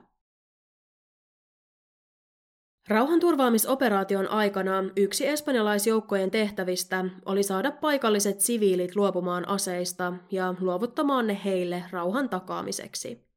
Rauhanturvaamisoperaation 2.88 4.30
aikana 4.30 4.84
yksi 4.96 5.26
espanjalaisjoukkojen 5.26 6.30
tehtävistä 6.30 7.04
oli 7.26 7.42
saada 7.42 7.70
paikalliset 7.70 8.40
siviilit 8.40 8.96
luopumaan 8.96 9.48
aseista 9.48 10.12
ja 10.30 10.54
luovuttamaan 10.60 11.26
ne 11.26 11.40
heille 11.44 11.84
rauhan 11.90 12.28
takaamiseksi. 12.28 13.28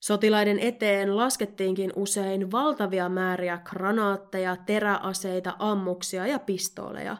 Sotilaiden 0.00 0.58
eteen 0.58 1.16
laskettiinkin 1.16 1.92
usein 1.96 2.52
valtavia 2.52 3.08
määriä 3.08 3.58
granaatteja, 3.64 4.56
teräaseita, 4.56 5.56
ammuksia 5.58 6.26
ja 6.26 6.38
pistooleja. 6.38 7.16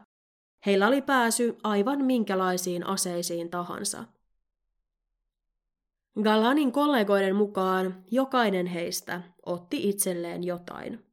Heillä 0.67 0.89
oli 0.89 1.03
pääsy 1.03 1.57
aivan 1.63 2.05
minkälaisiin 2.05 2.87
aseisiin 2.87 3.51
tahansa. 3.51 4.05
Galanin 6.23 6.73
kollegoiden 6.73 7.37
mukaan 7.37 8.05
jokainen 8.11 8.67
heistä 8.67 9.34
otti 9.47 9.89
itselleen 9.89 10.45
jotain. 10.45 11.05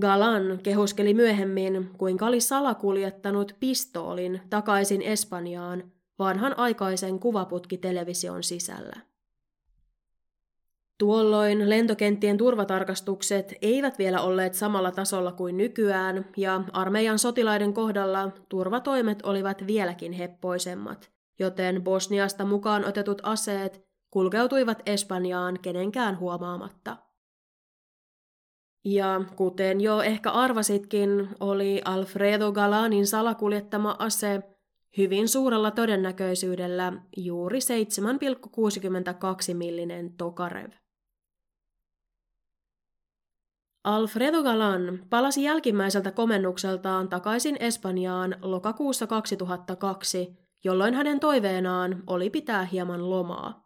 Galan 0.00 0.58
kehuskeli 0.62 1.14
myöhemmin, 1.14 1.90
kuinka 1.98 2.26
oli 2.26 2.40
salakuljettanut 2.40 3.56
pistoolin 3.60 4.40
takaisin 4.50 5.02
Espanjaan 5.02 5.92
vanhan 6.18 6.58
aikaisen 6.58 7.18
kuvaputkitelevision 7.18 8.42
sisällä. 8.42 9.00
Tuolloin 10.98 11.70
lentokenttien 11.70 12.38
turvatarkastukset 12.38 13.54
eivät 13.62 13.98
vielä 13.98 14.20
olleet 14.20 14.54
samalla 14.54 14.90
tasolla 14.90 15.32
kuin 15.32 15.56
nykyään, 15.56 16.24
ja 16.36 16.64
armeijan 16.72 17.18
sotilaiden 17.18 17.74
kohdalla 17.74 18.30
turvatoimet 18.48 19.22
olivat 19.22 19.66
vieläkin 19.66 20.12
heppoisemmat, 20.12 21.10
joten 21.38 21.82
Bosniasta 21.82 22.44
mukaan 22.44 22.84
otetut 22.84 23.20
aseet 23.24 23.91
kulkeutuivat 24.12 24.82
Espanjaan 24.86 25.58
kenenkään 25.62 26.18
huomaamatta. 26.18 26.96
Ja 28.84 29.20
kuten 29.36 29.80
jo 29.80 30.00
ehkä 30.00 30.30
arvasitkin, 30.30 31.28
oli 31.40 31.82
Alfredo 31.84 32.52
Galanin 32.52 33.06
salakuljettama 33.06 33.96
ase 33.98 34.42
hyvin 34.96 35.28
suurella 35.28 35.70
todennäköisyydellä 35.70 36.92
juuri 37.16 37.58
7,62 39.48 39.54
millinen 39.54 40.16
Tokarev. 40.16 40.70
Alfredo 43.84 44.42
Galan 44.42 45.06
palasi 45.10 45.42
jälkimmäiseltä 45.42 46.10
komennukseltaan 46.10 47.08
takaisin 47.08 47.56
Espanjaan 47.60 48.36
lokakuussa 48.42 49.06
2002, 49.06 50.36
jolloin 50.64 50.94
hänen 50.94 51.20
toiveenaan 51.20 52.02
oli 52.06 52.30
pitää 52.30 52.64
hieman 52.64 53.10
lomaa. 53.10 53.61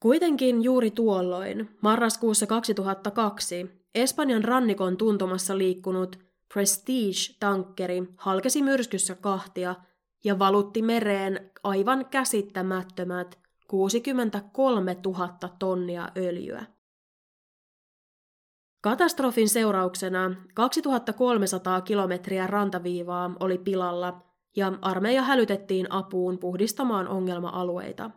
Kuitenkin 0.00 0.62
juuri 0.62 0.90
tuolloin, 0.90 1.76
marraskuussa 1.82 2.46
2002, 2.46 3.84
Espanjan 3.94 4.44
rannikon 4.44 4.96
tuntumassa 4.96 5.58
liikkunut 5.58 6.18
Prestige-tankkeri 6.54 8.14
halkesi 8.16 8.62
myrskyssä 8.62 9.14
kahtia 9.14 9.74
ja 10.24 10.38
valutti 10.38 10.82
mereen 10.82 11.50
aivan 11.62 12.06
käsittämättömät 12.06 13.38
63 13.68 14.96
000 15.04 15.28
tonnia 15.58 16.08
öljyä. 16.16 16.64
Katastrofin 18.80 19.48
seurauksena 19.48 20.34
2300 20.54 21.80
kilometriä 21.80 22.46
rantaviivaa 22.46 23.30
oli 23.40 23.58
pilalla 23.58 24.22
ja 24.56 24.72
armeija 24.82 25.22
hälytettiin 25.22 25.92
apuun 25.92 26.38
puhdistamaan 26.38 27.08
ongelma-alueita. 27.08 28.10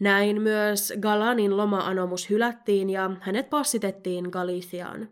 Näin 0.00 0.42
myös 0.42 0.92
Galanin 1.00 1.56
loma-anomus 1.56 2.30
hylättiin 2.30 2.90
ja 2.90 3.10
hänet 3.20 3.50
passitettiin 3.50 4.28
Galiciaan. 4.30 5.08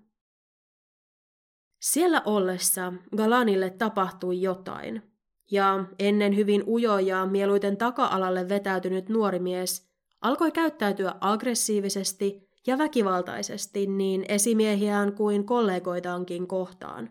Siellä 1.80 2.22
ollessa 2.24 2.92
Galanille 3.16 3.70
tapahtui 3.70 4.42
jotain, 4.42 5.02
ja 5.50 5.84
ennen 5.98 6.36
hyvin 6.36 6.64
ujo 6.66 6.98
ja 6.98 7.26
mieluiten 7.26 7.76
taka-alalle 7.76 8.48
vetäytynyt 8.48 9.08
nuori 9.08 9.38
mies 9.38 9.88
alkoi 10.20 10.52
käyttäytyä 10.52 11.14
aggressiivisesti 11.20 12.48
ja 12.66 12.78
väkivaltaisesti 12.78 13.86
niin 13.86 14.24
esimiehiään 14.28 15.12
kuin 15.12 15.46
kollegoitaankin 15.46 16.46
kohtaan. 16.46 17.10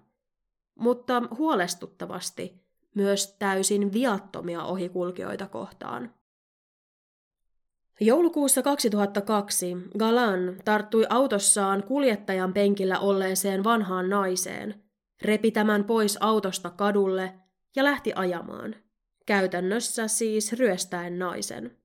Mutta 0.75 1.23
huolestuttavasti 1.37 2.63
myös 2.95 3.35
täysin 3.39 3.93
viattomia 3.93 4.63
ohikulkijoita 4.63 5.47
kohtaan. 5.47 6.13
Joulukuussa 8.01 8.61
2002 8.61 9.77
Galan 9.99 10.55
tarttui 10.65 11.05
autossaan 11.09 11.83
kuljettajan 11.83 12.53
penkillä 12.53 12.99
olleeseen 12.99 13.63
vanhaan 13.63 14.09
naiseen, 14.09 14.83
repi 15.21 15.51
tämän 15.51 15.83
pois 15.83 16.17
autosta 16.19 16.69
kadulle 16.69 17.33
ja 17.75 17.83
lähti 17.83 18.11
ajamaan. 18.15 18.75
Käytännössä 19.25 20.07
siis 20.07 20.53
ryöstäen 20.53 21.19
naisen. 21.19 21.77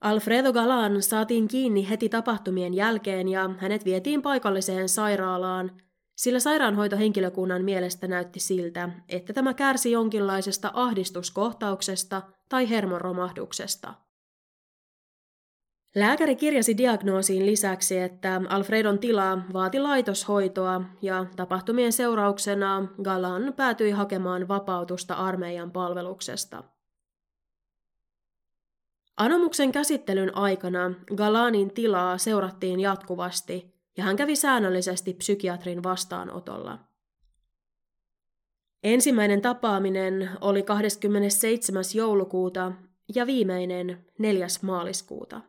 Alfredo 0.00 0.52
Galan 0.52 1.02
saatiin 1.02 1.48
kiinni 1.48 1.88
heti 1.88 2.08
tapahtumien 2.08 2.74
jälkeen 2.74 3.28
ja 3.28 3.50
hänet 3.58 3.84
vietiin 3.84 4.22
paikalliseen 4.22 4.88
sairaalaan, 4.88 5.80
sillä 6.16 6.40
sairaanhoitohenkilökunnan 6.40 7.64
mielestä 7.64 8.08
näytti 8.08 8.40
siltä, 8.40 8.88
että 9.08 9.32
tämä 9.32 9.54
kärsi 9.54 9.90
jonkinlaisesta 9.90 10.70
ahdistuskohtauksesta 10.74 12.22
tai 12.48 12.70
hermoromahduksesta. 12.70 13.94
Lääkäri 15.94 16.36
kirjasi 16.36 16.76
diagnoosiin 16.76 17.46
lisäksi, 17.46 17.98
että 17.98 18.40
Alfredon 18.48 18.98
tila 18.98 19.38
vaati 19.52 19.80
laitoshoitoa 19.80 20.82
ja 21.02 21.26
tapahtumien 21.36 21.92
seurauksena 21.92 22.88
Galan 23.02 23.52
päätyi 23.56 23.90
hakemaan 23.90 24.48
vapautusta 24.48 25.14
armeijan 25.14 25.70
palveluksesta. 25.70 26.64
Anomuksen 29.16 29.72
käsittelyn 29.72 30.36
aikana 30.36 30.94
Galanin 31.16 31.74
tilaa 31.74 32.18
seurattiin 32.18 32.80
jatkuvasti 32.80 33.74
ja 33.96 34.04
hän 34.04 34.16
kävi 34.16 34.36
säännöllisesti 34.36 35.14
psykiatrin 35.14 35.82
vastaanotolla. 35.82 36.78
Ensimmäinen 38.82 39.42
tapaaminen 39.42 40.30
oli 40.40 40.62
27. 40.62 41.84
joulukuuta 41.94 42.72
ja 43.14 43.26
viimeinen 43.26 44.06
4. 44.18 44.46
maaliskuuta. 44.62 45.40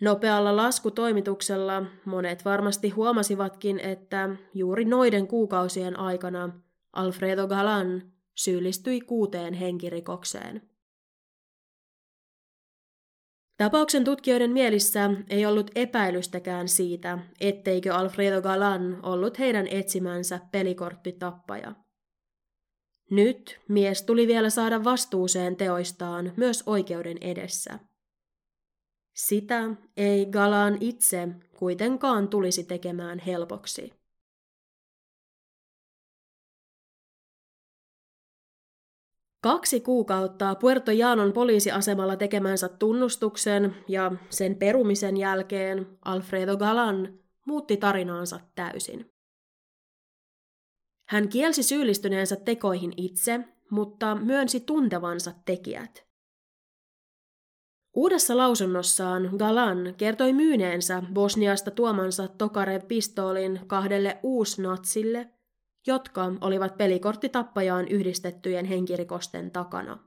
Nopealla 0.00 0.56
laskutoimituksella 0.56 1.82
monet 2.04 2.44
varmasti 2.44 2.90
huomasivatkin, 2.90 3.80
että 3.80 4.36
juuri 4.54 4.84
noiden 4.84 5.26
kuukausien 5.26 5.98
aikana 5.98 6.60
Alfredo 6.92 7.46
Galan 7.46 8.12
syyllistyi 8.34 9.00
kuuteen 9.00 9.54
henkirikokseen. 9.54 10.62
Tapauksen 13.56 14.04
tutkijoiden 14.04 14.50
mielissä 14.50 15.10
ei 15.30 15.46
ollut 15.46 15.70
epäilystäkään 15.74 16.68
siitä, 16.68 17.18
etteikö 17.40 17.94
Alfredo 17.94 18.42
Galan 18.42 19.00
ollut 19.02 19.38
heidän 19.38 19.66
etsimänsä 19.70 20.40
pelikorttitappaja. 20.52 21.74
Nyt 23.10 23.60
mies 23.68 24.02
tuli 24.02 24.26
vielä 24.26 24.50
saada 24.50 24.84
vastuuseen 24.84 25.56
teoistaan 25.56 26.32
myös 26.36 26.62
oikeuden 26.66 27.18
edessä. 27.20 27.78
Sitä 29.16 29.70
ei 29.96 30.26
Galan 30.26 30.78
itse 30.80 31.28
kuitenkaan 31.58 32.28
tulisi 32.28 32.64
tekemään 32.64 33.18
helpoksi. 33.18 33.92
Kaksi 39.42 39.80
kuukautta 39.80 40.54
Puerto 40.54 40.92
Jaanon 40.92 41.32
poliisiasemalla 41.32 42.16
tekemänsä 42.16 42.68
tunnustuksen 42.68 43.74
ja 43.88 44.12
sen 44.30 44.56
perumisen 44.56 45.16
jälkeen 45.16 45.98
Alfredo 46.04 46.56
Galan 46.56 47.18
muutti 47.44 47.76
tarinaansa 47.76 48.40
täysin. 48.54 49.12
Hän 51.08 51.28
kielsi 51.28 51.62
syyllistyneensä 51.62 52.36
tekoihin 52.36 52.92
itse, 52.96 53.40
mutta 53.70 54.14
myönsi 54.14 54.60
tuntevansa 54.60 55.32
tekijät. 55.44 56.05
Uudessa 57.96 58.36
lausunnossaan 58.36 59.30
Galan 59.38 59.94
kertoi 59.96 60.32
myyneensä 60.32 61.02
Bosniasta 61.12 61.70
tuomansa 61.70 62.28
Tokarev-pistoolin 62.28 63.60
kahdelle 63.66 64.18
uusnatsille, 64.22 65.28
jotka 65.86 66.32
olivat 66.40 66.76
pelikorttitappajaan 66.76 67.88
yhdistettyjen 67.88 68.64
henkirikosten 68.64 69.50
takana. 69.50 69.98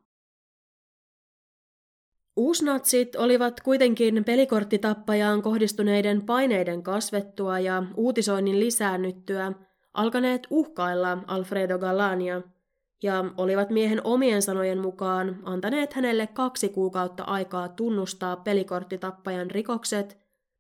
Uusnatsit 2.36 3.16
olivat 3.16 3.62
kuitenkin 3.62 4.24
pelikorttitappajaan 4.24 5.42
kohdistuneiden 5.42 6.22
paineiden 6.22 6.84
kasvettua 6.84 7.60
ja 7.60 7.84
uutisoinnin 7.96 8.60
lisäännyttyä 8.60 9.54
alkaneet 9.94 10.48
uhkailla 10.50 11.18
Alfredo 11.28 11.80
Galania– 11.80 12.42
ja 13.04 13.26
olivat 13.38 13.70
miehen 13.70 14.02
omien 14.04 14.42
sanojen 14.42 14.80
mukaan 14.80 15.40
antaneet 15.44 15.94
hänelle 15.94 16.28
kaksi 16.28 16.70
kuukautta 16.70 17.24
aikaa 17.24 17.70
tunnustaa 17.70 18.38
pelikorttitappajan 18.38 19.52
rikokset, 19.52 20.18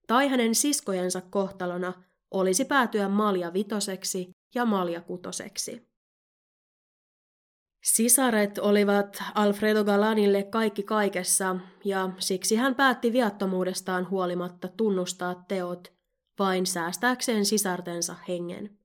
tai 0.07 0.27
hänen 0.27 0.55
siskojensa 0.55 1.21
kohtalona 1.21 1.93
olisi 2.31 2.65
päätyä 2.65 3.09
malja 3.09 3.53
vitoseksi 3.53 4.31
ja 4.55 4.65
malja 4.65 5.01
kutoseksi. 5.01 5.89
Sisaret 7.83 8.57
olivat 8.57 9.23
Alfredo 9.35 9.83
Galanille 9.83 10.43
kaikki 10.43 10.83
kaikessa, 10.83 11.55
ja 11.85 12.09
siksi 12.19 12.55
hän 12.55 12.75
päätti 12.75 13.13
viattomuudestaan 13.13 14.09
huolimatta 14.09 14.67
tunnustaa 14.67 15.45
teot, 15.47 15.93
vain 16.39 16.65
säästääkseen 16.65 17.45
sisartensa 17.45 18.15
hengen. 18.27 18.78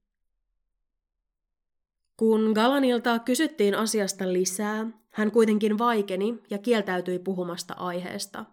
Kun 2.17 2.53
Galanilta 2.55 3.19
kysyttiin 3.19 3.75
asiasta 3.75 4.33
lisää, 4.33 4.87
hän 5.11 5.31
kuitenkin 5.31 5.79
vaikeni 5.79 6.39
ja 6.51 6.59
kieltäytyi 6.59 7.19
puhumasta 7.19 7.75
aiheesta. 7.75 8.45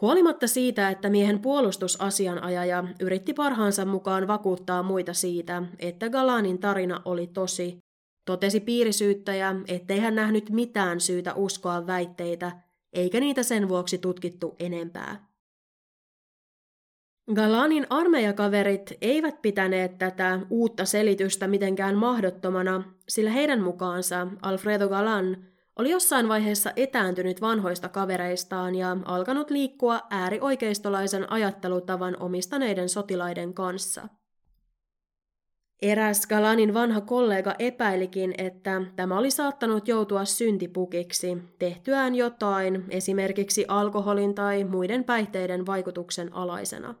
Huolimatta 0.00 0.46
siitä, 0.46 0.90
että 0.90 1.10
miehen 1.10 1.38
puolustusasianajaja 1.38 2.84
yritti 3.00 3.34
parhaansa 3.34 3.84
mukaan 3.84 4.28
vakuuttaa 4.28 4.82
muita 4.82 5.12
siitä, 5.14 5.62
että 5.78 6.10
Galanin 6.10 6.58
tarina 6.58 7.02
oli 7.04 7.26
tosi, 7.26 7.78
totesi 8.24 8.60
piirisyyttäjä, 8.60 9.54
ettei 9.68 9.98
hän 9.98 10.14
nähnyt 10.14 10.50
mitään 10.50 11.00
syytä 11.00 11.34
uskoa 11.34 11.86
väitteitä, 11.86 12.52
eikä 12.92 13.20
niitä 13.20 13.42
sen 13.42 13.68
vuoksi 13.68 13.98
tutkittu 13.98 14.54
enempää. 14.58 15.33
Galanin 17.32 17.86
armeijakaverit 17.90 18.92
eivät 19.00 19.42
pitäneet 19.42 19.98
tätä 19.98 20.40
uutta 20.50 20.84
selitystä 20.84 21.48
mitenkään 21.48 21.94
mahdottomana, 21.94 22.82
sillä 23.08 23.30
heidän 23.30 23.62
mukaansa 23.62 24.26
Alfredo 24.42 24.88
Galan 24.88 25.36
oli 25.76 25.90
jossain 25.90 26.28
vaiheessa 26.28 26.72
etääntynyt 26.76 27.40
vanhoista 27.40 27.88
kavereistaan 27.88 28.74
ja 28.74 28.96
alkanut 29.04 29.50
liikkua 29.50 30.00
äärioikeistolaisen 30.10 31.32
ajattelutavan 31.32 32.16
omistaneiden 32.20 32.88
sotilaiden 32.88 33.54
kanssa. 33.54 34.08
Eräs 35.82 36.26
Galanin 36.26 36.74
vanha 36.74 37.00
kollega 37.00 37.54
epäilikin, 37.58 38.34
että 38.38 38.82
tämä 38.96 39.18
oli 39.18 39.30
saattanut 39.30 39.88
joutua 39.88 40.24
syntipukiksi 40.24 41.38
tehtyään 41.58 42.14
jotain 42.14 42.84
esimerkiksi 42.90 43.64
alkoholin 43.68 44.34
tai 44.34 44.64
muiden 44.64 45.04
päihteiden 45.04 45.66
vaikutuksen 45.66 46.34
alaisena. 46.34 46.94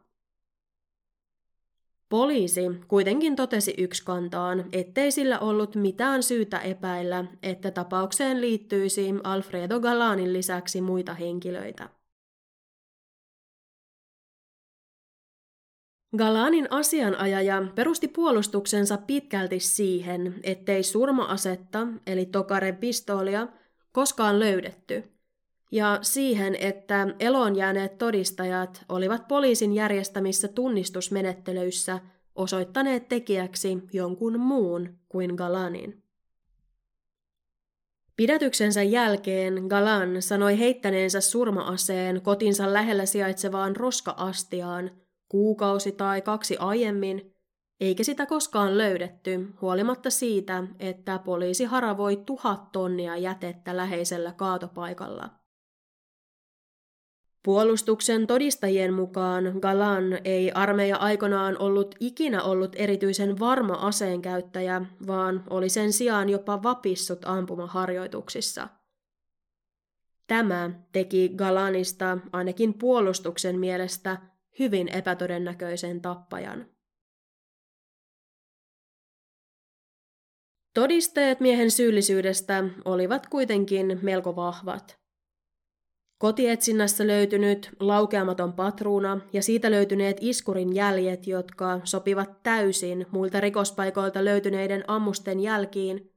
Poliisi 2.08 2.62
kuitenkin 2.88 3.36
totesi 3.36 3.74
yksikantaan, 3.78 4.64
ettei 4.72 5.12
sillä 5.12 5.38
ollut 5.38 5.74
mitään 5.74 6.22
syytä 6.22 6.58
epäillä, 6.58 7.24
että 7.42 7.70
tapaukseen 7.70 8.40
liittyisi 8.40 9.14
Alfredo 9.24 9.80
Galanin 9.80 10.32
lisäksi 10.32 10.80
muita 10.80 11.14
henkilöitä. 11.14 11.88
Galanin 16.16 16.66
asianajaja 16.70 17.62
perusti 17.74 18.08
puolustuksensa 18.08 18.96
pitkälti 18.96 19.60
siihen, 19.60 20.34
ettei 20.42 20.82
surma-asetta, 20.82 21.86
eli 22.06 22.26
tokare-pistoolia, 22.26 23.48
koskaan 23.92 24.40
löydetty– 24.40 25.04
ja 25.74 25.98
siihen, 26.02 26.56
että 26.60 27.06
eloon 27.18 27.56
jääneet 27.56 27.98
todistajat 27.98 28.84
olivat 28.88 29.28
poliisin 29.28 29.72
järjestämissä 29.72 30.48
tunnistusmenettelyissä 30.48 32.00
osoittaneet 32.34 33.08
tekijäksi 33.08 33.78
jonkun 33.92 34.40
muun 34.40 34.98
kuin 35.08 35.34
Galanin. 35.34 36.02
Pidätyksensä 38.16 38.82
jälkeen 38.82 39.54
Galan 39.68 40.22
sanoi 40.22 40.58
heittäneensä 40.58 41.20
surmaaseen 41.20 42.22
kotinsa 42.22 42.72
lähellä 42.72 43.06
sijaitsevaan 43.06 43.76
roska-astiaan 43.76 44.90
kuukausi 45.28 45.92
tai 45.92 46.22
kaksi 46.22 46.56
aiemmin, 46.56 47.34
eikä 47.80 48.04
sitä 48.04 48.26
koskaan 48.26 48.78
löydetty, 48.78 49.48
huolimatta 49.60 50.10
siitä, 50.10 50.64
että 50.78 51.18
poliisi 51.18 51.64
haravoi 51.64 52.16
tuhat 52.16 52.72
tonnia 52.72 53.16
jätettä 53.16 53.76
läheisellä 53.76 54.32
kaatopaikalla– 54.32 55.30
Puolustuksen 57.44 58.26
todistajien 58.26 58.94
mukaan 58.94 59.44
Galan 59.60 60.18
ei 60.24 60.52
armeija 60.52 60.96
aikanaan 60.96 61.58
ollut 61.58 61.94
ikinä 62.00 62.42
ollut 62.42 62.72
erityisen 62.76 63.38
varma 63.38 63.74
aseenkäyttäjä, 63.74 64.82
vaan 65.06 65.44
oli 65.50 65.68
sen 65.68 65.92
sijaan 65.92 66.28
jopa 66.28 66.62
vapissut 66.62 67.18
ampumaharjoituksissa. 67.24 68.68
Tämä 70.26 70.70
teki 70.92 71.28
Galanista 71.36 72.18
ainakin 72.32 72.74
puolustuksen 72.74 73.58
mielestä 73.58 74.18
hyvin 74.58 74.88
epätodennäköisen 74.88 76.00
tappajan. 76.00 76.66
Todisteet 80.74 81.40
miehen 81.40 81.70
syyllisyydestä 81.70 82.64
olivat 82.84 83.26
kuitenkin 83.26 83.98
melko 84.02 84.36
vahvat– 84.36 84.98
Kotietsinnässä 86.18 87.06
löytynyt 87.06 87.70
laukeamaton 87.80 88.52
patruuna 88.52 89.20
ja 89.32 89.42
siitä 89.42 89.70
löytyneet 89.70 90.16
iskurin 90.20 90.74
jäljet, 90.74 91.26
jotka 91.26 91.80
sopivat 91.84 92.42
täysin 92.42 93.06
muilta 93.10 93.40
rikospaikoilta 93.40 94.24
löytyneiden 94.24 94.84
ammusten 94.88 95.40
jälkiin, 95.40 96.10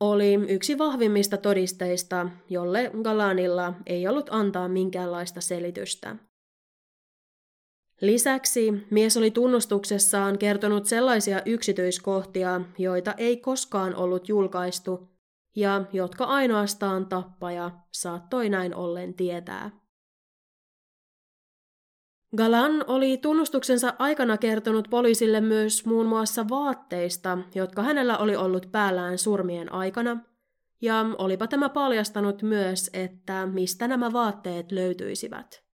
oli 0.00 0.34
yksi 0.48 0.78
vahvimmista 0.78 1.36
todisteista, 1.36 2.28
jolle 2.50 2.90
Galanilla 3.02 3.74
ei 3.86 4.08
ollut 4.08 4.28
antaa 4.30 4.68
minkäänlaista 4.68 5.40
selitystä. 5.40 6.16
Lisäksi 8.00 8.72
mies 8.90 9.16
oli 9.16 9.30
tunnustuksessaan 9.30 10.38
kertonut 10.38 10.86
sellaisia 10.86 11.42
yksityiskohtia, 11.46 12.60
joita 12.78 13.14
ei 13.18 13.36
koskaan 13.36 13.94
ollut 13.94 14.28
julkaistu 14.28 15.13
ja 15.56 15.84
jotka 15.92 16.24
ainoastaan 16.24 17.06
tappaja 17.06 17.70
saattoi 17.92 18.48
näin 18.48 18.74
ollen 18.74 19.14
tietää. 19.14 19.70
Galan 22.36 22.84
oli 22.86 23.18
tunnustuksensa 23.18 23.94
aikana 23.98 24.38
kertonut 24.38 24.88
poliisille 24.90 25.40
myös 25.40 25.86
muun 25.86 26.06
muassa 26.06 26.48
vaatteista, 26.48 27.38
jotka 27.54 27.82
hänellä 27.82 28.18
oli 28.18 28.36
ollut 28.36 28.68
päällään 28.72 29.18
surmien 29.18 29.72
aikana, 29.72 30.16
ja 30.80 31.06
olipa 31.18 31.46
tämä 31.46 31.68
paljastanut 31.68 32.42
myös, 32.42 32.90
että 32.92 33.46
mistä 33.46 33.88
nämä 33.88 34.12
vaatteet 34.12 34.72
löytyisivät. 34.72 35.64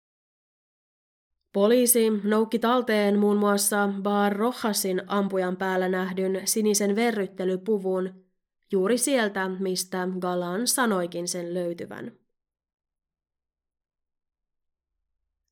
Poliisi 1.53 2.11
noukki 2.24 2.59
talteen 2.59 3.18
muun 3.18 3.37
muassa 3.37 3.89
Bar 4.03 4.37
Rojasin 4.37 5.03
ampujan 5.07 5.57
päällä 5.57 5.89
nähdyn 5.89 6.41
sinisen 6.45 6.97
verryttelypuvun, 6.97 8.20
juuri 8.73 8.99
sieltä, 8.99 9.49
mistä 9.49 10.09
Galan 10.18 10.66
sanoikin 10.66 11.29
sen 11.29 11.55
löytyvän. 11.55 12.12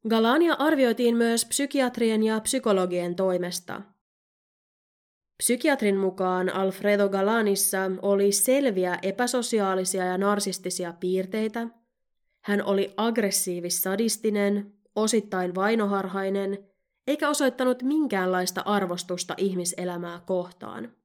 Galania 0.09 0.55
arvioitiin 0.55 1.17
myös 1.17 1.45
psykiatrien 1.45 2.23
ja 2.23 2.41
psykologien 2.41 3.15
toimesta. 3.15 3.83
Psykiatrin 5.37 5.97
mukaan 5.97 6.55
Alfredo 6.55 7.09
Galanissa 7.09 7.79
oli 8.03 8.33
selviä 8.33 8.99
epäsosiaalisia 9.03 10.05
ja 10.05 10.19
narsistisia 10.19 10.93
piirteitä. 10.93 11.69
Hän 12.41 12.65
oli 12.65 12.95
aggressiivis-sadistinen, 12.97 14.73
osittain 14.95 15.55
vainoharhainen, 15.55 16.59
eikä 17.07 17.29
osoittanut 17.29 17.83
minkäänlaista 17.83 18.61
arvostusta 18.61 19.35
ihmiselämää 19.37 20.21
kohtaan. 20.27 20.98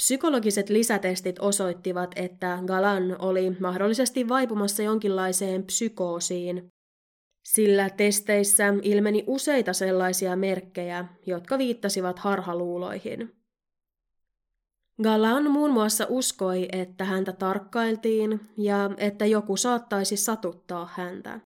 Psykologiset 0.00 0.68
lisätestit 0.68 1.38
osoittivat, 1.38 2.10
että 2.16 2.58
Galan 2.66 3.16
oli 3.18 3.50
mahdollisesti 3.60 4.28
vaipumassa 4.28 4.82
jonkinlaiseen 4.82 5.64
psykoosiin, 5.64 6.68
sillä 7.44 7.90
testeissä 7.90 8.74
ilmeni 8.82 9.24
useita 9.26 9.72
sellaisia 9.72 10.36
merkkejä, 10.36 11.04
jotka 11.26 11.58
viittasivat 11.58 12.18
harhaluuloihin. 12.18 13.36
Galan 15.02 15.50
muun 15.50 15.70
muassa 15.70 16.06
uskoi, 16.08 16.68
että 16.72 17.04
häntä 17.04 17.32
tarkkailtiin 17.32 18.40
ja 18.56 18.90
että 18.96 19.26
joku 19.26 19.56
saattaisi 19.56 20.16
satuttaa 20.16 20.88
häntä. 20.94 21.40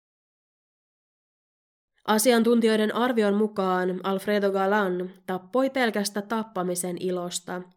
Asiantuntijoiden 2.06 2.94
arvion 2.94 3.34
mukaan 3.34 4.00
Alfredo 4.02 4.52
Galan 4.52 5.10
tappoi 5.26 5.70
pelkästä 5.70 6.22
tappamisen 6.22 6.96
ilosta– 7.00 7.62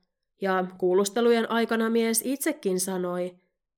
ja 0.43 0.65
kuulustelujen 0.77 1.51
aikana 1.51 1.89
mies 1.89 2.21
itsekin 2.25 2.79
sanoi, 2.79 3.35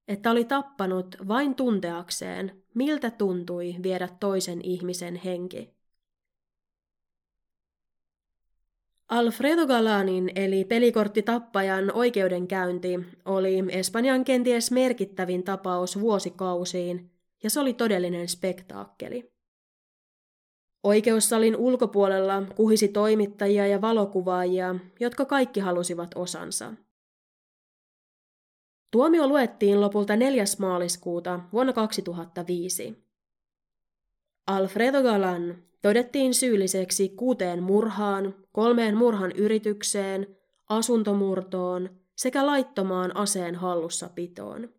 että 0.08 0.32
oli 0.32 0.46
tappanut 0.46 1.16
vain 1.28 1.56
tunteakseen, 1.56 2.64
miltä 2.74 3.12
tuntui 3.12 3.76
viedä 3.84 4.10
toisen 4.20 4.60
ihmisen 4.64 5.16
henki. 5.16 5.76
Alfredo 9.10 9.68
Galanin 9.68 10.32
eli 10.36 10.66
pelikorttitappajan 10.66 11.92
oikeudenkäynti 11.94 13.00
oli 13.26 13.64
Espanjan 13.70 14.26
kenties 14.26 14.72
merkittävin 14.72 15.44
tapaus 15.44 16.00
vuosikausiin, 16.00 17.12
ja 17.44 17.50
se 17.50 17.60
oli 17.60 17.74
todellinen 17.74 18.28
spektaakkeli. 18.28 19.35
Oikeussalin 20.86 21.56
ulkopuolella 21.56 22.44
kuhisi 22.56 22.88
toimittajia 22.88 23.68
ja 23.68 23.82
valokuvaajia, 23.82 24.76
jotka 25.00 25.26
kaikki 25.26 25.60
halusivat 25.60 26.12
osansa. 26.16 26.74
Tuomio 28.92 29.28
luettiin 29.28 29.82
lopulta 29.82 30.16
4. 30.16 30.44
maaliskuuta 30.60 31.40
vuonna 31.54 31.74
2005. 31.74 33.06
Alfredo 34.48 35.04
Galan 35.04 35.64
todettiin 35.82 36.34
syylliseksi 36.34 37.10
kuuteen 37.10 37.64
murhaan, 37.64 38.36
kolmeen 38.52 38.98
murhan 38.98 39.32
yritykseen, 39.32 40.38
asuntomurtoon 40.70 41.90
sekä 42.16 42.46
laittomaan 42.46 43.16
aseen 43.16 43.56
hallussapitoon. 43.56 44.70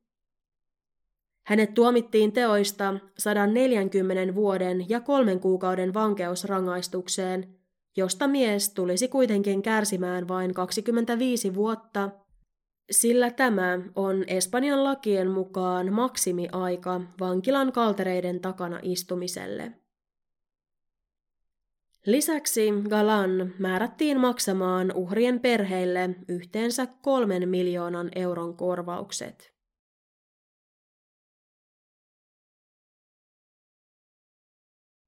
Hänet 1.46 1.74
tuomittiin 1.74 2.32
teoista 2.32 2.94
140 3.18 4.34
vuoden 4.34 4.88
ja 4.88 5.00
kolmen 5.00 5.40
kuukauden 5.40 5.94
vankeusrangaistukseen, 5.94 7.54
josta 7.96 8.28
mies 8.28 8.74
tulisi 8.74 9.08
kuitenkin 9.08 9.62
kärsimään 9.62 10.28
vain 10.28 10.54
25 10.54 11.54
vuotta, 11.54 12.10
sillä 12.90 13.30
tämä 13.30 13.78
on 13.94 14.24
Espanjan 14.26 14.84
lakien 14.84 15.30
mukaan 15.30 15.92
maksimiaika 15.92 17.00
vankilan 17.20 17.72
kaltereiden 17.72 18.40
takana 18.40 18.80
istumiselle. 18.82 19.72
Lisäksi 22.06 22.72
Galan 22.88 23.54
määrättiin 23.58 24.20
maksamaan 24.20 24.92
uhrien 24.94 25.40
perheille 25.40 26.10
yhteensä 26.28 26.86
kolmen 27.02 27.48
miljoonan 27.48 28.10
euron 28.14 28.56
korvaukset. 28.56 29.55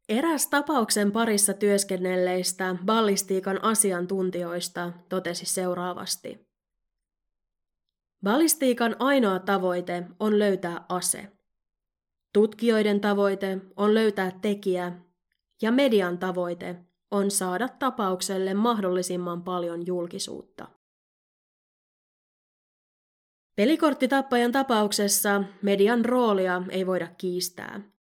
Eräs 0.08 0.46
tapauksen 0.46 1.12
parissa 1.12 1.54
työskennelleistä 1.54 2.76
ballistiikan 2.84 3.64
asiantuntijoista 3.64 4.92
totesi 5.08 5.46
seuraavasti. 5.46 6.48
Ballistiikan 8.22 8.96
ainoa 8.98 9.38
tavoite 9.38 10.04
on 10.20 10.38
löytää 10.38 10.84
ase. 10.88 11.32
Tutkijoiden 12.32 13.00
tavoite 13.00 13.58
on 13.76 13.94
löytää 13.94 14.32
tekijä 14.42 14.92
ja 15.62 15.72
median 15.72 16.18
tavoite 16.18 16.76
on 17.10 17.30
saada 17.30 17.68
tapaukselle 17.68 18.54
mahdollisimman 18.54 19.42
paljon 19.42 19.86
julkisuutta. 19.86 20.68
Pelikorttitappajan 23.56 24.52
tapauksessa 24.52 25.44
median 25.62 26.04
roolia 26.04 26.62
ei 26.70 26.86
voida 26.86 27.08
kiistää. 27.18 27.97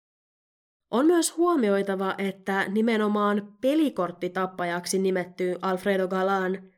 On 0.92 1.06
myös 1.06 1.38
huomioitava, 1.38 2.16
että 2.18 2.66
nimenomaan 2.70 3.54
pelikorttitappajaksi 3.62 5.00
nimetty 5.00 5.56
Alfredo 5.62 6.08
Galan 6.08 6.72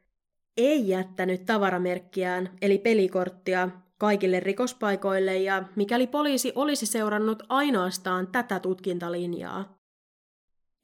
ei 0.58 0.88
jättänyt 0.88 1.46
tavaramerkkiään 1.46 2.50
eli 2.62 2.78
pelikorttia 2.78 3.70
kaikille 3.98 4.40
rikospaikoille 4.40 5.38
ja 5.38 5.64
mikäli 5.76 6.08
poliisi 6.08 6.52
olisi 6.56 6.86
seurannut 6.86 7.44
ainoastaan 7.50 8.28
tätä 8.28 8.60
tutkintalinjaa, 8.60 9.78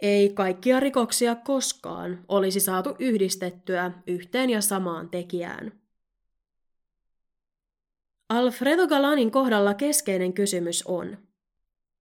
ei 0.02 0.30
kaikkia 0.30 0.80
rikoksia 0.80 1.36
koskaan 1.36 2.26
olisi 2.28 2.60
saatu 2.60 2.96
yhdistettyä 3.00 3.92
yhteen 4.08 4.50
ja 4.50 4.62
samaan 4.62 5.10
tekijään. 5.10 5.72
Alfredo 8.30 8.88
Galanin 8.88 9.32
kohdalla 9.32 9.74
keskeinen 9.74 10.34
kysymys 10.34 10.84
on, 10.88 11.18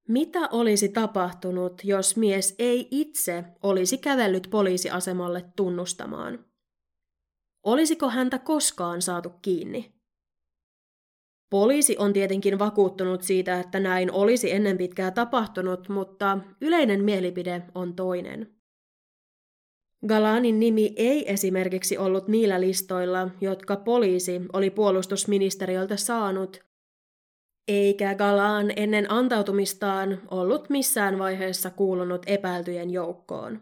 mitä 0.09 0.49
olisi 0.53 0.89
tapahtunut, 0.89 1.85
jos 1.85 2.17
mies 2.17 2.55
ei 2.59 2.89
itse 2.91 3.45
olisi 3.63 3.99
kävellyt 3.99 4.49
poliisiasemalle 4.51 5.45
tunnustamaan? 5.57 6.45
Olisiko 7.65 8.09
häntä 8.09 8.39
koskaan 8.39 9.03
saatu 9.03 9.31
kiinni? 9.43 9.93
Poliisi 11.51 11.97
on 11.99 12.13
tietenkin 12.13 12.59
vakuuttunut 12.59 13.23
siitä, 13.23 13.61
että 13.61 13.81
näin 13.81 14.13
olisi 14.13 14.53
ennen 14.53 14.79
pitkää 14.79 15.11
tapahtunut, 15.11 15.89
mutta 15.89 16.39
yleinen 16.61 17.05
mielipide 17.05 17.63
on 17.75 17.95
toinen. 17.95 18.55
Galanin 20.07 20.61
nimi 20.61 20.93
ei 20.97 21.33
esimerkiksi 21.33 21.99
ollut 21.99 22.29
niillä 22.29 22.61
listoilla, 22.61 23.31
jotka 23.41 23.77
poliisi 23.77 24.41
oli 24.53 24.71
puolustusministeriöltä 24.71 25.97
saanut, 25.97 26.68
eikä 27.69 28.15
Galan 28.15 28.73
ennen 28.77 29.11
antautumistaan 29.11 30.21
ollut 30.31 30.71
missään 30.71 31.19
vaiheessa 31.19 31.71
kuulunut 31.71 32.23
epäiltyjen 32.27 32.91
joukkoon. 32.91 33.61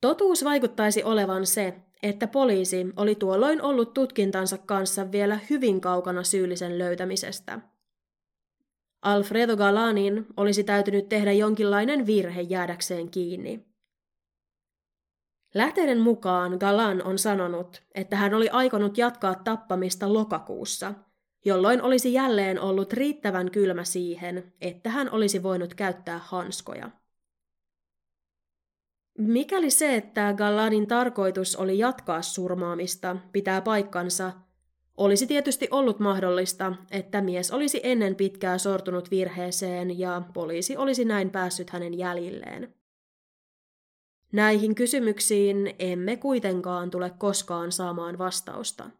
Totuus 0.00 0.44
vaikuttaisi 0.44 1.02
olevan 1.02 1.46
se, 1.46 1.74
että 2.02 2.26
poliisi 2.26 2.86
oli 2.96 3.14
tuolloin 3.14 3.62
ollut 3.62 3.94
tutkintansa 3.94 4.58
kanssa 4.58 5.12
vielä 5.12 5.38
hyvin 5.50 5.80
kaukana 5.80 6.22
syyllisen 6.22 6.78
löytämisestä. 6.78 7.60
Alfredo 9.02 9.56
Galanin 9.56 10.26
olisi 10.36 10.64
täytynyt 10.64 11.08
tehdä 11.08 11.32
jonkinlainen 11.32 12.06
virhe 12.06 12.40
jäädäkseen 12.40 13.10
kiinni. 13.10 13.66
Lähteiden 15.54 16.00
mukaan 16.00 16.56
Galan 16.60 17.02
on 17.02 17.18
sanonut, 17.18 17.82
että 17.94 18.16
hän 18.16 18.34
oli 18.34 18.48
aikonut 18.48 18.98
jatkaa 18.98 19.34
tappamista 19.34 20.12
lokakuussa, 20.12 20.94
jolloin 21.48 21.82
olisi 21.82 22.12
jälleen 22.12 22.60
ollut 22.60 22.92
riittävän 22.92 23.50
kylmä 23.50 23.84
siihen, 23.84 24.52
että 24.60 24.90
hän 24.90 25.10
olisi 25.10 25.42
voinut 25.42 25.74
käyttää 25.74 26.18
hanskoja. 26.18 26.90
Mikäli 29.18 29.70
se, 29.70 29.96
että 29.96 30.34
Gallanin 30.36 30.86
tarkoitus 30.86 31.56
oli 31.56 31.78
jatkaa 31.78 32.22
surmaamista, 32.22 33.16
pitää 33.32 33.60
paikkansa, 33.60 34.32
olisi 34.96 35.26
tietysti 35.26 35.68
ollut 35.70 36.00
mahdollista, 36.00 36.74
että 36.90 37.20
mies 37.20 37.50
olisi 37.50 37.80
ennen 37.82 38.14
pitkää 38.14 38.58
sortunut 38.58 39.10
virheeseen 39.10 39.98
ja 39.98 40.22
poliisi 40.34 40.76
olisi 40.76 41.04
näin 41.04 41.30
päässyt 41.30 41.70
hänen 41.70 41.98
jäljilleen. 41.98 42.74
Näihin 44.32 44.74
kysymyksiin 44.74 45.74
emme 45.78 46.16
kuitenkaan 46.16 46.90
tule 46.90 47.10
koskaan 47.18 47.72
saamaan 47.72 48.18
vastausta. 48.18 48.90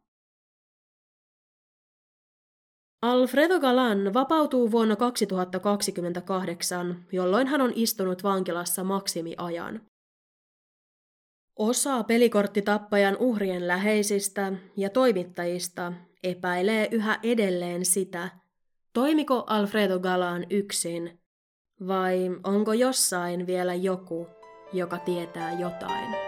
Alfredo 3.03 3.61
Galan 3.61 4.14
vapautuu 4.14 4.70
vuonna 4.70 4.96
2028, 4.96 7.05
jolloin 7.12 7.46
hän 7.46 7.61
on 7.61 7.72
istunut 7.74 8.22
vankilassa 8.22 8.84
maksimiajan. 8.84 9.80
Osa 11.57 12.03
pelikorttitappajan 12.03 13.16
uhrien 13.16 13.68
läheisistä 13.68 14.53
ja 14.76 14.90
toimittajista 14.90 15.92
epäilee 16.22 16.88
yhä 16.90 17.18
edelleen 17.22 17.84
sitä, 17.84 18.28
toimiko 18.92 19.44
Alfredo 19.46 19.99
Galan 19.99 20.46
yksin 20.51 21.20
vai 21.86 22.30
onko 22.44 22.72
jossain 22.72 23.46
vielä 23.46 23.74
joku, 23.74 24.26
joka 24.72 24.99
tietää 24.99 25.61
jotain. 25.61 26.28